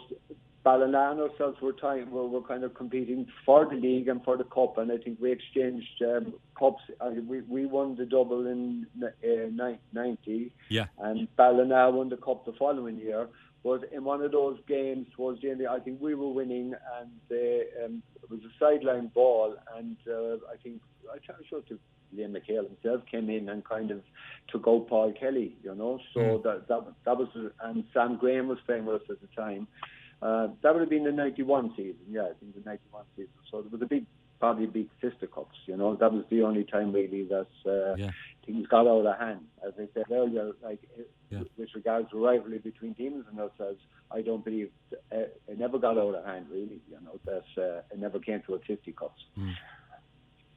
Ballina 0.63 1.12
and 1.12 1.22
ourselves 1.22 1.62
were, 1.62 1.74
time, 1.74 2.12
were, 2.12 2.28
were 2.28 2.41
kind 2.41 2.63
of 2.63 2.74
competing 2.74 3.26
for 3.45 3.65
the 3.65 3.76
league 3.76 4.08
and 4.08 4.24
for 4.24 4.38
the 4.38 4.43
cup, 4.43 4.78
and 4.78 4.91
I 4.91 4.98
think 4.98 5.19
we 5.22 5.32
exchanged 5.32 6.02
um, 6.02 6.34
cups. 6.58 6.84
Uh, 7.00 7.12
we, 7.28 7.41
we 7.41 7.65
won 7.65 7.95
the 7.95 8.06
double 8.06 8.45
in 8.45 8.86
uh, 9.02 9.72
90, 9.93 10.52
yeah. 10.69 10.86
and 11.00 11.28
Ballina 11.38 11.89
won 11.91 12.10
the 12.10 12.17
cup 12.17 12.45
the 12.45 12.54
following 12.54 12.98
year. 12.98 13.30
But 13.63 13.91
in 13.91 14.04
one 14.06 14.22
of 14.22 14.32
those 14.32 14.58
games 14.67 15.08
towards 15.15 15.41
the 15.41 15.50
end, 15.50 15.65
I 15.69 15.80
think 15.80 16.00
we 16.02 16.15
were 16.15 16.32
winning, 16.32 16.74
and 17.00 17.12
uh, 17.32 17.86
um, 17.86 18.04
it 18.15 18.30
was 18.30 18.39
a 18.41 18.60
sideline 18.60 19.08
ball, 19.08 19.56
and 19.78 19.98
uh, 20.08 20.36
I 20.52 20.56
think 20.63 20.82
I'm 21.13 21.43
sure 21.50 21.62
to 21.62 21.80
Liam 22.15 22.36
McHale 22.36 22.67
himself 22.67 23.06
came 23.10 23.30
in 23.30 23.50
and 23.50 23.63
kind 23.63 23.91
of 23.91 24.02
took 24.48 24.67
out 24.67 24.88
Paul 24.88 25.13
Kelly, 25.13 25.58
you 25.63 25.76
know. 25.76 26.00
So 26.13 26.19
mm. 26.19 26.43
that 26.43 26.67
that 26.67 26.86
that 27.06 27.17
was, 27.17 27.28
and 27.62 27.84
Sam 27.93 28.17
Graham 28.17 28.48
was 28.48 28.60
playing 28.65 28.86
with 28.86 29.02
us 29.02 29.08
at 29.10 29.22
the 29.22 29.28
time. 29.36 29.67
Uh, 30.21 30.47
that 30.62 30.73
would 30.73 30.82
have 30.82 30.89
been 30.89 31.05
the 31.05 31.12
91 31.12 31.73
season, 31.77 31.95
yeah, 32.10 32.23
I 32.23 32.34
think 32.39 32.53
the 32.53 32.62
91 32.65 33.03
season. 33.15 33.32
So 33.49 33.62
there 33.62 33.69
was 33.71 33.82
a 33.82 33.86
big, 33.86 34.05
probably 34.39 34.65
big 34.65 34.89
fisticuffs, 34.99 35.55
you 35.65 35.77
know. 35.77 35.95
That 35.95 36.12
was 36.12 36.25
the 36.29 36.43
only 36.43 36.65
time 36.65 36.91
really 36.91 37.23
that 37.25 37.47
uh, 37.65 37.95
yeah. 37.95 38.12
things 38.45 38.67
got 38.67 38.86
out 38.86 39.05
of 39.05 39.17
hand. 39.17 39.41
As 39.65 39.73
I 39.77 39.88
said 39.93 40.05
earlier, 40.12 40.51
like 40.62 40.79
yeah. 41.29 41.39
with 41.58 41.69
regards 41.73 42.10
to 42.12 42.23
rivalry 42.23 42.60
between 42.60 42.95
teams 42.95 43.25
and 43.29 43.39
ourselves, 43.39 43.79
I 44.12 44.21
don't 44.21 44.43
believe 44.43 44.71
uh, 44.93 45.29
it 45.47 45.58
never 45.58 45.79
got 45.79 45.97
out 45.97 46.15
of 46.15 46.25
hand 46.25 46.47
really, 46.51 46.82
you 46.89 46.97
know, 47.03 47.19
that 47.25 47.62
uh, 47.62 47.82
it 47.91 47.99
never 47.99 48.19
came 48.19 48.41
to 48.47 48.55
a 48.55 48.60
fisticuffs. 48.60 49.23
Mm. 49.38 49.53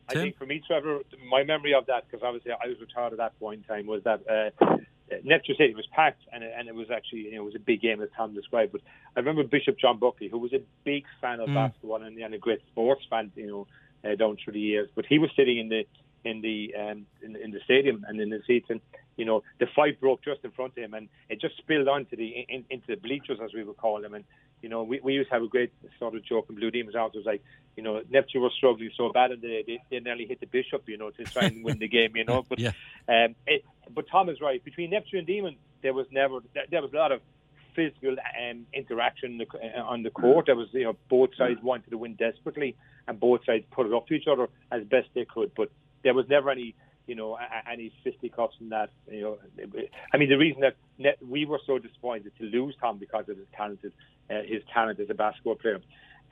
I 0.08 0.14
think 0.14 0.36
for 0.36 0.46
me, 0.46 0.60
Trevor, 0.66 0.98
my 1.30 1.42
memory 1.44 1.74
of 1.74 1.86
that, 1.86 2.04
because 2.04 2.22
obviously 2.24 2.52
I 2.52 2.66
was 2.66 2.76
retired 2.80 3.12
at 3.12 3.18
that 3.18 3.38
point 3.38 3.62
in 3.62 3.64
time, 3.64 3.86
was 3.86 4.02
that 4.04 4.20
uh, 4.28 4.76
Neptune 5.24 5.56
City 5.56 5.74
was 5.74 5.86
packed, 5.92 6.22
and 6.32 6.42
and 6.42 6.68
it 6.68 6.74
was 6.74 6.90
actually 6.90 7.20
you 7.20 7.34
know 7.34 7.42
it 7.42 7.44
was 7.44 7.54
a 7.54 7.60
big 7.60 7.80
game 7.80 8.00
as 8.02 8.08
Tom 8.16 8.34
described. 8.34 8.72
But 8.72 8.82
I 9.16 9.20
remember 9.20 9.44
Bishop 9.44 9.78
John 9.78 9.98
Buckley, 9.98 10.28
who 10.28 10.38
was 10.38 10.52
a 10.52 10.62
big 10.84 11.04
fan 11.20 11.40
of 11.40 11.48
mm. 11.48 11.54
basketball 11.54 12.02
and, 12.02 12.18
and 12.18 12.34
a 12.34 12.38
great 12.38 12.60
sports 12.70 13.02
fan, 13.08 13.32
you 13.36 13.46
know, 13.46 14.10
uh, 14.10 14.14
down 14.16 14.36
through 14.42 14.54
the 14.54 14.60
years. 14.60 14.88
But 14.94 15.06
he 15.06 15.18
was 15.18 15.30
sitting 15.36 15.58
in 15.58 15.68
the 15.68 15.86
in 16.24 16.40
the 16.40 16.74
um, 16.78 17.06
in, 17.22 17.36
in 17.36 17.50
the 17.50 17.60
stadium 17.64 18.04
and 18.08 18.20
in 18.20 18.30
the 18.30 18.40
seats, 18.46 18.66
and 18.70 18.80
you 19.16 19.24
know 19.24 19.42
the 19.58 19.66
fight 19.74 20.00
broke 20.00 20.22
just 20.22 20.44
in 20.44 20.50
front 20.52 20.72
of 20.76 20.82
him, 20.82 20.94
and 20.94 21.08
it 21.28 21.40
just 21.40 21.56
spilled 21.58 21.88
onto 21.88 22.16
the 22.16 22.28
in, 22.48 22.64
into 22.70 22.86
the 22.88 22.96
bleachers 22.96 23.38
as 23.42 23.52
we 23.54 23.64
would 23.64 23.76
call 23.76 24.00
them. 24.00 24.14
And 24.14 24.24
you 24.62 24.68
know 24.68 24.82
we, 24.82 25.00
we 25.00 25.14
used 25.14 25.28
to 25.28 25.34
have 25.34 25.42
a 25.42 25.48
great 25.48 25.72
sort 25.98 26.14
of 26.14 26.24
joke 26.24 26.46
in 26.48 26.54
Blue 26.54 26.70
Demons 26.70 26.96
out. 26.96 27.14
It 27.14 27.18
was 27.18 27.26
like 27.26 27.42
you 27.76 27.82
know 27.82 28.02
Neptune 28.10 28.42
was 28.42 28.52
struggling 28.56 28.90
so 28.96 29.10
bad, 29.12 29.32
and 29.32 29.42
they, 29.42 29.64
they, 29.66 29.82
they 29.90 30.00
nearly 30.00 30.26
hit 30.26 30.40
the 30.40 30.46
bishop, 30.46 30.88
you 30.88 30.96
know, 30.96 31.10
to 31.10 31.24
try 31.24 31.44
and 31.44 31.64
win 31.64 31.78
the 31.78 31.88
game, 31.98 32.16
you 32.16 32.24
know. 32.24 32.44
But 32.48 32.58
yeah. 32.58 32.72
um, 33.08 33.34
it, 33.46 33.64
but 33.94 34.06
Tom 34.10 34.28
is 34.28 34.40
right. 34.40 34.64
Between 34.64 34.90
Neptune 34.90 35.18
and 35.18 35.26
Demon, 35.26 35.56
there 35.82 35.92
was 35.92 36.06
never 36.10 36.38
there 36.70 36.82
was 36.82 36.92
a 36.92 36.96
lot 36.96 37.12
of 37.12 37.20
physical 37.74 38.16
um, 38.38 38.66
interaction 38.72 39.40
on 39.76 40.02
the 40.02 40.10
court. 40.10 40.46
There 40.46 40.56
was, 40.56 40.68
you 40.72 40.84
know, 40.84 40.96
both 41.08 41.30
sides 41.36 41.62
wanted 41.62 41.90
to 41.90 41.98
win 41.98 42.14
desperately, 42.14 42.76
and 43.06 43.18
both 43.18 43.44
sides 43.44 43.64
put 43.70 43.86
it 43.86 43.92
up 43.92 44.06
to 44.08 44.14
each 44.14 44.26
other 44.26 44.48
as 44.70 44.84
best 44.84 45.08
they 45.14 45.24
could. 45.24 45.52
But 45.54 45.70
there 46.02 46.14
was 46.14 46.28
never 46.28 46.50
any, 46.50 46.74
you 47.06 47.14
know, 47.14 47.38
any 47.70 47.92
fisticuffs 48.04 48.56
in 48.60 48.68
that. 48.70 48.90
You 49.10 49.20
know, 49.22 49.38
I 50.12 50.16
mean, 50.16 50.28
the 50.28 50.38
reason 50.38 50.62
that 50.62 50.76
we 51.26 51.44
were 51.44 51.60
so 51.66 51.78
disappointed 51.78 52.32
to 52.38 52.44
lose 52.44 52.74
Tom 52.80 52.98
because 52.98 53.28
of 53.28 53.36
his 53.36 53.46
talented, 53.56 53.92
uh, 54.30 54.42
his 54.46 54.62
talent 54.72 55.00
as 55.00 55.10
a 55.10 55.14
basketball 55.14 55.56
player. 55.56 55.80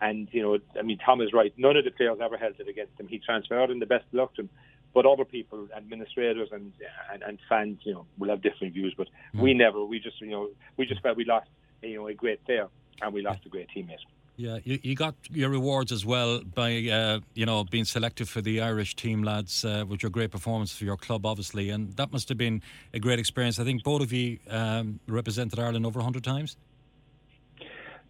And 0.01 0.29
you 0.33 0.43
know, 0.43 0.59
I 0.79 0.83
mean, 0.83 0.99
Tom 0.99 1.21
is 1.21 1.33
right. 1.33 1.53
None 1.57 1.77
of 1.77 1.85
the 1.85 1.91
players 1.91 2.19
ever 2.23 2.37
held 2.37 2.55
it 2.59 2.69
against 2.69 2.99
him. 2.99 3.09
He 3.09 3.19
transferred, 3.19 3.71
and 3.71 3.83
the 3.83 3.87
best 3.87 4.05
luck 4.13 4.35
to 4.35 4.43
him. 4.43 4.51
But 4.93 5.07
other 5.07 5.25
people, 5.25 5.69
administrators 5.77 6.49
and, 6.53 6.73
and 7.13 7.23
and 7.23 7.39
fans, 7.49 7.81
you 7.83 7.93
know, 7.93 8.07
will 8.19 8.31
have 8.31 8.43
different 8.43 8.75
views. 8.75 8.95
But 8.97 9.09
mm. 9.35 9.41
we 9.41 9.55
never. 9.55 9.85
We 9.85 10.01
just, 10.01 10.21
you 10.21 10.31
know, 10.31 10.49
we 10.77 10.87
just 10.87 11.03
felt 11.03 11.17
we 11.17 11.25
lost, 11.25 11.49
you 11.83 11.97
know, 11.97 12.07
a 12.07 12.15
great 12.15 12.45
player, 12.45 12.69
and 13.03 13.13
we 13.13 13.23
lost 13.23 13.41
a 13.45 13.49
great 13.49 13.69
teammate. 13.77 13.99
Yeah, 14.37 14.59
you, 14.64 14.79
you 14.83 14.95
got 14.95 15.14
your 15.31 15.51
rewards 15.51 15.93
as 15.93 16.07
well 16.07 16.40
by 16.40 16.88
uh, 16.88 17.21
you 17.35 17.45
know 17.45 17.64
being 17.64 17.85
selected 17.85 18.29
for 18.29 18.40
the 18.40 18.62
Irish 18.62 18.97
team, 18.97 19.23
lads, 19.23 19.64
uh, 19.64 19.85
with 19.87 20.03
your 20.03 20.11
great 20.11 20.31
performance 20.31 20.73
for 20.73 20.85
your 20.85 20.97
club, 20.97 21.27
obviously, 21.27 21.71
and 21.71 21.93
that 21.97 22.11
must 22.11 22.29
have 22.31 22.38
been 22.38 22.62
a 22.95 22.99
great 22.99 23.19
experience. 23.19 23.59
I 23.59 23.64
think 23.64 23.83
both 23.83 24.01
of 24.01 24.12
you 24.12 24.38
um, 24.49 24.99
represented 25.07 25.59
Ireland 25.59 25.85
over 25.85 26.01
hundred 26.01 26.25
times. 26.25 26.57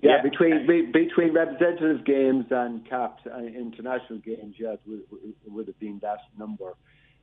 Yeah, 0.02 0.16
yeah, 0.16 0.22
between 0.22 0.66
be, 0.66 0.82
between 0.82 1.34
representative 1.34 2.04
games 2.06 2.46
and 2.50 2.88
capped 2.88 3.26
uh, 3.26 3.38
international 3.38 4.20
games, 4.20 4.54
yes, 4.58 4.78
would, 4.86 5.02
would 5.46 5.66
have 5.66 5.78
been 5.78 5.98
that 6.02 6.20
number. 6.38 6.74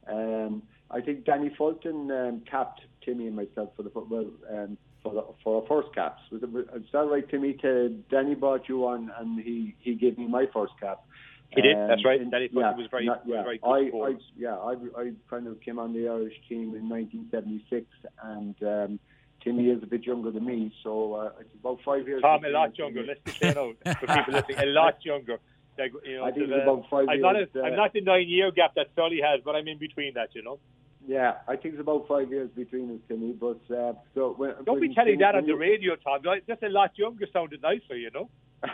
Um, 0.07 0.63
I 0.91 1.01
think 1.01 1.25
Danny 1.25 1.51
Fulton 1.57 2.11
um, 2.11 2.41
capped 2.49 2.81
Timmy 3.03 3.27
and 3.27 3.35
myself 3.35 3.69
for 3.75 3.83
the 3.83 3.89
football 3.89 4.29
um, 4.49 4.77
for 5.09 5.15
the, 5.15 5.33
for 5.43 5.61
our 5.61 5.67
first 5.67 5.93
caps. 5.95 6.21
Was 6.31 6.43
it, 6.43 6.49
it's 6.75 6.93
not 6.93 7.09
right 7.09 7.27
Timmy? 7.27 7.49
me 7.49 7.53
to 7.61 7.89
Danny 8.09 8.35
bought 8.35 8.67
you 8.67 8.79
one 8.79 9.11
and 9.17 9.39
he 9.39 9.75
he 9.79 9.95
gave 9.95 10.17
me 10.17 10.27
my 10.27 10.45
first 10.53 10.73
cap. 10.79 11.03
He 11.49 11.61
did. 11.61 11.77
Um, 11.77 11.87
that's 11.87 12.03
right. 12.03 12.19
And 12.19 12.31
Danny 12.31 12.49
yeah, 12.51 12.75
was 12.75 12.87
very, 12.91 13.05
not, 13.05 13.21
yeah. 13.25 13.43
very. 13.43 13.59
I, 13.63 13.89
I, 13.95 14.15
yeah, 14.35 14.55
I, 14.55 14.73
I 14.99 15.11
kind 15.29 15.47
of 15.47 15.61
came 15.61 15.79
on 15.79 15.93
the 15.93 16.09
Irish 16.09 16.33
team 16.49 16.75
in 16.75 16.89
1976, 16.89 17.85
and 18.21 18.55
um, 18.63 18.99
Timmy 19.41 19.69
is 19.69 19.81
a 19.81 19.85
bit 19.85 20.03
younger 20.03 20.29
than 20.29 20.45
me, 20.45 20.73
so 20.83 21.13
uh, 21.13 21.31
it's 21.39 21.55
about 21.59 21.79
five 21.85 22.05
years. 22.05 22.21
Tom, 22.21 22.43
a 22.43 22.49
lot 22.49 22.77
younger. 22.77 23.01
Let's 23.01 23.21
be 23.23 23.31
clear 23.31 23.57
out 23.57 23.77
for 23.97 24.07
people 24.07 24.33
listening. 24.33 24.59
A 24.59 24.65
lot 24.65 24.97
younger. 25.05 25.39
Like, 25.79 25.93
you 26.05 26.17
know, 26.17 26.25
I 26.25 26.31
think 26.31 26.49
it's 26.49 26.63
about 26.63 26.83
five 26.89 27.07
I'm 27.07 27.19
years. 27.19 27.21
Not 27.21 27.35
a, 27.37 27.63
uh, 27.63 27.67
I'm 27.67 27.75
not 27.77 27.93
the 27.93 28.01
nine-year 28.01 28.51
gap 28.51 28.75
that 28.75 28.87
Sully 28.93 29.21
has, 29.23 29.39
but 29.45 29.55
I'm 29.55 29.69
in 29.69 29.77
between 29.77 30.15
that. 30.15 30.35
You 30.35 30.43
know. 30.43 30.59
Yeah, 31.07 31.35
I 31.47 31.55
think 31.55 31.75
it's 31.75 31.81
about 31.81 32.05
five 32.05 32.29
years 32.29 32.49
between 32.53 32.93
us, 32.93 32.99
Timmy. 33.07 33.31
But 33.31 33.61
uh, 33.73 33.93
so 34.13 34.33
when, 34.35 34.51
don't 34.65 34.81
when 34.81 34.89
be 34.89 34.93
telling 34.93 35.19
that 35.19 35.35
on 35.35 35.45
the 35.45 35.53
radio, 35.53 35.95
Tom. 35.95 36.21
Just 36.45 36.63
a 36.63 36.69
lot 36.69 36.91
younger 36.97 37.25
sounded 37.31 37.61
nicer, 37.61 37.95
you 37.95 38.11
know. 38.11 38.29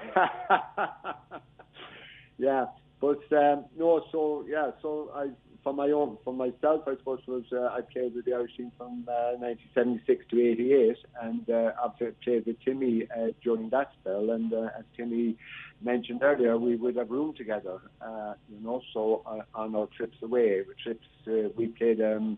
yeah, 2.40 2.66
but 3.00 3.22
um, 3.32 3.66
no. 3.78 4.04
So 4.12 4.46
yeah, 4.50 4.72
so 4.82 5.12
I 5.14 5.30
for 5.64 5.74
my 5.74 5.90
own, 5.92 6.18
for 6.24 6.34
myself, 6.34 6.82
I 6.88 6.96
suppose 6.98 7.20
was 7.28 7.44
uh, 7.54 7.68
I 7.68 7.82
played 7.82 8.16
with 8.16 8.26
the 8.26 8.34
Irish 8.34 8.58
team 8.58 8.72
from 8.78 9.06
uh, 9.08 9.38
1976 9.40 10.26
to 10.32 10.42
88, 10.42 10.98
and 11.22 11.50
uh, 11.50 11.72
I've 11.84 11.98
played 12.22 12.46
with 12.46 12.60
Timmy 12.64 13.08
uh, 13.16 13.28
during 13.44 13.70
that 13.70 13.92
spell. 14.00 14.32
And 14.32 14.54
uh, 14.54 14.70
as 14.78 14.84
Timmy 14.98 15.38
mentioned 15.84 16.22
earlier, 16.24 16.58
we 16.58 16.76
would 16.76 16.96
have 16.96 17.10
room 17.10 17.34
together, 17.36 17.80
uh, 18.02 18.34
you 18.50 18.64
know. 18.64 18.82
So 18.94 19.24
uh, 19.26 19.42
on 19.54 19.76
our 19.76 19.88
trips 19.88 20.18
away, 20.22 20.62
trips 20.84 21.08
uh, 21.28 21.50
we 21.56 21.68
played. 21.68 22.02
Um, 22.02 22.38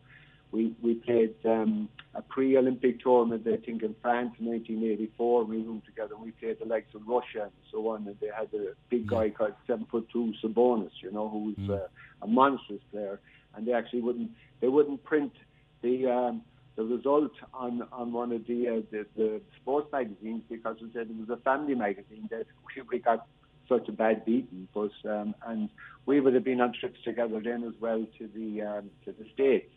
we 0.52 0.74
we 0.82 0.96
played 0.96 1.36
um, 1.44 1.90
a 2.14 2.22
pre-Olympic 2.22 3.02
tournament, 3.02 3.46
I 3.46 3.58
think, 3.66 3.84
in 3.84 3.96
France 4.02 4.34
in 4.40 4.46
1984. 4.46 5.44
We 5.44 5.58
roomed 5.58 5.84
together. 5.86 6.16
We 6.18 6.32
played 6.32 6.60
the 6.60 6.66
likes 6.66 6.94
of 6.96 7.02
Russia 7.06 7.44
and 7.44 7.52
so 7.72 7.90
on, 7.90 8.08
and 8.08 8.16
they 8.22 8.28
had 8.28 8.54
a 8.54 8.74
big 8.90 9.08
guy 9.08 9.32
called 9.32 9.54
seven 9.68 9.86
foot 9.92 10.08
two 10.14 10.34
Sabonis, 10.44 10.92
you 11.02 11.12
know, 11.12 11.28
who 11.28 11.40
was 11.40 11.56
mm. 11.58 11.72
uh, 11.72 11.88
a 12.22 12.28
monstrous 12.28 12.82
player. 12.92 13.20
And 13.56 13.68
they 13.68 13.74
actually 13.74 14.02
wouldn't 14.02 14.32
they 14.62 14.68
wouldn't 14.68 15.04
print 15.04 15.34
the 15.82 16.08
um, 16.08 16.42
the 16.76 16.84
result 16.84 17.32
on 17.54 17.84
on 17.92 18.12
one 18.12 18.32
of 18.32 18.46
the, 18.48 18.68
uh, 18.68 18.82
the 18.92 19.06
the 19.16 19.42
sports 19.62 19.92
magazines 19.92 20.44
because 20.50 20.78
it 20.82 20.90
said 20.94 21.08
it 21.10 21.18
was 21.18 21.30
a 21.30 21.42
family 21.42 21.76
magazine 21.76 22.28
that 22.32 22.46
we 22.92 23.00
got 23.00 23.28
such 23.68 23.88
a 23.88 23.92
bad 23.92 24.26
beating. 24.26 24.68
But 24.74 24.92
um, 25.10 25.36
and 25.46 25.70
we 26.06 26.20
would 26.20 26.34
have 26.34 26.44
been 26.44 26.62
on 26.62 26.74
trips 26.80 27.00
together 27.04 27.42
then 27.44 27.64
as 27.64 27.74
well 27.80 28.06
to 28.18 28.30
the 28.36 28.62
um, 28.62 28.90
to 29.06 29.12
the 29.12 29.26
states 29.34 29.72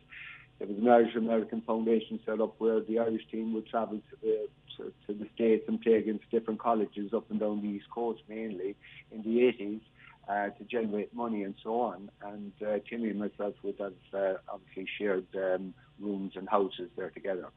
there 0.58 0.66
was 0.66 0.78
an 0.78 0.88
Irish 0.88 1.14
American 1.14 1.60
Foundation 1.62 2.18
set 2.26 2.40
up 2.40 2.54
where 2.58 2.80
the 2.80 2.98
Irish 2.98 3.22
team 3.30 3.52
would 3.54 3.66
travel 3.66 4.00
to 4.10 4.16
the 4.20 4.48
to, 4.76 4.92
to, 5.06 5.18
the 5.18 5.28
states 5.34 5.64
and 5.68 5.80
play 5.80 5.94
against 5.94 6.30
different 6.30 6.60
colleges 6.60 7.12
up 7.12 7.30
and 7.30 7.40
down 7.40 7.62
the 7.62 7.68
east 7.68 7.90
coast, 7.90 8.22
mainly 8.28 8.76
in 9.10 9.22
the 9.22 9.40
80s, 9.40 9.80
uh, 10.28 10.50
to 10.56 10.64
generate 10.64 11.12
money 11.12 11.42
and 11.42 11.54
so 11.64 11.80
on. 11.80 12.10
And 12.22 12.52
uh, 12.64 12.78
Timmy 12.88 13.10
and 13.10 13.18
myself 13.18 13.54
would 13.64 13.76
have 13.80 13.94
uh, 14.14 14.34
obviously 14.52 14.86
shared 14.96 15.26
um, 15.34 15.74
rooms 15.98 16.32
and 16.36 16.48
houses 16.48 16.90
there 16.96 17.10
together. 17.10 17.48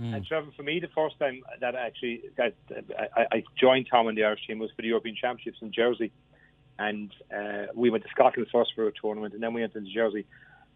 Mm. 0.00 0.14
And 0.14 0.26
Trevor, 0.26 0.50
for 0.56 0.62
me, 0.62 0.78
the 0.78 0.88
first 0.94 1.18
time 1.18 1.42
that 1.60 1.74
I 1.74 1.86
actually 1.86 2.22
got, 2.36 2.52
I, 3.16 3.26
I 3.32 3.44
joined 3.60 3.88
Tom 3.90 4.06
and 4.06 4.16
the 4.16 4.24
Irish 4.24 4.46
team 4.46 4.60
was 4.60 4.70
for 4.76 4.82
the 4.82 4.88
European 4.88 5.16
Championships 5.20 5.58
in 5.60 5.72
Jersey, 5.72 6.12
and 6.78 7.12
uh, 7.36 7.66
we 7.74 7.90
went 7.90 8.04
to 8.04 8.10
Scotland 8.10 8.48
first 8.52 8.72
for 8.74 8.86
a 8.86 8.92
tournament, 8.92 9.34
and 9.34 9.42
then 9.42 9.52
we 9.52 9.60
went 9.60 9.72
to 9.72 9.80
Jersey. 9.80 10.26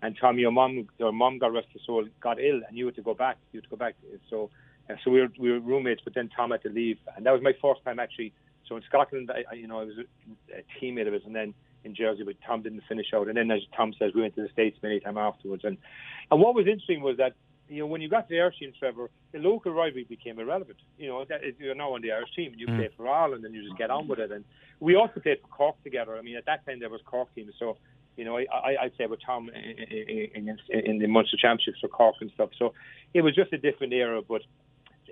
And 0.02 0.16
Tom, 0.20 0.38
your 0.38 0.50
mom, 0.50 0.88
your 0.98 1.12
mom 1.12 1.38
got 1.38 1.52
rest 1.52 1.68
of 1.76 1.80
soul, 1.86 2.04
got 2.20 2.40
ill, 2.40 2.60
and 2.66 2.76
you 2.76 2.86
had 2.86 2.96
to 2.96 3.02
go 3.02 3.14
back. 3.14 3.36
You 3.52 3.58
had 3.58 3.64
to 3.64 3.70
go 3.70 3.76
back. 3.76 3.94
So, 4.28 4.50
uh, 4.90 4.94
so 5.04 5.12
we 5.12 5.20
were 5.20 5.28
we 5.38 5.52
were 5.52 5.60
roommates, 5.60 6.02
but 6.02 6.14
then 6.14 6.28
Tom 6.28 6.50
had 6.50 6.62
to 6.62 6.70
leave, 6.70 6.98
and 7.16 7.24
that 7.24 7.30
was 7.30 7.42
my 7.42 7.52
first 7.62 7.84
time 7.84 8.00
actually. 8.00 8.32
So 8.68 8.76
in 8.76 8.82
Scotland, 8.82 9.30
I, 9.30 9.54
you 9.54 9.68
know, 9.68 9.80
I 9.80 9.84
was 9.84 9.94
a 10.52 10.84
teammate 10.84 11.06
of 11.06 11.12
his, 11.12 11.22
and 11.24 11.34
then 11.34 11.54
in 11.84 11.94
Jersey, 11.94 12.22
but 12.24 12.36
Tom 12.44 12.62
didn't 12.62 12.82
finish 12.88 13.06
out. 13.14 13.28
And 13.28 13.36
then, 13.36 13.50
as 13.50 13.60
Tom 13.76 13.92
says, 13.98 14.12
we 14.14 14.22
went 14.22 14.34
to 14.36 14.42
the 14.42 14.48
States 14.48 14.78
many 14.82 14.98
times 14.98 15.18
afterwards. 15.18 15.62
And 15.64 15.78
and 16.30 16.40
what 16.40 16.54
was 16.54 16.66
interesting 16.66 17.02
was 17.02 17.18
that 17.18 17.34
you 17.72 17.80
know 17.80 17.86
when 17.86 18.00
you 18.00 18.08
got 18.08 18.28
to 18.28 18.34
the 18.34 18.40
Irish 18.40 18.58
team, 18.58 18.72
Trevor, 18.78 19.10
the 19.32 19.38
local 19.38 19.72
rivalry 19.72 20.04
became 20.04 20.38
irrelevant. 20.38 20.78
You 20.98 21.08
know, 21.08 21.24
that 21.24 21.40
you're 21.58 21.74
now 21.74 21.94
on 21.94 22.02
the 22.02 22.12
Irish 22.12 22.34
team, 22.36 22.52
and 22.52 22.60
you 22.60 22.66
mm. 22.66 22.76
play 22.76 22.90
for 22.96 23.08
Ireland, 23.08 23.44
and 23.44 23.54
then 23.54 23.54
you 23.54 23.66
just 23.66 23.78
get 23.78 23.90
on 23.90 24.06
with 24.08 24.18
it. 24.18 24.30
And 24.30 24.44
we 24.80 24.94
also 24.94 25.20
played 25.20 25.40
for 25.40 25.48
Cork 25.48 25.82
together. 25.82 26.16
I 26.16 26.22
mean, 26.22 26.36
at 26.36 26.46
that 26.46 26.66
time 26.66 26.80
there 26.80 26.90
was 26.90 27.00
Cork 27.06 27.34
teams, 27.34 27.54
so 27.58 27.78
you 28.16 28.24
know, 28.24 28.36
I, 28.36 28.44
I, 28.52 28.76
I'd 28.82 28.92
say 28.98 29.06
with 29.06 29.20
Tom 29.24 29.48
in, 29.48 30.30
in, 30.34 30.58
in 30.70 30.98
the 30.98 31.06
Munster 31.06 31.36
Championships 31.40 31.78
for 31.80 31.88
Cork 31.88 32.16
and 32.20 32.30
stuff. 32.34 32.50
So 32.58 32.74
it 33.14 33.22
was 33.22 33.34
just 33.34 33.52
a 33.52 33.58
different 33.58 33.92
era. 33.94 34.20
But 34.20 34.42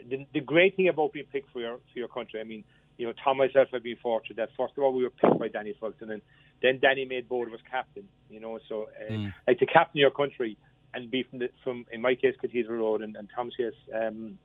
the, 0.08 0.26
the 0.34 0.40
great 0.40 0.76
thing 0.76 0.88
about 0.88 1.12
being 1.12 1.26
picked 1.32 1.50
for 1.52 1.60
your 1.60 1.78
for 1.92 1.98
your 1.98 2.08
country, 2.08 2.40
I 2.40 2.44
mean, 2.44 2.64
you 2.98 3.06
know, 3.06 3.14
Tom 3.24 3.38
myself 3.38 3.68
have 3.72 3.82
been 3.82 3.96
fortunate 4.02 4.36
that 4.36 4.50
first 4.56 4.74
of 4.76 4.84
all 4.84 4.92
we 4.92 5.04
were 5.04 5.10
picked 5.10 5.38
by 5.38 5.48
Danny 5.48 5.74
Fulton, 5.80 6.10
and 6.10 6.22
then 6.60 6.78
Danny 6.80 7.06
made 7.06 7.28
board 7.28 7.52
us 7.52 7.60
captain. 7.70 8.06
You 8.28 8.40
know, 8.40 8.58
so 8.68 8.88
uh, 9.00 9.12
mm. 9.12 9.34
like 9.48 9.58
to 9.60 9.66
captain 9.66 9.98
your 9.98 10.10
country 10.10 10.58
and 10.94 11.10
be 11.10 11.22
from 11.24 11.40
the 11.40 11.50
from 11.62 11.86
in 11.92 12.00
my 12.00 12.14
case 12.14 12.34
Cathedral 12.40 12.78
Road 12.78 13.02
and, 13.02 13.16
and 13.16 13.28
Tom's 13.34 13.54
case 13.56 13.74
um, 13.94 14.38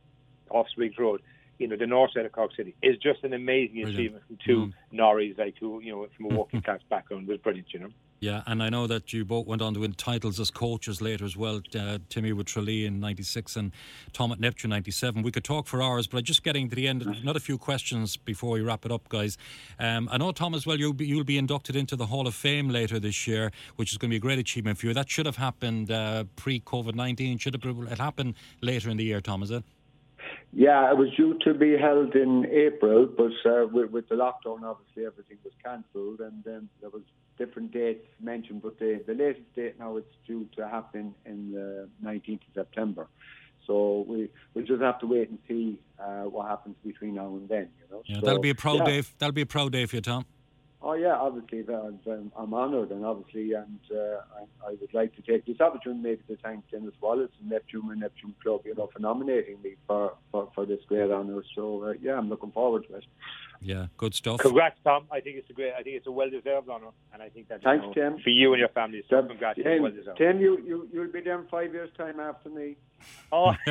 Off 0.50 0.68
Spriggs 0.70 0.98
Road 0.98 1.22
you 1.58 1.68
know, 1.68 1.78
the 1.78 1.88
north 1.88 2.12
side 2.14 2.26
of 2.26 2.32
Cork 2.32 2.52
City 2.56 2.76
is 2.82 2.98
just 2.98 3.24
an 3.24 3.34
amazing 3.34 3.82
brilliant. 3.82 4.00
achievement 4.00 4.24
from 4.28 4.38
two 4.46 4.68
mm. 4.68 4.74
Norries, 4.94 5.38
like 5.38 5.56
who, 5.60 5.80
you 5.82 5.92
know, 5.92 6.08
from 6.16 6.32
a 6.32 6.36
working 6.40 6.62
class 6.62 6.82
background 6.90 7.28
was 7.28 7.38
brilliant, 7.38 7.74
you 7.74 7.80
know. 7.80 7.90
Yeah, 8.26 8.42
and 8.48 8.64
I 8.64 8.70
know 8.70 8.88
that 8.88 9.14
you 9.14 9.24
both 9.24 9.46
went 9.46 9.62
on 9.62 9.76
to 9.76 9.82
win 9.82 9.94
titles 9.94 10.40
as 10.40 10.50
coaches 10.50 11.00
later 11.00 11.26
as 11.26 11.38
well. 11.38 11.62
Uh, 11.78 12.00
Timmy 12.10 12.34
with 12.34 12.48
Tralee 12.48 12.88
in 12.88 13.00
'96 13.00 13.56
and 13.56 13.72
Tom 14.14 14.32
at 14.32 14.40
Neptune 14.40 14.72
'97. 14.72 15.22
We 15.22 15.30
could 15.30 15.44
talk 15.44 15.68
for 15.68 15.80
hours, 15.80 16.08
but 16.08 16.18
I'm 16.18 16.24
just 16.24 16.42
getting 16.42 16.68
to 16.70 16.76
the 16.76 16.88
end, 16.88 17.06
not 17.24 17.36
a 17.36 17.40
few 17.40 17.60
questions 17.60 18.18
before 18.18 18.54
we 18.54 18.62
wrap 18.62 18.84
it 18.84 18.92
up, 18.92 19.10
guys. 19.10 19.38
Um, 19.78 20.10
I 20.12 20.18
know 20.18 20.32
Tom 20.32 20.56
as 20.56 20.66
well. 20.66 20.80
You'll 20.80 20.94
be, 20.94 21.06
you'll 21.06 21.24
be 21.24 21.38
inducted 21.38 21.76
into 21.76 21.96
the 21.96 22.08
Hall 22.08 22.26
of 22.26 22.34
Fame 22.34 22.70
later 22.70 23.00
this 23.00 23.28
year, 23.28 23.52
which 23.76 23.92
is 23.92 24.00
going 24.00 24.10
to 24.10 24.14
be 24.14 24.18
a 24.18 24.20
great 24.20 24.40
achievement 24.40 24.80
for 24.80 24.88
you. 24.88 24.96
That 24.96 25.08
should 25.08 25.28
have 25.28 25.38
happened 25.38 25.92
uh, 25.92 26.24
pre 26.36 26.60
COVID 26.62 26.96
nineteen. 26.96 27.38
Should 27.38 27.54
have 27.54 27.92
it 27.92 28.00
happened 28.00 28.34
later 28.60 28.90
in 28.90 28.98
the 28.98 29.04
year, 29.04 29.22
Tom? 29.22 29.44
Is 29.44 29.52
it? 29.52 29.64
Yeah, 30.52 30.90
it 30.90 30.98
was 30.98 31.10
due 31.16 31.38
to 31.44 31.54
be 31.54 31.78
held 31.78 32.16
in 32.16 32.48
April, 32.48 33.06
but 33.06 33.34
uh, 33.48 33.68
with, 33.68 33.92
with, 33.92 34.10
the 34.10 34.16
lockdown, 34.16 34.64
obviously 34.64 35.06
everything 35.06 35.38
was 35.44 35.54
cancelled, 35.64 36.22
and 36.22 36.44
then 36.44 36.70
there 36.82 36.90
was 36.90 37.04
different 37.38 37.72
dates 37.72 38.06
mentioned. 38.20 38.62
But 38.62 38.80
the, 38.80 39.02
the 39.06 39.14
latest 39.14 39.54
date 39.56 39.80
now 39.80 39.98
it's 39.98 40.16
due 40.28 40.48
to 40.58 40.68
happen 40.68 41.14
in 41.26 41.52
the 41.52 41.90
19th 42.04 42.34
of 42.34 42.54
September. 42.54 43.08
So 43.68 44.06
we 44.08 44.30
we 44.54 44.64
just 44.64 44.82
have 44.82 45.00
to 45.00 45.08
wait 45.08 45.30
and 45.30 45.40
see 45.48 45.80
uh, 46.00 46.24
what 46.24 46.48
happens 46.48 46.76
between 46.86 47.16
now 47.16 47.28
and 47.28 47.50
then. 47.50 47.70
You 47.80 47.96
know. 47.96 48.04
Yeah, 48.06 48.20
so, 48.20 48.26
that'll 48.26 48.42
be 48.42 48.52
a 48.52 48.56
proud 48.56 48.80
yeah. 48.80 49.02
day. 49.02 49.04
That'll 49.18 49.34
be 49.34 49.42
a 49.42 49.48
proud 49.48 49.72
day 49.72 49.86
for 49.86 49.96
you, 49.96 50.02
Tom. 50.02 50.26
Oh 50.88 50.94
yeah, 50.94 51.16
obviously 51.16 51.66
I'm, 51.74 52.32
I'm 52.38 52.54
honoured 52.54 52.92
and 52.92 53.04
obviously 53.04 53.54
and 53.54 53.80
uh, 53.92 54.22
I, 54.38 54.68
I, 54.68 54.76
would 54.80 54.94
like 54.94 55.16
to 55.16 55.24
take 55.24 55.44
this 55.48 55.60
opportunity 55.60 56.00
maybe 56.00 56.22
to 56.28 56.38
thank 56.44 56.70
Dennis 56.70 56.94
Wallace 57.02 57.32
and 57.40 57.50
Neptune 57.50 57.90
and 57.90 58.02
Neptune 58.02 58.36
Club, 58.44 58.62
you 58.66 58.76
know, 58.76 58.88
for 58.94 59.00
nominating 59.00 59.60
me 59.64 59.78
for, 59.88 60.14
for, 60.32 60.52
for 60.54 60.68
this 60.68 60.82
great 60.88 61.10
honour. 61.10 61.42
So 61.56 61.86
uh, 61.86 61.94
yeah, 62.00 62.14
I'm 62.14 62.30
looking 62.30 62.52
forward 62.52 62.86
to 62.90 62.98
it. 62.98 63.06
Yeah, 63.62 63.88
good 63.98 64.14
stuff. 64.14 64.40
Congrats, 64.40 64.78
Tom. 64.84 65.06
I 65.12 65.20
think 65.20 65.38
it's 65.38 65.50
a 65.50 65.54
great. 65.54 65.74
I 65.74 65.84
think 65.84 65.98
it's 65.98 66.08
a 66.08 66.12
well-deserved 66.12 66.70
honour, 66.70 66.92
and 67.14 67.22
I 67.22 67.30
think 67.30 67.48
that 67.50 67.64
thanks, 67.64 67.84
you 67.84 67.88
know, 67.88 68.12
Tim, 68.12 68.20
for 68.22 68.30
you 68.30 68.54
and 68.54 68.60
your 68.60 68.70
family. 68.70 69.04
So 69.10 69.18
Tim, 69.22 69.30
congrats, 69.30 69.60
Tim, 69.62 69.82
well 69.82 69.92
deserved. 69.92 70.18
Tim, 70.18 70.40
you 70.40 70.60
you 70.66 70.90
you'll 70.92 71.12
be 71.12 71.22
there 71.22 71.40
in 71.40 71.48
five 71.48 71.74
years' 71.74 71.90
time 71.98 72.20
after 72.20 72.50
me. 72.50 72.76
Oh, 73.32 73.54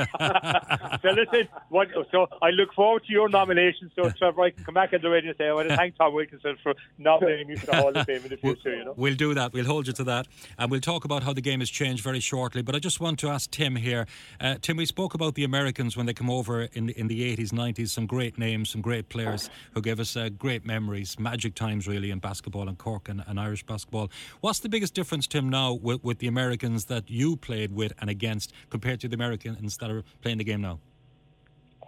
so 1.02 1.08
listen. 1.10 1.48
What, 1.68 1.88
so 2.10 2.26
I 2.42 2.50
look 2.50 2.72
forward 2.74 3.04
to 3.06 3.12
your 3.12 3.28
nomination. 3.28 3.90
So 3.96 4.10
Trevor, 4.10 4.42
I 4.42 4.50
can 4.50 4.64
come 4.64 4.74
back 4.74 4.92
on 4.92 5.00
the 5.00 5.08
radio 5.08 5.30
and 5.30 5.38
say 5.38 5.48
I 5.48 5.52
want 5.52 5.68
to 5.68 5.76
thank 5.76 5.96
Tom 5.96 6.14
Wilkinson 6.14 6.56
for 6.62 6.74
nominating 6.98 7.48
me 7.48 7.56
for 7.56 7.66
the 7.66 7.76
Hall 7.76 7.96
of 7.96 8.06
Fame 8.06 8.22
in 8.22 8.28
the 8.28 8.36
future. 8.36 8.76
You 8.76 8.84
know, 8.84 8.94
we'll 8.96 9.14
do 9.14 9.34
that. 9.34 9.52
We'll 9.52 9.64
hold 9.64 9.86
you 9.86 9.92
to 9.94 10.04
that, 10.04 10.28
and 10.58 10.70
we'll 10.70 10.80
talk 10.80 11.04
about 11.04 11.22
how 11.22 11.32
the 11.32 11.40
game 11.40 11.60
has 11.60 11.70
changed 11.70 12.02
very 12.02 12.20
shortly. 12.20 12.62
But 12.62 12.74
I 12.74 12.78
just 12.78 13.00
want 13.00 13.18
to 13.20 13.28
ask 13.28 13.50
Tim 13.50 13.76
here. 13.76 14.06
Uh, 14.40 14.56
Tim, 14.60 14.76
we 14.76 14.86
spoke 14.86 15.14
about 15.14 15.34
the 15.34 15.44
Americans 15.44 15.96
when 15.96 16.06
they 16.06 16.14
come 16.14 16.30
over 16.30 16.62
in 16.72 16.86
the, 16.86 16.98
in 16.98 17.08
the 17.08 17.36
80s, 17.36 17.50
90s. 17.50 17.88
Some 17.88 18.06
great 18.06 18.38
names, 18.38 18.70
some 18.70 18.80
great 18.80 19.08
players 19.08 19.50
who 19.72 19.80
gave 19.84 20.00
us 20.00 20.16
uh, 20.16 20.30
great 20.30 20.64
memories, 20.64 21.18
magic 21.18 21.54
times 21.54 21.86
really 21.86 22.10
in 22.10 22.18
basketball 22.18 22.68
and 22.68 22.78
Cork 22.78 23.08
and, 23.08 23.22
and 23.26 23.38
Irish 23.38 23.62
basketball. 23.64 24.10
What's 24.40 24.58
the 24.60 24.68
biggest 24.68 24.94
difference, 24.94 25.26
Tim, 25.26 25.48
now 25.48 25.74
with, 25.74 26.02
with 26.02 26.18
the 26.18 26.26
Americans 26.26 26.86
that 26.86 27.08
you 27.08 27.36
played 27.36 27.72
with 27.72 27.92
and 28.00 28.10
against 28.10 28.52
compared 28.70 29.00
to 29.00 29.08
the 29.08 29.14
Americans 29.14 29.76
that 29.76 29.90
are 29.90 30.02
playing 30.22 30.38
the 30.38 30.44
game 30.44 30.62
now? 30.62 30.80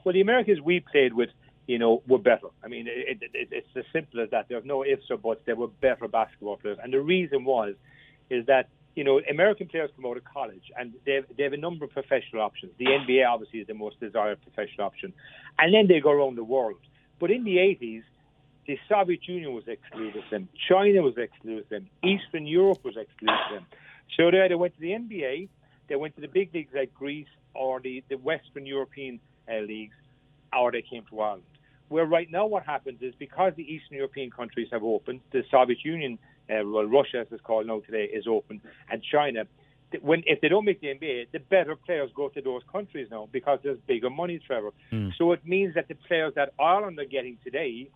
Well, 0.05 0.13
the 0.13 0.21
Americans 0.21 0.61
we 0.61 0.81
played 0.81 1.15
with, 1.15 1.31
you 1.67 1.79
know, 1.79 2.03
were 2.07 2.19
better. 2.19 2.49
I 2.63 2.69
mean, 2.69 2.87
it, 2.87 3.19
it, 3.23 3.49
it's 3.51 3.67
as 3.75 3.85
simple 3.93 4.21
as 4.21 4.31
that. 4.31 4.47
There's 4.49 4.65
no 4.65 4.85
ifs 4.85 5.11
or 5.11 5.17
buts. 5.17 5.41
They 5.47 5.55
were 5.55 5.69
better 5.69 6.07
basketball 6.07 6.59
players, 6.59 6.79
and 6.83 6.93
the 6.93 7.01
reason 7.01 7.45
was, 7.45 7.75
is 8.31 8.47
that 8.47 8.69
you 8.95 9.05
know, 9.05 9.21
American 9.31 9.69
players 9.69 9.91
come 9.95 10.07
out 10.07 10.17
of 10.17 10.25
college 10.25 10.73
and 10.79 10.95
they 11.05 11.13
have, 11.13 11.25
they 11.37 11.43
have 11.43 11.53
a 11.53 11.59
number 11.59 11.85
of 11.85 11.91
professional 11.91 12.41
options. 12.41 12.73
The 12.79 12.87
NBA 12.87 13.29
obviously 13.29 13.61
is 13.61 13.67
the 13.67 13.75
most 13.75 14.01
desired 14.01 14.41
professional 14.41 14.87
option, 14.87 15.13
and 15.59 15.73
then 15.73 15.87
they 15.87 16.01
go 16.01 16.11
around 16.11 16.37
the 16.37 16.45
world. 16.45 16.79
But 17.19 17.31
in 17.31 17.45
the 17.45 17.57
80s, 17.57 18.03
the 18.67 18.79
Soviet 18.89 19.27
Union 19.29 19.55
was 19.55 19.65
excluded 19.69 20.25
them, 20.31 20.49
China 20.69 21.03
was 21.03 21.17
excluded 21.17 21.69
them, 21.69 21.89
Eastern 22.03 22.47
Europe 22.47 22.85
was 22.85 22.97
excluded 22.97 23.39
them. 23.53 23.67
So 24.17 24.31
they 24.31 24.41
either 24.41 24.59
went 24.59 24.75
to 24.75 24.81
the 24.81 24.91
NBA, 24.91 25.49
they 25.89 25.97
went 25.97 26.15
to 26.17 26.21
the 26.21 26.29
big 26.29 26.53
leagues 26.53 26.73
like 26.75 26.93
Greece 26.95 27.29
or 27.55 27.81
the, 27.81 28.03
the 28.09 28.17
Western 28.17 28.67
European 28.67 29.21
uh, 29.49 29.59
leagues, 29.61 29.95
or 30.57 30.73
they 30.73 30.83
came 30.83 31.05
to 31.11 31.21
Ireland. 31.21 31.43
Where 31.89 32.05
right 32.05 32.31
now 32.31 32.47
what 32.47 32.65
happens 32.65 33.01
is 33.01 33.15
because 33.15 33.53
the 33.57 33.63
Eastern 33.63 33.97
European 33.97 34.31
countries 34.31 34.69
have 34.73 34.83
opened, 34.83 35.21
the 35.31 35.45
Soviet 35.51 35.85
Union, 35.85 36.19
uh, 36.51 36.67
well, 36.67 36.85
Russia 36.85 37.19
as 37.21 37.29
it's 37.31 37.41
called 37.43 37.67
now 37.67 37.81
today, 37.81 38.05
is 38.05 38.27
open, 38.27 38.61
and 38.91 39.03
China, 39.03 39.47
when 40.03 40.23
if 40.27 40.41
they 40.41 40.49
don't 40.49 40.65
make 40.65 40.81
the 40.81 40.89
NBA, 40.89 41.29
the 41.33 41.39
better 41.39 41.77
players 41.77 42.11
go 42.15 42.29
to 42.29 42.41
those 42.41 42.63
countries 42.71 43.09
now 43.11 43.29
because 43.33 43.61
there's 43.63 43.79
bigger 43.87 44.11
money, 44.11 44.41
travel. 44.45 44.73
Mm. 44.93 45.13
So 45.17 45.33
it 45.33 45.47
means 45.47 45.75
that 45.75 45.89
the 45.89 45.95
players 45.95 46.35
that 46.35 46.53
Ireland 46.59 46.99
are 46.99 47.05
getting 47.05 47.39
today 47.45 47.89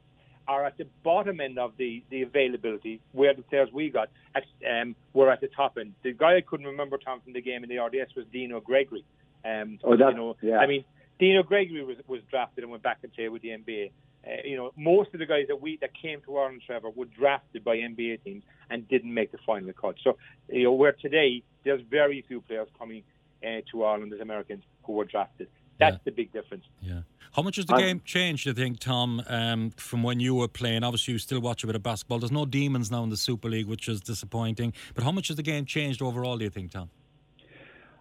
are 0.49 0.65
at 0.65 0.77
the 0.79 0.87
bottom 1.05 1.41
end 1.41 1.59
of 1.59 1.73
the, 1.77 2.03
the 2.11 2.23
availability, 2.23 3.01
where 3.13 3.35
the 3.35 3.43
players 3.43 3.69
we 3.73 3.89
got 3.89 4.09
at, 4.35 4.43
um, 4.69 4.97
were 5.13 5.31
at 5.31 5.41
the 5.41 5.49
top 5.49 5.77
end. 5.79 5.95
The 6.03 6.13
guy 6.13 6.37
I 6.37 6.41
couldn't 6.41 6.67
remember, 6.67 6.99
Tom, 6.99 7.21
from 7.21 7.35
the 7.35 7.41
game 7.41 7.63
in 7.63 7.69
the 7.69 7.79
RDS 7.79 8.17
was 8.17 8.27
Dino 8.33 8.61
Gregory. 8.61 9.05
Um, 9.45 9.79
oh, 9.85 9.97
that, 9.97 10.11
you 10.11 10.17
know, 10.17 10.37
yeah. 10.43 10.59
I 10.59 10.67
mean, 10.67 10.85
Dino 11.21 11.43
Gregory 11.43 11.85
was, 11.85 11.99
was 12.09 12.21
drafted 12.31 12.65
and 12.65 12.71
went 12.71 12.83
back 12.83 12.99
and 13.03 13.13
played 13.13 13.29
with 13.29 13.43
the 13.43 13.51
NBA. 13.51 13.93
Uh, 14.27 14.31
you 14.45 14.57
know, 14.57 14.73
most 14.77 15.15
of 15.15 15.21
the 15.21 15.27
guys 15.27 15.45
that 15.49 15.61
we 15.61 15.79
that 15.81 15.91
came 15.95 16.21
to 16.23 16.37
Ireland, 16.37 16.63
Trevor, 16.67 16.91
were 16.91 17.07
drafted 17.07 17.65
by 17.65 17.77
NBA 17.77 18.25
teams 18.25 18.43
and 18.69 18.87
didn't 18.89 19.15
make 19.15 19.33
the 19.33 19.39
final 19.47 19.73
cut. 19.73 19.95
So, 20.03 20.19
you 20.49 20.65
know, 20.65 20.73
where 20.73 20.93
today 20.93 21.43
there's 21.65 21.83
very 21.91 22.23
few 22.29 22.41
players 22.41 22.69
coming 22.79 23.03
uh, 23.45 23.61
to 23.71 23.85
Ireland 23.85 24.13
as 24.13 24.21
Americans 24.21 24.63
who 24.85 24.93
were 24.93 25.05
drafted. 25.05 25.49
That's 25.79 25.95
Yeah. 25.95 26.01
the 26.05 26.11
big 26.13 26.33
difference. 26.33 26.65
Yeah. 26.83 27.03
How 27.33 27.43
much 27.43 27.57
has 27.57 27.65
the 27.67 27.75
I- 27.75 27.81
game 27.81 28.03
changed, 28.05 28.45
do 28.45 28.51
you 28.51 28.55
think, 28.55 28.81
Tom, 28.81 29.23
um, 29.29 29.71
from 29.77 30.03
when 30.03 30.21
you 30.21 30.35
were 30.35 30.49
playing? 30.49 30.83
Obviously, 30.85 31.13
you 31.13 31.19
still 31.19 31.41
watch 31.41 31.63
a 31.65 31.67
bit 31.67 31.77
of 31.77 31.83
basketball. 31.83 32.19
There's 32.19 32.33
no 32.33 32.45
demons 32.45 32.91
now 32.91 33.03
in 33.05 33.09
the 33.09 33.17
Super 33.17 33.49
League, 33.49 33.67
which 33.67 33.89
is 33.89 34.01
disappointing. 34.01 34.75
But 34.95 35.05
how 35.05 35.13
much 35.13 35.29
has 35.29 35.37
the 35.37 35.43
game 35.43 35.65
changed 35.65 36.03
overall, 36.03 36.37
do 36.37 36.45
you 36.45 36.51
think, 36.51 36.73
Tom? 36.73 36.91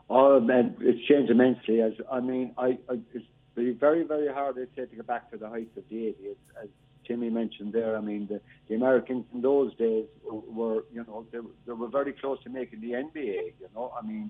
Oh 0.10 0.40
man, 0.40 0.76
it's 0.80 1.06
changed 1.08 1.30
immensely. 1.32 1.82
As 1.82 1.94
I 2.12 2.20
mean, 2.20 2.54
I, 2.58 2.80
I 2.90 3.00
it's 3.14 3.26
very, 3.56 3.74
very, 3.74 4.04
very 4.04 4.28
hard 4.34 4.58
I'd 4.58 4.68
say 4.76 4.86
to 4.88 4.96
get 4.96 5.06
back 5.06 5.30
to 5.32 5.38
the 5.38 5.48
heights 5.48 5.78
of 5.78 5.84
the 5.90 5.96
80s. 5.96 6.36
As 6.64 6.70
Timmy 7.10 7.30
mentioned 7.30 7.74
there, 7.74 7.98
I 7.98 8.02
mean, 8.02 8.28
the, 8.28 8.40
the 8.68 8.76
Americans 8.76 9.26
in 9.34 9.42
those 9.42 9.76
days 9.76 10.06
were, 10.24 10.84
you 10.94 11.04
know, 11.08 11.26
they, 11.32 11.40
they 11.66 11.74
were 11.74 11.88
very 11.88 12.14
close 12.14 12.38
to 12.44 12.50
making 12.50 12.82
the 12.82 12.92
NBA. 12.92 13.54
You 13.60 13.68
know, 13.76 13.92
I 14.00 14.06
mean, 14.06 14.30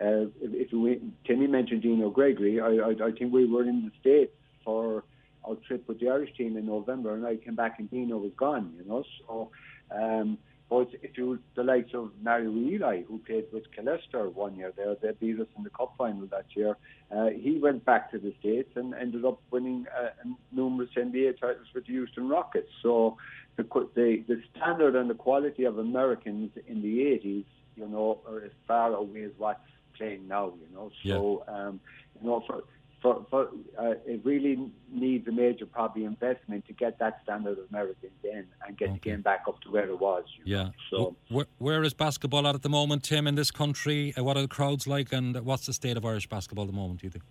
uh, 0.00 0.30
if, 0.40 0.68
if 0.68 0.72
we, 0.72 1.00
Timmy 1.26 1.48
mentioned 1.48 1.82
Dino 1.82 2.08
Gregory, 2.08 2.60
I, 2.60 2.68
I, 2.68 3.08
I 3.08 3.10
think 3.18 3.32
we 3.32 3.46
were 3.46 3.64
in 3.64 3.84
the 3.84 3.90
states 4.00 4.32
for 4.64 5.02
our 5.44 5.56
trip 5.66 5.88
with 5.88 5.98
the 5.98 6.08
Irish 6.08 6.36
team 6.36 6.56
in 6.56 6.66
November, 6.66 7.14
and 7.14 7.26
I 7.26 7.36
came 7.36 7.56
back 7.56 7.80
and 7.80 7.90
Dino 7.90 8.18
was 8.18 8.32
gone. 8.36 8.74
You 8.78 8.88
know, 8.88 9.04
so. 9.26 9.50
Um, 9.92 10.38
but 10.70 10.88
if 11.02 11.18
you 11.18 11.40
the 11.56 11.64
likes 11.64 11.92
of 11.94 12.12
Mario 12.22 12.50
Elie, 12.50 13.04
who 13.08 13.18
played 13.18 13.46
with 13.52 13.64
Killester 13.76 14.32
one 14.32 14.54
year 14.54 14.72
there, 14.76 14.94
they 15.02 15.10
beat 15.18 15.40
us 15.40 15.48
in 15.58 15.64
the 15.64 15.70
cup 15.70 15.94
final 15.98 16.26
that 16.28 16.46
year. 16.54 16.76
Uh, 17.10 17.30
he 17.30 17.58
went 17.58 17.84
back 17.84 18.12
to 18.12 18.18
the 18.18 18.32
States 18.38 18.70
and 18.76 18.94
ended 18.94 19.24
up 19.24 19.40
winning 19.50 19.86
uh, 20.00 20.10
numerous 20.52 20.90
NBA 20.96 21.40
titles 21.40 21.66
with 21.74 21.86
the 21.86 21.92
Houston 21.92 22.28
Rockets. 22.28 22.70
So 22.82 23.16
the, 23.56 23.64
the 23.96 24.22
the 24.28 24.40
standard 24.56 24.94
and 24.94 25.10
the 25.10 25.14
quality 25.14 25.64
of 25.64 25.78
Americans 25.78 26.52
in 26.68 26.82
the 26.82 26.98
80s, 26.98 27.44
you 27.76 27.88
know, 27.88 28.20
are 28.28 28.42
as 28.44 28.52
far 28.68 28.94
away 28.94 29.24
as 29.24 29.32
what's 29.38 29.58
playing 29.96 30.28
now. 30.28 30.52
You 30.60 30.72
know, 30.72 30.92
so 31.04 31.44
um, 31.48 31.80
you 32.20 32.28
know 32.28 32.44
for. 32.46 32.62
For, 33.02 33.24
for 33.30 33.48
uh, 33.78 33.94
it 34.06 34.20
really 34.24 34.70
needs 34.90 35.26
a 35.26 35.32
major 35.32 35.64
probably 35.64 36.04
investment 36.04 36.66
to 36.66 36.74
get 36.74 36.98
that 36.98 37.20
standard 37.22 37.58
of 37.58 37.64
Americans 37.70 38.12
in 38.22 38.46
and 38.66 38.76
get 38.76 38.92
the 38.92 38.98
game 38.98 39.22
back 39.22 39.44
up 39.48 39.58
to 39.62 39.70
where 39.70 39.88
it 39.88 39.98
was. 39.98 40.24
you 40.36 40.42
Yeah. 40.56 40.64
know. 40.64 40.70
So 40.90 41.16
where, 41.30 41.46
where 41.58 41.82
is 41.82 41.94
basketball 41.94 42.46
at 42.46 42.54
at 42.54 42.62
the 42.62 42.68
moment, 42.68 43.02
Tim, 43.02 43.26
in 43.26 43.36
this 43.36 43.50
country? 43.50 44.12
Uh, 44.18 44.24
What 44.24 44.36
are 44.36 44.42
the 44.42 44.48
crowds 44.48 44.86
like? 44.86 45.12
And 45.12 45.34
what's 45.46 45.64
the 45.64 45.72
state 45.72 45.96
of 45.96 46.04
Irish 46.04 46.28
basketball 46.28 46.64
at 46.64 46.70
the 46.70 46.76
moment, 46.76 47.00
do 47.00 47.06
you 47.06 47.10
think? 47.10 47.24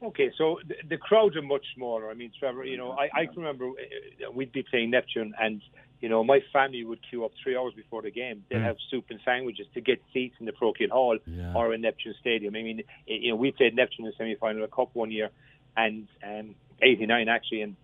Okay, 0.00 0.30
so 0.38 0.60
the, 0.68 0.76
the 0.88 0.96
crowds 0.96 1.34
are 1.36 1.42
much 1.42 1.66
smaller. 1.74 2.08
I 2.10 2.14
mean, 2.14 2.30
Trevor, 2.38 2.64
you 2.64 2.76
know, 2.76 2.92
I, 2.92 3.08
I 3.22 3.26
can 3.26 3.38
remember 3.38 3.66
uh, 3.70 4.30
we'd 4.32 4.52
be 4.52 4.62
playing 4.62 4.90
Neptune, 4.90 5.34
and 5.40 5.60
you 6.00 6.08
know, 6.08 6.22
my 6.22 6.40
family 6.52 6.84
would 6.84 7.00
queue 7.08 7.24
up 7.24 7.32
three 7.42 7.56
hours 7.56 7.74
before 7.74 8.02
the 8.02 8.10
game. 8.10 8.44
They'd 8.48 8.56
Mm. 8.58 8.62
have 8.64 8.76
soup 8.90 9.06
and 9.10 9.18
sandwiches 9.24 9.66
to 9.74 9.80
get 9.80 10.00
seats 10.12 10.36
in 10.40 10.46
the 10.46 10.52
Parochial 10.52 10.90
Hall 10.90 11.18
Yeah. 11.26 11.54
or 11.54 11.74
in 11.74 11.80
Neptune 11.80 12.14
Stadium. 12.20 12.54
I 12.54 12.62
mean, 12.62 12.82
you 13.06 13.30
know, 13.30 13.36
we 13.36 13.50
played 13.52 13.74
Neptune 13.74 14.04
in 14.06 14.10
the 14.12 14.16
semi-final 14.16 14.62
of 14.62 14.70
the 14.70 14.74
cup 14.76 14.90
one 14.94 15.10
year, 15.10 15.30
and 15.76 16.06
um, 16.22 16.54
'89 16.80 17.28
actually, 17.28 17.62
and 17.62 17.76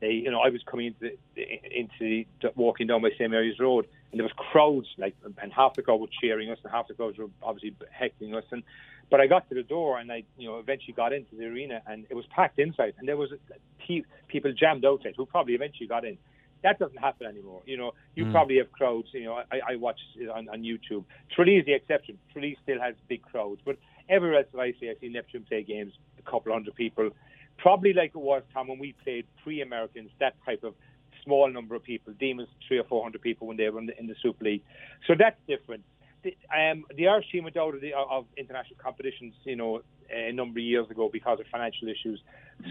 they, 0.00 0.12
you 0.12 0.30
know, 0.30 0.40
I 0.40 0.48
was 0.48 0.62
coming 0.64 0.86
into 0.86 1.16
the, 1.34 1.78
into 1.78 1.98
the, 2.40 2.52
walking 2.56 2.86
down 2.86 3.02
by 3.02 3.10
St 3.10 3.30
Mary's 3.30 3.58
Road, 3.58 3.86
and 4.10 4.18
there 4.18 4.24
was 4.24 4.32
crowds 4.36 4.88
like, 4.98 5.14
and 5.40 5.52
half 5.52 5.74
the 5.74 5.82
crowd 5.82 6.00
were 6.00 6.08
cheering 6.20 6.50
us, 6.50 6.58
and 6.62 6.72
half 6.72 6.88
the 6.88 6.94
crowds 6.94 7.18
were 7.18 7.28
obviously 7.42 7.74
heckling 7.90 8.34
us, 8.34 8.44
and 8.50 8.62
but 9.10 9.20
I 9.20 9.26
got 9.26 9.46
to 9.50 9.54
the 9.54 9.62
door, 9.62 9.98
and 9.98 10.10
I, 10.10 10.22
you 10.38 10.48
know, 10.48 10.58
eventually 10.58 10.94
got 10.94 11.12
into 11.12 11.36
the 11.36 11.44
arena, 11.44 11.82
and 11.86 12.06
it 12.08 12.14
was 12.14 12.24
packed 12.26 12.58
inside, 12.58 12.94
and 12.98 13.06
there 13.06 13.16
was 13.18 13.30
pe- 13.78 14.02
people 14.28 14.52
jammed 14.52 14.84
outside 14.84 15.14
who 15.16 15.26
probably 15.26 15.54
eventually 15.54 15.86
got 15.86 16.04
in. 16.06 16.16
That 16.64 16.78
doesn't 16.80 16.98
happen 16.98 17.26
anymore. 17.28 17.62
You 17.66 17.76
know, 17.76 17.92
you 18.16 18.24
Mm. 18.24 18.32
probably 18.32 18.56
have 18.58 18.72
crowds. 18.72 19.08
You 19.12 19.24
know, 19.24 19.34
I, 19.52 19.60
I 19.72 19.76
watch 19.76 20.00
it 20.16 20.28
on, 20.28 20.48
on 20.48 20.62
YouTube. 20.62 21.04
Tralee 21.34 21.58
is 21.58 21.66
the 21.66 21.74
exception. 21.74 22.18
Tralee 22.32 22.56
still 22.62 22.80
has 22.80 22.94
big 23.06 23.22
crowds, 23.22 23.60
but 23.64 23.76
everywhere 24.08 24.38
else 24.38 24.48
that 24.52 24.60
I 24.60 24.72
see, 24.80 24.88
I 24.90 24.94
see 25.00 25.08
Neptune 25.10 25.44
play 25.48 25.62
games, 25.62 25.92
a 26.18 26.22
couple 26.30 26.52
hundred 26.52 26.74
people, 26.74 27.10
probably 27.58 27.92
like 27.92 28.10
it 28.14 28.24
was 28.32 28.42
Tom 28.52 28.68
when 28.68 28.78
we 28.78 28.94
played 29.04 29.26
pre-Americans. 29.42 30.10
That 30.20 30.34
type 30.44 30.64
of 30.64 30.74
small 31.22 31.48
number 31.50 31.74
of 31.74 31.82
people, 31.82 32.12
Demons 32.18 32.48
three 32.66 32.78
or 32.78 32.84
four 32.84 33.02
hundred 33.02 33.22
people 33.22 33.46
when 33.46 33.56
they 33.56 33.68
were 33.70 33.80
in 33.80 33.86
the, 33.86 33.98
in 33.98 34.06
the 34.06 34.16
Super 34.22 34.44
League. 34.44 34.62
So 35.06 35.14
that's 35.18 35.38
different. 35.46 35.84
The, 36.24 36.36
um, 36.56 36.84
the 36.96 37.06
Irish 37.08 37.30
team 37.30 37.44
went 37.44 37.56
out 37.56 37.74
of, 37.74 37.80
the, 37.80 37.92
of 37.92 38.24
international 38.36 38.76
competitions, 38.82 39.34
you 39.44 39.56
know, 39.56 39.82
a 40.10 40.32
number 40.32 40.58
of 40.58 40.64
years 40.64 40.90
ago 40.90 41.10
because 41.12 41.38
of 41.40 41.46
financial 41.52 41.88
issues. 41.88 42.20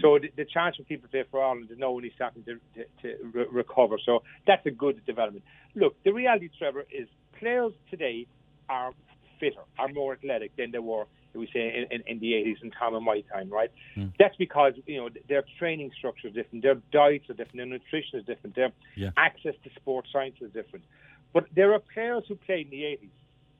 So 0.00 0.18
the, 0.18 0.30
the 0.36 0.44
chance 0.44 0.76
for 0.76 0.82
people 0.82 1.08
to 1.08 1.10
play 1.10 1.24
for 1.30 1.42
Ireland 1.42 1.68
is 1.70 1.78
now 1.78 1.88
only 1.88 2.12
starting 2.14 2.42
to, 2.44 2.54
to, 2.74 2.84
to 3.02 3.24
re- 3.32 3.46
recover. 3.50 3.96
So 4.04 4.22
that's 4.46 4.64
a 4.66 4.70
good 4.70 5.04
development. 5.06 5.44
Look, 5.74 5.96
the 6.04 6.12
reality, 6.12 6.50
Trevor, 6.58 6.84
is 6.90 7.08
players 7.38 7.72
today 7.90 8.26
are 8.68 8.92
fitter, 9.38 9.62
are 9.78 9.88
more 9.88 10.14
athletic 10.14 10.56
than 10.56 10.70
they 10.72 10.78
were, 10.78 11.04
we 11.34 11.48
say, 11.52 11.86
in, 11.90 12.02
in, 12.06 12.18
the 12.20 12.32
80s 12.32 12.62
and 12.62 12.72
Tom 12.78 12.94
and 12.94 13.04
my 13.04 13.20
time, 13.32 13.50
right? 13.50 13.70
Mm. 13.96 14.12
That's 14.18 14.36
because, 14.36 14.74
you 14.86 14.98
know, 14.98 15.08
their 15.28 15.44
training 15.58 15.90
structure 15.98 16.28
is 16.28 16.34
different, 16.34 16.62
their 16.62 16.76
diets 16.92 17.28
are 17.28 17.34
different, 17.34 17.56
their 17.56 17.66
nutrition 17.66 18.20
is 18.20 18.26
different, 18.26 18.54
their 18.56 18.72
Yeah. 18.96 19.10
access 19.16 19.54
to 19.64 19.70
sports 19.76 20.08
science 20.12 20.36
is 20.40 20.52
different. 20.52 20.84
But 21.32 21.46
there 21.54 21.72
are 21.72 21.80
players 21.92 22.24
who 22.28 22.36
played 22.36 22.66
in 22.66 22.70
the 22.70 22.84
80s 22.84 23.10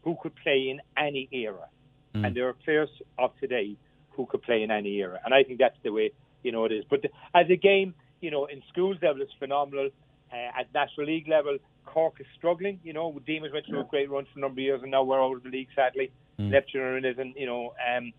who 0.05 0.17
could 0.21 0.35
play 0.37 0.69
in 0.71 0.81
any 0.97 1.29
era. 1.33 1.69
Mm. 2.15 2.27
And 2.27 2.37
there 2.37 2.49
are 2.49 2.53
players 2.53 2.91
of 3.19 3.31
today 3.41 3.77
who 4.11 4.27
could 4.27 4.43
play 4.43 4.63
in 4.63 4.71
any 4.71 4.97
era, 4.97 5.19
and 5.25 5.35
I 5.35 5.43
think 5.43 5.59
that's 5.59 5.77
the 5.83 5.91
way 5.91 6.13
you 6.43 6.53
know 6.53 6.65
it 6.67 6.73
is. 6.73 6.85
But 6.89 7.03
the, 7.03 7.09
as 7.35 7.47
a 7.51 7.57
game, 7.57 7.95
you 8.21 8.31
know, 8.31 8.47
in 8.47 8.63
schools 8.71 8.97
level, 9.03 9.23
it's 9.23 9.33
phenomenal. 9.39 9.91
Uh, 10.33 10.61
at 10.61 10.73
National 10.73 11.07
League 11.07 11.29
level, 11.29 11.59
Cork 11.85 12.17
is 12.21 12.27
struggling. 12.37 12.81
You 12.83 12.93
know, 12.93 13.21
Demons 13.27 13.53
went 13.53 13.67
through 13.67 13.81
a 13.81 13.85
great 13.85 14.11
run 14.11 14.27
for 14.33 14.39
a 14.39 14.43
number 14.43 14.61
of 14.61 14.65
years, 14.65 14.81
and 14.83 14.91
now 14.91 15.03
we're 15.05 15.23
out 15.23 15.37
of 15.37 15.43
the 15.43 15.49
league, 15.49 15.69
sadly. 15.75 16.11
Mm. 16.39 16.51
Neptune 16.51 17.05
isn't, 17.05 17.37
you 17.37 17.47
know, 17.47 17.73
um, 17.97 18.13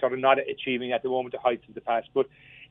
sort 0.00 0.12
of 0.12 0.18
not 0.18 0.38
achieving 0.38 0.92
at 0.92 1.02
the 1.02 1.08
moment 1.08 1.32
the 1.32 1.38
heights 1.38 1.64
of 1.68 1.74
the 1.74 1.80
past. 1.80 2.08
But 2.14 2.26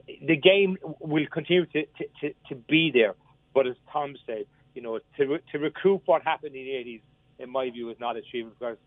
the 0.07 0.35
game 0.35 0.77
will 0.99 1.25
continue 1.31 1.65
to, 1.67 1.85
to, 1.85 2.05
to, 2.21 2.33
to 2.49 2.55
be 2.55 2.91
there. 2.93 3.15
But 3.53 3.67
as 3.67 3.75
Tom 3.91 4.15
said, 4.25 4.45
you 4.73 4.81
know, 4.81 4.99
to, 5.17 5.39
to 5.51 5.59
recoup 5.59 6.03
what 6.05 6.23
happened 6.23 6.55
in 6.55 6.65
the 6.65 6.71
80s, 6.71 7.01
in 7.39 7.49
my 7.49 7.69
view, 7.69 7.89
is 7.89 7.99
not 7.99 8.17
achievable 8.17 8.55
because, 8.59 8.77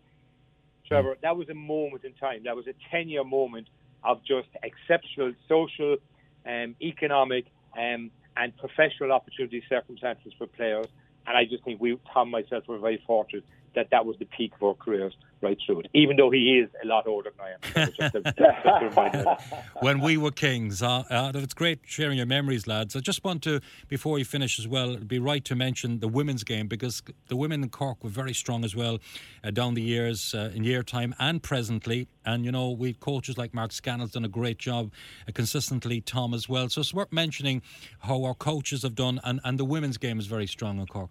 Trevor, 0.87 1.17
that 1.21 1.35
was 1.35 1.49
a 1.49 1.53
moment 1.53 2.03
in 2.03 2.13
time. 2.13 2.43
That 2.45 2.55
was 2.55 2.67
a 2.67 2.73
10 2.91 3.09
year 3.09 3.23
moment 3.23 3.67
of 4.03 4.21
just 4.23 4.49
exceptional 4.63 5.33
social, 5.47 5.97
um, 6.45 6.75
economic, 6.81 7.45
um, 7.77 8.11
and 8.35 8.55
professional 8.57 9.11
opportunity 9.11 9.63
circumstances 9.69 10.33
for 10.37 10.47
players. 10.47 10.87
And 11.25 11.37
I 11.37 11.45
just 11.45 11.63
think 11.63 11.79
we, 11.79 11.97
Tom, 12.13 12.29
myself, 12.31 12.67
were 12.67 12.79
very 12.79 13.01
fortunate 13.07 13.45
that 13.75 13.89
that 13.91 14.05
was 14.05 14.17
the 14.19 14.25
peak 14.25 14.53
of 14.55 14.63
our 14.63 14.73
careers 14.73 15.13
right 15.43 15.57
through 15.63 15.81
it, 15.81 15.87
even 15.93 16.15
though 16.15 16.31
he 16.31 16.59
is 16.59 16.69
a 16.83 16.87
lot 16.87 17.05
older 17.05 17.31
than 17.37 17.45
I 17.45 17.51
am. 17.51 19.37
when 19.81 19.99
we 19.99 20.17
were 20.17 20.31
kings, 20.31 20.81
uh, 20.81 21.03
uh, 21.09 21.31
it's 21.35 21.53
great 21.53 21.79
sharing 21.85 22.17
your 22.17 22.25
memories, 22.25 22.65
lads. 22.65 22.95
I 22.95 23.01
just 23.01 23.23
want 23.23 23.43
to, 23.43 23.59
before 23.89 24.13
we 24.13 24.23
finish 24.23 24.57
as 24.57 24.67
well, 24.67 24.91
it'd 24.91 25.07
be 25.07 25.19
right 25.19 25.43
to 25.45 25.55
mention 25.55 25.99
the 25.99 26.07
women's 26.07 26.43
game 26.43 26.67
because 26.67 27.03
the 27.27 27.35
women 27.35 27.61
in 27.61 27.69
Cork 27.69 28.03
were 28.03 28.09
very 28.09 28.33
strong 28.33 28.63
as 28.63 28.75
well 28.75 28.99
uh, 29.43 29.51
down 29.51 29.73
the 29.73 29.81
years, 29.81 30.33
uh, 30.33 30.51
in 30.55 30.63
year 30.63 30.81
time 30.81 31.13
and 31.19 31.43
presently. 31.43 32.07
And, 32.25 32.45
you 32.45 32.51
know, 32.51 32.71
we 32.71 32.93
coaches 32.93 33.37
like 33.37 33.53
Mark 33.53 33.73
Scannell's 33.73 34.11
done 34.11 34.25
a 34.25 34.29
great 34.29 34.57
job 34.57 34.91
uh, 35.27 35.31
consistently, 35.33 35.99
Tom 35.99 36.33
as 36.33 36.47
well. 36.47 36.69
So 36.69 36.81
it's 36.81 36.93
worth 36.93 37.11
mentioning 37.11 37.61
how 37.99 38.23
our 38.23 38.33
coaches 38.33 38.83
have 38.83 38.95
done, 38.95 39.19
and, 39.23 39.41
and 39.43 39.59
the 39.59 39.65
women's 39.65 39.97
game 39.97 40.19
is 40.19 40.27
very 40.27 40.47
strong 40.47 40.79
in 40.79 40.87
Cork. 40.87 41.09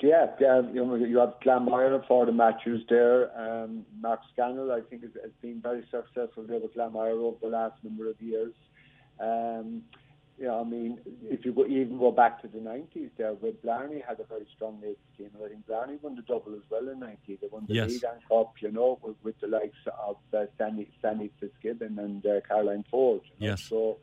Yeah, 0.00 0.26
yeah, 0.38 0.60
you 0.72 0.84
know, 0.84 0.94
you 0.94 1.18
have 1.18 1.40
Glanmire 1.40 2.06
for 2.06 2.26
the 2.26 2.32
matches 2.32 2.82
there. 2.88 3.30
Um, 3.38 3.86
Mark 3.98 4.20
Scannell, 4.32 4.70
I 4.70 4.82
think, 4.82 5.02
has, 5.02 5.12
has 5.22 5.32
been 5.40 5.60
very 5.62 5.82
successful 5.90 6.44
there 6.46 6.58
with 6.58 6.74
Glanmire 6.74 7.18
over 7.18 7.38
the 7.40 7.48
last 7.48 7.76
number 7.82 8.10
of 8.10 8.20
years. 8.20 8.52
Um, 9.18 9.82
you 10.38 10.46
know, 10.46 10.60
I 10.60 10.64
mean, 10.64 10.98
if 11.22 11.46
you 11.46 11.52
go, 11.52 11.64
even 11.64 11.98
go 11.98 12.10
back 12.10 12.42
to 12.42 12.48
the 12.48 12.58
90s 12.58 13.10
there, 13.16 13.32
where 13.32 13.52
Blarney 13.52 14.02
had 14.06 14.20
a 14.20 14.24
very 14.24 14.46
strong 14.54 14.78
ladies 14.82 14.96
team, 15.16 15.30
and 15.34 15.42
I 15.42 15.48
think 15.48 15.66
Blarney 15.66 15.96
won 16.02 16.14
the 16.14 16.22
double 16.22 16.54
as 16.54 16.62
well 16.68 16.88
in 16.90 17.00
90. 17.00 17.38
They 17.40 17.48
won 17.50 17.64
the 17.66 17.74
yes. 17.74 17.88
league 17.88 18.04
and 18.04 18.20
cup, 18.28 18.52
you 18.60 18.70
know, 18.70 18.98
with, 19.02 19.16
with 19.22 19.40
the 19.40 19.46
likes 19.46 19.78
of 20.06 20.16
uh, 20.34 20.44
Sandy, 20.58 20.90
Sandy 21.00 21.32
Fitzgibbon 21.40 21.98
and 21.98 22.26
uh, 22.26 22.40
Caroline 22.46 22.84
Ford. 22.90 23.22
You 23.38 23.46
know? 23.46 23.52
Yes. 23.52 23.62
So, 23.62 23.96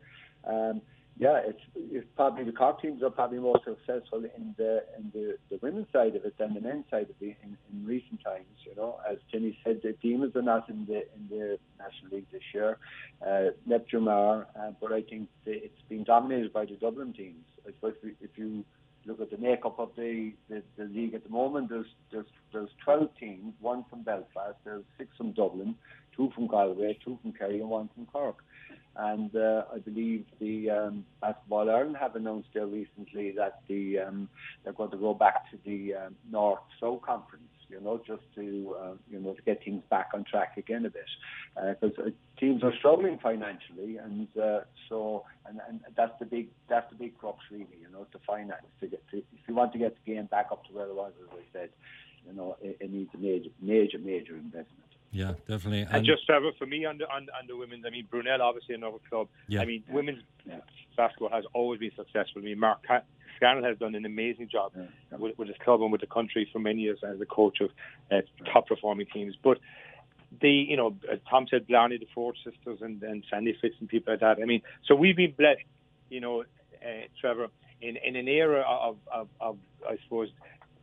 um, 0.46 0.82
yeah, 1.20 1.42
it's, 1.46 1.60
it's 1.76 2.08
probably 2.16 2.44
the 2.44 2.52
Cork 2.52 2.82
teams 2.82 3.04
are 3.04 3.12
probably 3.12 3.38
more 3.38 3.60
successful 3.64 4.24
in 4.36 4.56
the 4.58 4.84
in 4.98 5.12
the, 5.14 5.38
the 5.52 5.60
women's 5.62 5.88
side 5.94 6.16
of 6.16 6.26
it 6.26 6.36
than 6.40 6.56
the 6.56 6.62
men's 6.62 6.86
side 6.90 7.04
of 7.04 7.16
it 7.22 7.38
in, 7.44 7.58
in 7.72 7.86
recent 7.86 8.24
times. 8.24 8.46
You 8.66 8.76
know, 8.76 9.00
as 9.10 9.18
Jenny 9.32 9.58
said, 9.64 9.82
the 9.84 9.94
teams 9.94 10.36
are 10.36 10.42
not 10.42 10.70
in 10.70 10.86
the 10.86 11.04
in 11.16 11.28
the 11.30 11.60
National 11.78 12.18
League 12.18 12.26
this 12.32 12.42
year. 12.54 12.78
Uh, 13.26 13.52
Neptune 13.68 14.08
are, 14.08 14.48
uh, 14.60 14.72
but 14.82 14.92
I 14.92 15.02
think 15.02 15.30
the, 15.46 15.52
it's 15.52 15.82
been 15.88 16.04
dominated 16.04 16.52
by 16.52 16.66
the 16.66 16.76
Dublin 16.76 17.14
teams. 17.14 17.46
I 17.68 17.72
suppose 17.72 17.94
if 18.04 18.32
you 18.36 18.66
look 19.06 19.22
at 19.22 19.30
the 19.30 19.38
makeup 19.38 19.80
of 19.80 19.92
the, 19.96 20.34
the, 20.50 20.64
the 20.78 20.86
league 20.86 21.14
at 21.14 21.24
the 21.24 21.30
moment, 21.30 21.70
there's 21.70 21.94
there's 22.12 22.26
there's 22.52 22.70
12 22.84 23.10
teams, 23.20 23.54
one 23.60 23.86
from 23.90 24.02
Belfast, 24.02 24.58
there's 24.64 24.84
six 24.98 25.16
from 25.16 25.32
Dublin, 25.34 25.76
two 26.16 26.32
from 26.34 26.48
Galway, 26.48 26.98
two 27.04 27.20
from 27.22 27.34
Kerry, 27.34 27.60
and 27.60 27.70
one 27.70 27.90
from 27.94 28.06
Cork. 28.08 28.38
And 28.96 29.36
uh, 29.36 29.64
I 29.74 29.80
believe 29.80 30.26
the 30.40 30.70
um, 30.70 31.06
Basketball 31.20 31.70
Ireland 31.70 31.98
have 32.00 32.16
announced 32.16 32.50
there 32.54 32.68
recently 32.68 33.32
that 33.32 33.62
the 33.68 34.00
um, 34.00 34.30
they're 34.64 34.74
going 34.74 34.92
to 34.92 34.98
go 34.98 35.16
back 35.16 35.50
to 35.52 35.58
the 35.66 35.96
um, 35.96 36.16
North 36.32 36.60
South 36.80 37.02
Conference. 37.02 37.44
You 37.70 37.82
know, 37.82 38.00
just 38.06 38.22
to 38.36 38.76
uh, 38.80 38.94
you 39.10 39.20
know 39.20 39.34
to 39.34 39.42
get 39.42 39.64
things 39.66 39.82
back 39.90 40.10
on 40.14 40.26
track 40.26 40.58
again 40.58 40.86
a 40.86 40.92
bit, 40.92 41.10
because 41.82 41.98
uh, 41.98 42.10
uh, 42.10 42.12
teams 42.40 42.62
are 42.64 42.74
struggling 42.78 43.18
financially, 43.18 43.98
and 43.98 44.28
uh, 44.38 44.60
so 44.88 45.26
and, 45.48 45.60
and 45.68 45.80
that's 45.98 46.14
the 46.20 46.26
big 46.26 46.50
that's 46.70 46.88
the 46.92 46.96
big 46.96 47.18
crux 47.18 47.40
really. 47.50 47.66
You 47.82 47.92
know, 47.92 48.06
to 48.12 48.20
finance 48.28 48.62
to 48.80 48.88
get 48.88 49.02
to, 49.10 49.18
if 49.18 49.48
you 49.48 49.56
want 49.56 49.74
to 49.74 49.80
get 49.80 49.96
the 49.96 50.14
game 50.14 50.26
back 50.28 50.50
up 50.52 50.64
to 50.66 50.74
where 50.74 50.86
it 50.86 50.94
was, 50.94 51.14
as 51.24 51.30
I 51.32 51.42
said, 51.52 51.70
you 52.28 52.34
know, 52.34 52.58
it, 52.62 52.78
it 52.80 52.92
needs 52.92 53.10
a 53.16 53.18
major 53.18 53.50
major 53.60 53.98
major 53.98 54.36
investment. 54.36 54.83
Yeah, 55.14 55.34
definitely. 55.48 55.82
And, 55.82 55.98
and 55.98 56.06
just 56.06 56.26
Trevor, 56.26 56.52
for 56.58 56.66
me 56.66 56.86
on 56.86 56.98
the 56.98 57.06
on, 57.06 57.28
on 57.40 57.48
the 57.48 57.56
women's, 57.56 57.86
I 57.86 57.92
mean 57.92 58.08
Brunell 58.12 58.40
obviously 58.40 58.74
another 58.74 58.98
club. 59.10 59.28
Yeah. 59.48 59.62
I 59.62 59.66
mean 59.66 59.84
women's 59.88 60.24
yeah. 60.44 60.58
basketball 60.98 61.30
has 61.30 61.46
always 61.54 61.80
been 61.80 61.92
successful. 61.96 62.42
I 62.42 62.46
mean 62.46 62.60
Mark 62.60 62.80
Scannell 63.38 63.64
has 63.64 63.78
done 63.78 63.94
an 63.94 64.06
amazing 64.06 64.50
job 64.50 64.72
yeah. 64.76 65.18
with, 65.18 65.38
with 65.38 65.48
his 65.48 65.58
club 65.64 65.82
and 65.84 65.92
with 65.92 66.02
the 66.02 66.08
country 66.08 66.50
for 66.52 66.60
many 66.60 66.82
years 66.82 67.00
as 67.08 67.22
a 67.22 67.26
coach 67.26 67.62
of 67.62 67.70
uh, 68.12 68.22
top 68.52 68.68
performing 68.68 69.06
teams. 69.14 69.36
But 69.42 69.60
the 70.42 70.50
you 70.50 70.76
know 70.76 70.96
as 71.12 71.20
Tom 71.30 71.46
said, 71.48 71.68
Blarney, 71.68 72.00
the 72.00 72.08
Ford 72.14 72.36
sisters, 72.44 72.80
and, 72.82 73.02
and 73.04 73.24
Sandy 73.30 73.56
Fitz 73.62 73.76
and 73.80 73.88
people 73.88 74.14
like 74.14 74.22
that. 74.22 74.40
I 74.42 74.46
mean, 74.46 74.64
so 74.88 74.96
we've 74.96 75.16
been 75.16 75.34
blessed, 75.38 75.62
you 76.10 76.22
know, 76.22 76.42
uh, 76.42 77.06
Trevor, 77.22 77.50
in, 77.82 77.98
in 77.98 78.16
an 78.16 78.28
era 78.28 78.62
of, 78.62 78.98
of, 79.14 79.28
of 79.40 79.58
I 79.88 79.98
suppose 80.04 80.30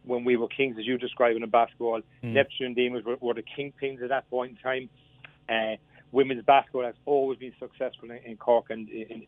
when 0.05 0.25
we 0.25 0.37
were 0.37 0.49
kings, 0.49 0.77
as 0.79 0.87
you 0.87 0.99
describe 0.99 1.37
in 1.37 1.49
basketball. 1.49 2.01
Mm. 2.23 2.33
Neptune 2.35 2.75
Demas 2.75 3.05
were, 3.05 3.17
were 3.21 3.35
the 3.35 3.43
kingpins 3.43 4.03
at 4.03 4.09
that 4.09 4.29
point 4.31 4.53
in 4.53 4.57
time. 4.57 4.89
Uh, 5.49 5.77
women's 6.13 6.45
basketball 6.45 6.85
has 6.85 6.95
always 7.07 7.39
been 7.39 7.53
successful 7.59 8.11
in, 8.11 8.19
in 8.25 8.37
Cork 8.37 8.71
and 8.71 8.89
in, 8.89 9.27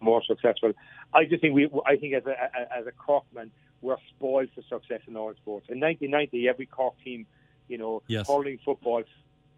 more 0.00 0.22
successful. 0.26 0.72
I 1.12 1.24
just 1.24 1.42
think 1.42 1.54
we, 1.54 1.68
I 1.86 1.96
think 1.96 2.14
as 2.14 2.24
a 2.26 2.76
as 2.76 2.86
a 2.86 2.92
Corkman, 2.92 3.50
we're 3.82 3.96
spoiled 4.16 4.48
for 4.54 4.62
success 4.62 5.00
in 5.06 5.16
all 5.16 5.32
sports. 5.34 5.66
In 5.68 5.80
1990, 5.80 6.48
every 6.48 6.66
Cork 6.66 6.94
team, 7.04 7.26
you 7.68 7.78
know, 7.78 8.02
yes. 8.06 8.26
hurling, 8.26 8.58
football, 8.64 9.02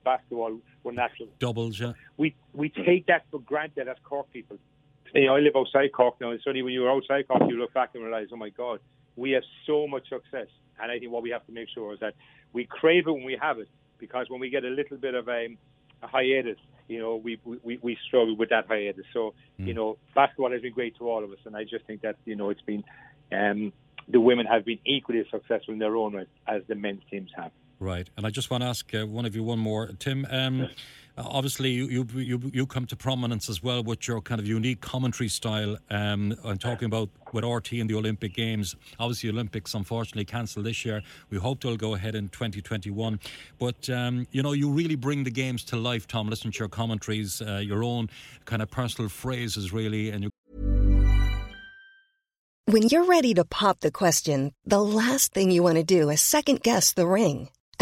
basketball 0.05 0.59
were 0.83 0.93
national 0.93 1.29
doubles. 1.39 1.79
Yeah, 1.79 1.93
we 2.17 2.35
we 2.53 2.69
take 2.71 3.07
that 3.07 3.27
for 3.31 3.41
granted 3.41 3.89
as 3.89 3.97
Cork 4.05 4.33
people. 4.33 4.59
You 5.15 5.27
know, 5.27 5.37
I 5.37 5.41
live 5.41 5.55
outside 5.57 5.93
Cork 5.93 6.21
now, 6.21 6.31
and 6.31 6.41
certainly 6.43 6.63
when 6.63 6.73
you're 6.73 6.91
outside 6.91 7.29
Cork, 7.29 7.43
you 7.49 7.59
look 7.59 7.75
back 7.75 7.91
and 7.95 8.03
realize, 8.03 8.29
oh 8.33 8.37
my 8.37 8.49
God, 8.49 8.81
we 9.17 9.33
have 9.33 9.43
so 9.67 9.87
much 9.87 10.09
success. 10.09 10.49
And 10.81 10.91
I 10.91 10.99
think 10.99 11.13
what 11.13 11.23
we 11.23 11.31
have 11.31 11.45
to 11.47 11.53
make 11.53 11.69
sure 11.75 11.93
is 11.95 12.01
that 12.01 12.15
we 12.53 12.65
crave 12.65 13.07
it 13.07 13.13
when 13.13 13.25
we 13.25 13.39
have 13.41 13.59
it, 13.59 13.69
because 13.99 14.27
when 14.29 14.41
we 14.41 14.51
get 14.51 14.65
a 14.65 14.69
little 14.69 14.97
bit 14.97 15.15
of 15.15 15.29
a, 15.29 15.57
a 16.03 16.07
hiatus, 16.07 16.59
you 16.89 16.99
know, 16.99 17.17
we, 17.17 17.39
we, 17.45 17.79
we 17.81 17.97
struggle 18.07 18.37
with 18.37 18.51
that 18.51 18.67
hiatus. 18.67 19.05
So, 19.13 19.35
mm. 19.61 19.67
you 19.67 19.75
know, 19.75 19.99
basketball 20.15 20.51
has 20.51 20.61
been 20.61 20.73
great 20.73 20.97
to 20.99 21.09
all 21.09 21.23
of 21.23 21.31
us. 21.31 21.39
And 21.45 21.57
I 21.57 21.65
just 21.65 21.87
think 21.87 22.03
that, 22.03 22.17
you 22.25 22.37
know, 22.37 22.51
it's 22.51 22.61
been, 22.63 22.85
um, 23.31 23.73
the 24.09 24.21
women 24.21 24.47
have 24.47 24.65
been 24.65 24.81
equally 24.85 25.21
as 25.21 25.27
successful 25.31 25.73
in 25.73 25.79
their 25.79 25.97
own 25.97 26.15
right 26.15 26.29
as 26.47 26.63
the 26.69 26.75
men's 26.75 27.03
teams 27.11 27.31
have. 27.37 27.53
Right. 27.79 28.11
And 28.17 28.27
I 28.27 28.31
just 28.31 28.51
want 28.51 28.63
to 28.63 28.69
ask 28.69 28.93
uh, 28.95 29.07
one 29.07 29.25
of 29.27 29.35
you 29.37 29.43
one 29.43 29.59
more. 29.59 29.91
Tim, 29.99 30.27
um. 30.31 30.69
Uh, 31.17 31.25
obviously, 31.27 31.71
you, 31.71 32.07
you 32.15 32.51
you 32.55 32.67
come 32.67 32.87
to 32.87 32.97
prominence 32.97 33.49
as 33.49 33.63
well 33.63 33.83
with 33.83 34.09
your 34.09 34.21
kind 34.23 34.41
of 34.41 34.47
unique 34.47 34.81
commentary 34.81 35.29
style. 35.29 35.77
Um, 35.91 36.35
I'm 36.45 36.59
talking 36.59 36.87
about 36.87 37.11
with 37.33 37.45
RTÉ 37.45 37.81
in 37.81 37.87
the 37.87 37.95
Olympic 37.95 38.35
Games. 38.35 38.77
Obviously, 38.99 39.29
Olympics 39.29 39.75
unfortunately 39.75 40.25
cancelled 40.25 40.65
this 40.65 40.85
year. 40.85 41.03
We 41.29 41.39
hope 41.39 41.63
they'll 41.63 41.77
go 41.77 41.95
ahead 41.95 42.15
in 42.15 42.29
2021. 42.31 43.21
But 43.59 43.91
um, 43.91 44.27
you 44.31 44.43
know, 44.43 44.53
you 44.53 44.71
really 44.71 44.97
bring 44.97 45.25
the 45.25 45.31
games 45.31 45.65
to 45.65 45.77
life, 45.77 46.07
Tom. 46.07 46.29
Listen 46.29 46.51
to 46.51 46.59
your 46.59 46.69
commentaries, 46.69 47.43
uh, 47.43 47.57
your 47.57 47.85
own 47.85 48.09
kind 48.47 48.63
of 48.63 48.71
personal 48.71 49.11
phrases, 49.11 49.73
really, 49.73 50.11
and 50.11 50.25
you. 50.25 50.31
When 52.67 52.85
you're 52.85 53.05
ready 53.05 53.35
to 53.35 53.45
pop 53.45 53.81
the 53.81 53.91
question, 53.91 54.53
the 54.65 54.83
last 54.83 55.35
thing 55.35 55.51
you 55.51 55.63
want 55.63 55.77
to 55.77 55.85
do 55.85 56.09
is 56.09 56.21
second 56.21 56.63
guess 56.63 56.93
the 56.93 57.07
ring 57.07 57.49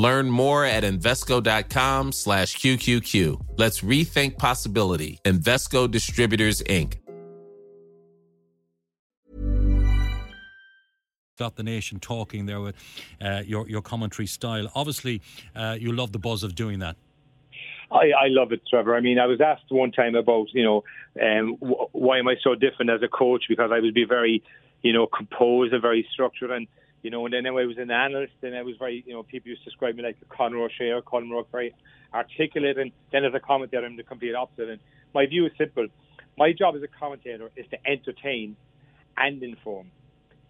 Learn 0.00 0.30
more 0.30 0.64
at 0.64 0.82
Invesco.com 0.82 2.12
slash 2.12 2.56
QQQ. 2.56 3.38
Let's 3.58 3.82
rethink 3.82 4.38
possibility. 4.38 5.18
Invesco 5.26 5.90
Distributors, 5.90 6.62
Inc. 6.62 6.94
got 11.38 11.56
the 11.56 11.62
nation 11.62 11.98
talking 11.98 12.44
there 12.44 12.60
with 12.60 12.76
uh, 13.20 13.42
your 13.46 13.66
your 13.68 13.80
commentary 13.82 14.26
style. 14.26 14.70
Obviously, 14.74 15.22
uh, 15.56 15.76
you 15.78 15.90
love 15.92 16.12
the 16.12 16.18
buzz 16.18 16.42
of 16.42 16.54
doing 16.54 16.78
that. 16.80 16.96
I, 17.90 18.12
I 18.24 18.28
love 18.28 18.52
it, 18.52 18.60
Trevor. 18.68 18.94
I 18.94 19.00
mean, 19.00 19.18
I 19.18 19.26
was 19.26 19.40
asked 19.40 19.70
one 19.70 19.90
time 19.90 20.14
about, 20.14 20.46
you 20.52 20.62
know, 20.62 20.84
um, 21.20 21.56
w- 21.56 21.88
why 21.92 22.18
am 22.18 22.28
I 22.28 22.36
so 22.42 22.54
different 22.54 22.90
as 22.90 23.02
a 23.02 23.08
coach? 23.08 23.44
Because 23.48 23.70
I 23.72 23.80
would 23.80 23.94
be 23.94 24.04
very, 24.04 24.42
you 24.82 24.92
know, 24.92 25.06
composed 25.06 25.72
and 25.72 25.82
very 25.82 26.06
structured. 26.12 26.50
And, 26.52 26.68
you 27.02 27.10
know, 27.10 27.24
and 27.24 27.34
then 27.34 27.46
I 27.46 27.50
was 27.50 27.78
an 27.78 27.90
analyst 27.90 28.34
and 28.42 28.54
I 28.54 28.62
was 28.62 28.76
very, 28.78 29.02
you 29.06 29.14
know, 29.14 29.22
people 29.22 29.50
used 29.50 29.64
to 29.64 29.70
describe 29.70 29.96
me 29.96 30.02
like 30.02 30.16
a 30.22 30.34
Conor 30.34 30.58
O'Shea 30.64 30.90
or 30.90 31.02
Colin 31.02 31.30
Rock, 31.30 31.46
very 31.50 31.74
articulate. 32.12 32.78
And 32.78 32.92
then 33.12 33.24
as 33.24 33.32
a 33.34 33.40
commentator, 33.40 33.84
I'm 33.84 33.96
the 33.96 34.02
complete 34.02 34.34
opposite. 34.34 34.68
And 34.68 34.80
my 35.14 35.26
view 35.26 35.46
is 35.46 35.52
simple. 35.56 35.86
My 36.36 36.52
job 36.52 36.76
as 36.76 36.82
a 36.82 36.88
commentator 36.88 37.50
is 37.56 37.66
to 37.70 37.78
entertain 37.86 38.56
and 39.16 39.42
inform 39.42 39.90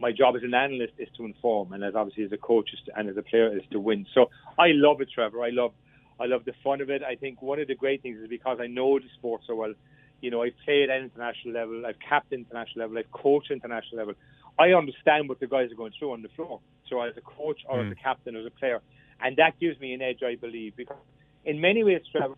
my 0.00 0.12
job 0.12 0.34
as 0.34 0.42
an 0.42 0.54
analyst 0.54 0.94
is 0.98 1.08
to 1.16 1.24
inform, 1.26 1.72
and 1.72 1.84
as 1.84 1.94
obviously 1.94 2.24
as 2.24 2.32
a 2.32 2.38
coach 2.38 2.70
to, 2.86 2.98
and 2.98 3.08
as 3.08 3.16
a 3.16 3.22
player 3.22 3.54
is 3.54 3.62
to 3.70 3.78
win. 3.78 4.06
So 4.14 4.30
I 4.58 4.68
love 4.72 5.00
it, 5.00 5.08
Trevor. 5.14 5.42
I 5.42 5.50
love 5.50 5.72
I 6.18 6.26
love 6.26 6.44
the 6.44 6.54
fun 6.64 6.80
of 6.80 6.90
it. 6.90 7.02
I 7.02 7.14
think 7.14 7.40
one 7.40 7.60
of 7.60 7.68
the 7.68 7.74
great 7.74 8.02
things 8.02 8.18
is 8.18 8.28
because 8.28 8.58
I 8.60 8.66
know 8.66 8.98
the 8.98 9.06
sport 9.18 9.42
so 9.46 9.54
well. 9.54 9.74
You 10.20 10.30
know, 10.30 10.42
I've 10.42 10.56
played 10.64 10.90
at 10.90 11.00
international 11.00 11.54
level, 11.54 11.86
I've 11.86 11.98
captained 12.06 12.46
international 12.46 12.84
level, 12.84 12.98
I've 12.98 13.10
coached 13.10 13.50
international 13.50 13.98
level. 13.98 14.14
I 14.60 14.74
understand 14.74 15.28
what 15.28 15.40
the 15.40 15.46
guys 15.46 15.72
are 15.72 15.74
going 15.74 15.92
through 15.98 16.12
on 16.12 16.20
the 16.20 16.28
floor. 16.36 16.60
So 16.88 17.00
as 17.00 17.16
a 17.16 17.22
coach 17.22 17.60
or 17.66 17.78
mm. 17.78 17.86
as 17.86 17.92
a 17.92 17.94
captain 17.94 18.36
or 18.36 18.40
as 18.40 18.46
a 18.46 18.50
player, 18.50 18.80
and 19.22 19.36
that 19.36 19.58
gives 19.58 19.80
me 19.80 19.94
an 19.94 20.02
edge, 20.02 20.22
I 20.22 20.34
believe, 20.34 20.76
because 20.76 20.98
in 21.46 21.60
many 21.60 21.82
ways, 21.82 22.02
Trevor, 22.12 22.34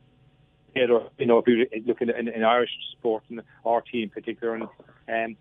you 0.74 0.86
know, 1.26 1.38
if 1.38 1.46
you 1.48 1.66
look 1.84 2.00
in, 2.00 2.10
in, 2.10 2.28
in 2.28 2.44
Irish 2.44 2.70
sport 2.92 3.24
and 3.28 3.42
our 3.66 3.80
team 3.80 4.04
in 4.04 4.10
particular, 4.10 4.54
and 4.54 4.68
um, 5.08 5.36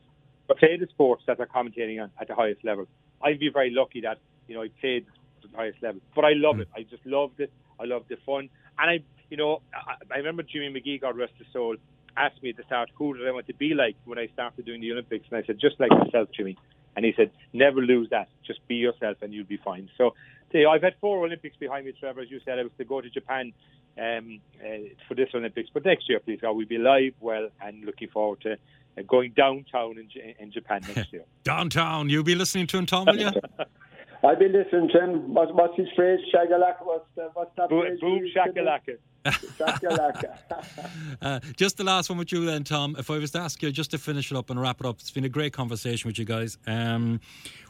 but 0.48 0.58
play 0.58 0.76
the 0.78 0.88
sports 0.88 1.24
that 1.28 1.38
they're 1.38 1.46
commentating 1.46 2.02
on 2.02 2.10
at 2.20 2.28
the 2.28 2.36
highest 2.36 2.64
level. 2.66 2.88
I'd 3.24 3.40
be 3.40 3.50
very 3.50 3.70
lucky 3.72 4.02
that 4.02 4.18
you 4.48 4.56
know 4.56 4.64
I 4.64 4.70
played 4.82 5.06
at 5.44 5.52
the 5.52 5.58
highest 5.58 5.84
level. 5.84 6.02
But 6.16 6.26
I 6.26 6.34
love 6.34 6.56
mm. 6.56 6.62
it. 6.62 6.70
I 6.76 6.82
just 6.84 7.06
loved 7.06 7.40
it. 7.40 7.52
I 7.80 7.86
loved 7.86 8.10
the 8.10 8.18
fun, 8.26 8.50
and 8.80 8.90
I, 8.90 9.00
you 9.30 9.38
know, 9.38 9.62
I, 9.74 10.16
I 10.16 10.18
remember 10.18 10.44
Jimmy 10.44 10.70
Magee, 10.70 10.98
God 10.98 11.16
rest 11.16 11.34
his 11.38 11.48
soul, 11.54 11.76
asked 12.18 12.42
me 12.44 12.50
at 12.50 12.58
the 12.58 12.64
start 12.64 12.90
who 12.96 13.16
did 13.18 13.28
I 13.28 13.32
want 13.32 13.48
to 13.48 13.54
be 13.54 13.74
like 13.74 13.96
when 14.06 14.20
I 14.20 14.28
started 14.34 14.66
doing 14.66 14.82
the 14.82 14.92
Olympics, 14.92 15.26
and 15.32 15.42
I 15.42 15.46
said 15.46 15.58
just 15.60 15.80
like 15.80 15.92
myself, 15.92 16.30
Jimmy. 16.36 16.58
And 16.96 17.06
he 17.06 17.14
said, 17.16 17.32
never 17.54 17.82
lose 17.82 18.10
that. 18.10 18.30
Just 18.46 18.66
be 18.68 18.76
yourself, 18.76 19.18
and 19.22 19.34
you'll 19.34 19.46
be 19.46 19.58
fine. 19.58 19.90
So, 19.98 20.14
see, 20.52 20.66
I've 20.66 20.82
had 20.82 20.96
four 21.00 21.24
Olympics 21.26 21.56
behind 21.58 21.86
me, 21.86 21.94
Trevor. 21.98 22.22
As 22.22 22.32
you 22.32 22.40
said, 22.44 22.60
I 22.60 22.64
was 22.64 22.72
to 22.78 22.86
go 22.86 23.02
to 23.02 23.10
Japan 23.10 23.54
um, 23.98 24.40
uh, 24.60 24.68
for 25.08 25.16
this 25.16 25.30
Olympics, 25.34 25.70
but 25.74 25.86
next 25.86 26.10
year, 26.10 26.20
please 26.20 26.40
God, 26.42 26.52
we'll 26.54 26.68
be 26.68 26.78
live, 26.78 27.14
well, 27.20 27.50
and 27.62 27.86
looking 27.86 28.10
forward 28.10 28.42
to 28.42 28.54
uh, 28.54 29.02
going 29.08 29.32
downtown 29.32 29.98
in, 29.98 30.34
in 30.40 30.52
Japan 30.52 30.82
next 30.96 31.14
year. 31.14 31.24
downtown, 31.44 32.10
you'll 32.10 32.24
be 32.24 32.36
listening 32.36 32.68
to 32.68 32.78
him, 32.78 32.86
Tom, 32.86 33.06
will 33.06 33.20
you? 33.20 33.32
I've 34.24 34.38
been 34.38 34.54
listening 34.54 34.90
to 34.90 35.04
him. 35.04 35.34
What, 35.34 35.54
what's 35.56 35.76
his 35.78 35.88
phrase? 35.96 36.20
Shagalaka. 36.34 36.84
What's, 36.86 37.06
the, 37.16 37.30
what's 37.34 37.56
that 37.58 37.70
boom, 37.70 37.82
phrase? 37.82 38.00
Boom 38.00 38.22
shakalaka. 38.36 38.98
uh, 41.22 41.40
just 41.56 41.78
the 41.78 41.84
last 41.84 42.10
one 42.10 42.18
with 42.18 42.32
you 42.32 42.46
then, 42.46 42.64
Tom. 42.64 42.96
If 42.98 43.12
I 43.12 43.18
was 43.20 43.32
to 43.32 43.40
ask 43.40 43.62
you 43.62 43.72
just 43.72 43.92
to 43.92 43.98
finish 43.98 44.32
it 44.32 44.38
up 44.38 44.50
and 44.50 44.60
wrap 44.60 44.80
it 44.80 44.86
up, 44.86 45.00
it's 45.00 45.12
been 45.12 45.26
a 45.26 45.30
great 45.30 45.54
conversation 45.54 46.08
with 46.08 46.18
you 46.18 46.26
guys. 46.26 46.58
Um, 46.66 47.20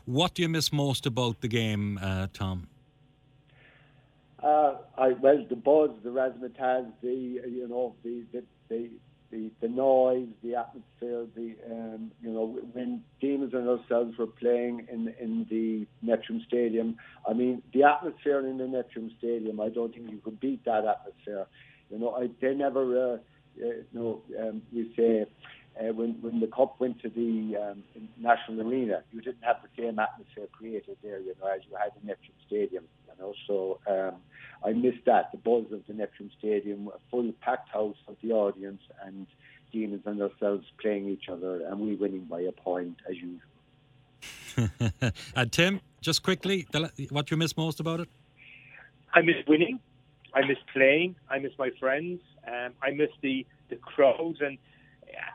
what 0.06 0.34
do 0.34 0.42
you 0.42 0.50
miss 0.50 0.72
most 0.72 1.06
about 1.06 1.42
the 1.42 1.48
game, 1.48 2.00
uh, 2.02 2.28
Tom? 2.34 2.68
Uh, 4.42 4.78
I, 4.98 5.10
well, 5.10 5.46
the 5.48 5.56
buzz, 5.56 5.92
the 6.04 6.10
razzmatazz, 6.10 6.92
the 7.02 7.42
you 7.48 7.68
know 7.68 7.96
the 8.04 8.24
the, 8.32 8.44
the 8.70 8.90
the, 9.32 9.52
the 9.62 9.68
noise, 9.68 10.28
the 10.44 10.56
atmosphere, 10.56 11.26
the 11.36 11.56
um, 11.70 12.12
you 12.22 12.32
know 12.32 12.60
when 12.74 13.04
Demons 13.20 13.54
and 13.54 13.68
ourselves 13.68 14.18
were 14.18 14.28
playing 14.28 14.88
in 14.92 15.14
in 15.20 15.46
the 15.50 15.88
Neptune 16.02 16.44
Stadium. 16.48 16.98
I 17.28 17.34
mean, 17.34 17.62
the 17.74 17.84
atmosphere 17.84 18.46
in 18.46 18.58
the 18.58 18.68
Neptune 18.68 19.12
Stadium. 19.18 19.60
I 19.60 19.70
don't 19.70 19.94
think 19.94 20.12
you 20.12 20.20
could 20.24 20.40
beat 20.40 20.64
that 20.66 20.86
atmosphere. 20.86 21.48
You 21.90 22.00
know, 22.00 22.12
I, 22.12 22.30
they 22.42 22.54
never. 22.54 23.14
Uh, 23.14 23.18
uh, 23.62 23.66
you 23.66 23.86
know, 23.92 24.22
um, 24.40 24.62
we 24.72 24.94
say 24.96 25.26
uh, 25.80 25.94
when 25.94 26.14
when 26.22 26.40
the 26.40 26.48
cup 26.48 26.80
went 26.80 27.02
to 27.02 27.10
the 27.10 27.56
um, 27.58 27.84
national 28.18 28.68
arena, 28.68 29.04
you 29.12 29.22
didn't 29.22 29.44
have 29.44 29.58
the 29.64 29.70
same 29.82 30.00
atmosphere 30.00 30.48
created 30.52 30.98
there, 31.04 31.20
you 31.20 31.34
know, 31.42 31.48
as 31.48 31.62
you 31.70 31.76
had 31.78 31.92
in 32.02 32.08
Neptune 32.08 32.36
Stadium. 32.46 32.84
You 33.08 33.14
know, 33.20 33.34
so 33.48 33.80
um, 33.88 34.16
I 34.66 34.74
missed 34.74 35.06
that 35.06 35.32
the 35.32 35.38
buzz 35.38 35.72
of 35.72 35.82
the 35.88 35.94
Neptune 35.94 36.32
Stadium, 36.38 36.90
a 36.94 37.00
full 37.10 37.32
packed 37.42 37.70
house 37.70 37.96
of 38.08 38.16
the 38.22 38.32
audience, 38.32 38.82
and 39.06 39.28
Demons 39.72 40.02
and 40.06 40.22
ourselves 40.22 40.66
playing 40.82 41.08
each 41.08 41.30
other, 41.30 41.66
and 41.66 41.80
we 41.80 41.96
winning 41.96 42.26
by 42.26 42.42
a 42.42 42.52
point 42.52 42.98
as 43.10 43.16
usual. 43.16 43.40
and 45.36 45.52
Tim, 45.52 45.80
just 46.02 46.24
quickly, 46.24 46.68
what 47.10 47.32
you 47.32 47.38
miss 47.38 47.56
most 47.56 47.80
about 47.80 48.02
it? 48.02 48.10
I 49.14 49.22
miss 49.22 49.38
winning. 49.48 49.80
I 50.34 50.46
miss 50.46 50.58
playing. 50.74 51.16
I 51.30 51.40
miss 51.40 51.52
my 51.58 51.70
friends. 51.80 52.22
Um, 52.48 52.74
I 52.82 52.92
miss 52.92 53.10
the 53.22 53.46
the 53.70 53.78
crowds 53.78 54.40
and 54.42 54.58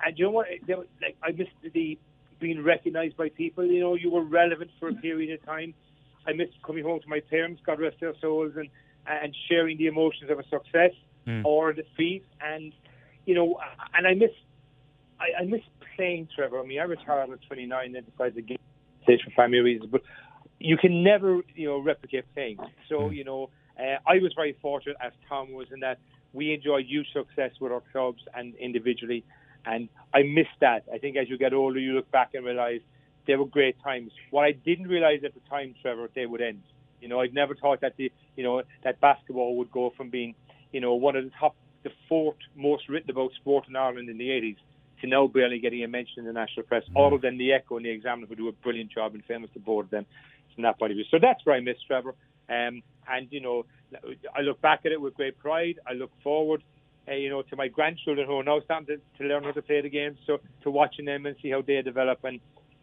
and 0.05 0.19
you 0.19 0.25
know 0.27 0.31
what? 0.31 0.47
They, 0.67 0.75
like 0.75 1.17
I 1.23 1.33
missed 1.33 1.51
the 1.63 1.99
being 2.39 2.63
recognised 2.63 3.17
by 3.17 3.31
people. 3.31 3.65
You 3.65 3.81
know, 3.81 3.95
you 3.95 4.11
were 4.11 4.23
relevant 4.23 4.71
for 4.79 4.89
a 4.89 4.95
period 4.95 5.39
of 5.39 5.45
time. 5.47 5.75
I 6.27 6.33
missed 6.33 6.61
coming 6.65 6.85
home 6.85 7.01
to 7.01 7.09
my 7.09 7.21
parents, 7.21 7.63
God 7.65 7.81
rest 7.81 7.97
their 8.01 8.15
souls, 8.21 8.53
and 8.57 8.69
and 9.07 9.35
sharing 9.49 9.79
the 9.79 9.87
emotions 9.87 10.31
of 10.31 10.39
a 10.39 10.45
success 10.49 10.91
mm. 11.27 11.45
or 11.45 11.71
a 11.71 11.77
defeat. 11.77 12.25
And 12.41 12.73
you 13.25 13.35
know, 13.35 13.59
and 13.95 14.07
I 14.07 14.15
miss 14.15 14.33
I, 15.21 15.43
I 15.43 15.45
miss 15.45 15.63
playing, 15.97 16.29
Trevor. 16.35 16.61
I 16.61 16.67
mean, 16.67 16.81
I 16.81 16.85
retired 16.85 17.31
at 17.31 17.43
29 17.47 17.97
and 17.97 18.07
decided 18.11 18.35
to 18.35 18.43
get 18.43 18.61
stage 19.03 19.21
for 19.25 19.31
family 19.31 19.59
reasons, 19.59 19.91
but 19.91 20.03
you 20.59 20.77
can 20.77 21.03
never, 21.03 21.41
you 21.55 21.69
know, 21.69 21.79
replicate 21.79 22.25
playing. 22.35 22.59
So, 22.89 23.01
mm. 23.01 23.17
you 23.17 23.25
know, 23.25 23.51
uh, 23.79 23.99
I 24.07 24.19
was 24.19 24.33
very 24.35 24.57
fortunate, 24.61 24.97
as 25.01 25.13
Tom 25.29 25.53
was, 25.53 25.69
in 25.73 25.81
that 25.81 25.99
we 26.33 26.53
enjoyed 26.53 26.87
huge 26.87 27.07
success 27.13 27.53
with 27.61 27.73
our 27.73 27.83
clubs 27.93 28.23
and 28.35 28.55
individually. 28.57 29.25
And 29.67 29.89
I 30.15 30.23
miss 30.23 30.47
that. 30.61 30.85
I 30.93 30.99
think 30.99 31.17
as 31.17 31.29
you 31.29 31.37
get 31.37 31.53
older, 31.53 31.79
you 31.79 31.93
look 31.93 32.11
back 32.11 32.31
and 32.35 32.47
realize 32.47 32.81
they 33.27 33.35
were 33.35 33.47
great 33.47 33.77
times. 33.83 34.13
What 34.31 34.45
I 34.45 34.53
didn't 34.53 34.89
realize 34.89 35.21
at 35.25 35.35
the 35.35 35.41
time, 35.51 35.75
Trevor, 35.83 36.09
they 36.15 36.27
would 36.27 36.41
end. 36.41 36.63
You 37.01 37.09
know, 37.09 37.21
I'd 37.21 37.35
never 37.35 37.55
thought 37.55 37.81
that 37.81 37.97
the, 37.97 38.11
you 38.37 38.45
know, 38.45 38.63
that 38.85 39.01
basketball 39.01 39.57
would 39.57 39.71
go 39.71 39.93
from 39.97 40.09
being, 40.09 40.35
you 40.73 40.81
know, 40.81 40.95
one 40.95 41.17
of 41.17 41.25
the 41.25 41.31
top, 41.39 41.57
the 41.83 41.91
fourth 42.09 42.37
most 42.55 42.89
written 42.89 43.11
about 43.11 43.33
sport 43.35 43.67
in 43.69 43.77
Ireland 43.77 44.09
in 44.09 44.19
the 44.19 44.29
80s 44.29 44.57
to 45.01 45.07
now 45.07 45.27
barely 45.27 45.59
getting 45.59 45.85
a 45.85 45.89
mention 45.89 46.21
in 46.21 46.25
the 46.25 46.33
national 46.33 46.65
press, 46.65 46.85
mm. 46.95 47.07
other 47.07 47.19
than 47.19 47.37
the 47.37 47.53
Echo 47.53 47.77
and 47.77 47.85
the 47.85 47.91
Examiner, 47.91 48.27
who 48.27 48.35
do 48.35 48.49
a 48.49 48.53
brilliant 48.53 48.91
job 48.91 49.15
and 49.15 49.25
famous 49.25 49.51
to 49.53 49.59
board 49.59 49.91
them 49.91 50.07
from 50.55 50.63
that 50.63 50.79
point 50.79 50.93
of 50.93 50.97
view. 50.97 51.05
So 51.11 51.19
that's 51.21 51.45
where 51.45 51.57
I 51.57 51.61
miss 51.61 51.77
Trevor. 51.87 52.15
Um, 52.49 52.83
and, 53.09 53.29
you 53.31 53.41
know, 53.41 53.67
I 54.35 54.41
look 54.41 54.61
back 54.61 54.81
at 54.87 54.93
it 54.93 55.01
with 55.01 55.15
great 55.15 55.39
pride. 55.39 55.79
I 55.87 55.93
look 55.93 56.11
forward 56.23 56.63
uh, 57.09 57.15
you 57.15 57.29
know, 57.29 57.43
to 57.43 57.57
my 57.57 57.69
grandchildren 57.69 58.27
who 58.27 58.39
are 58.39 58.45
now 58.45 58.61
starting 58.61 58.87
to, 58.87 59.01
to 59.19 59.29
learn 59.29 59.45
how 59.45 59.53
to 59.53 59.63
play 59.63 59.81
the 59.81 59.89
game. 59.89 60.17
So 60.27 60.39
to 60.63 60.71
watching 60.71 61.05
them 61.05 61.27
and 61.27 61.37
see 61.43 61.51
how 61.51 61.63
they 61.63 61.81
develop, 61.83 62.25
and 62.25 62.41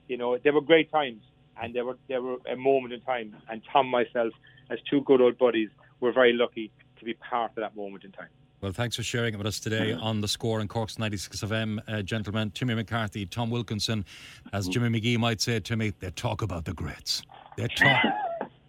you 0.08 0.18
know, 0.18 0.38
they 0.38 0.52
were 0.52 0.62
great 0.62 0.92
times, 0.92 1.22
and 1.62 1.74
they 1.74 1.82
were 1.82 1.98
they 2.08 2.18
were 2.18 2.38
a 2.52 2.56
moment 2.56 2.94
in 2.94 3.02
time. 3.02 3.36
And 3.50 3.62
Tom, 3.72 3.88
myself, 3.88 4.34
as 4.70 4.80
two 4.90 5.02
good 5.02 5.22
old 5.22 5.38
buddies, 5.38 5.70
were 6.00 6.12
very 6.12 6.34
lucky 6.34 6.72
to 7.00 7.06
be 7.06 7.14
part 7.14 7.52
of 7.52 7.56
that 7.58 7.76
moment 7.76 8.04
in 8.04 8.12
time. 8.12 8.30
Well, 8.62 8.72
thanks 8.72 8.96
for 8.96 9.04
sharing 9.04 9.34
it 9.34 9.38
with 9.38 9.48
us 9.48 9.60
today 9.60 9.92
on 9.92 10.22
the 10.22 10.28
score 10.30 10.62
in 10.62 10.70
Cork's 10.70 10.98
96 10.98 11.42
FM, 11.42 11.80
uh, 11.86 12.02
gentlemen. 12.02 12.50
Timmy 12.52 12.74
McCarthy, 12.76 13.26
Tom 13.26 13.50
Wilkinson, 13.50 14.06
as 14.54 14.70
Jimmy 14.70 14.88
Magee 14.88 15.18
might 15.18 15.42
say 15.42 15.60
to 15.60 15.76
me, 15.76 15.92
they 16.00 16.12
talk 16.12 16.42
about 16.42 16.64
the 16.64 16.74
greats. 16.74 17.24
They 17.58 17.68
talk. 17.68 18.02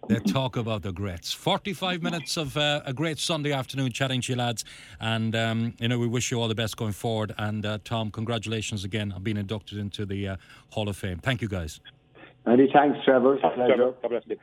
They 0.07 0.19
talk 0.19 0.55
about 0.55 0.83
the 0.83 0.91
greats. 0.91 1.33
45 1.33 2.03
minutes 2.03 2.37
of 2.37 2.55
uh, 2.57 2.81
a 2.85 2.93
great 2.93 3.17
Sunday 3.17 3.51
afternoon 3.51 3.91
chatting 3.91 4.21
to 4.21 4.33
you, 4.33 4.37
lads. 4.37 4.63
And, 4.99 5.35
um, 5.35 5.73
you 5.79 5.87
know, 5.87 5.97
we 5.97 6.07
wish 6.07 6.29
you 6.31 6.39
all 6.39 6.47
the 6.47 6.55
best 6.55 6.77
going 6.77 6.91
forward. 6.91 7.33
And, 7.37 7.65
uh, 7.65 7.79
Tom, 7.83 8.11
congratulations 8.11 8.83
again 8.83 9.11
on 9.11 9.23
being 9.23 9.37
inducted 9.37 9.79
into 9.79 10.05
the 10.05 10.27
uh, 10.27 10.35
Hall 10.71 10.89
of 10.89 10.97
Fame. 10.97 11.17
Thank 11.17 11.41
you, 11.41 11.47
guys. 11.47 11.79
Many 12.45 12.69
thanks, 12.71 12.99
Trevor. 13.03 13.37
Pleasure. 13.37 13.93
God 14.01 14.09
bless 14.09 14.23
you. 14.27 14.37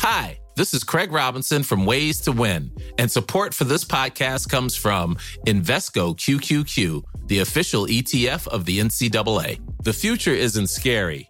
Hi, 0.00 0.38
this 0.56 0.72
is 0.72 0.82
Craig 0.82 1.12
Robinson 1.12 1.62
from 1.62 1.84
Ways 1.84 2.22
to 2.22 2.32
Win, 2.32 2.72
and 2.96 3.10
support 3.10 3.52
for 3.52 3.64
this 3.64 3.84
podcast 3.84 4.48
comes 4.48 4.74
from 4.74 5.16
Invesco 5.46 6.16
QQQ, 6.16 7.02
the 7.26 7.40
official 7.40 7.86
ETF 7.86 8.48
of 8.48 8.64
the 8.64 8.80
NCAA. 8.80 9.60
The 9.84 9.92
future 9.92 10.32
isn't 10.32 10.68
scary. 10.68 11.29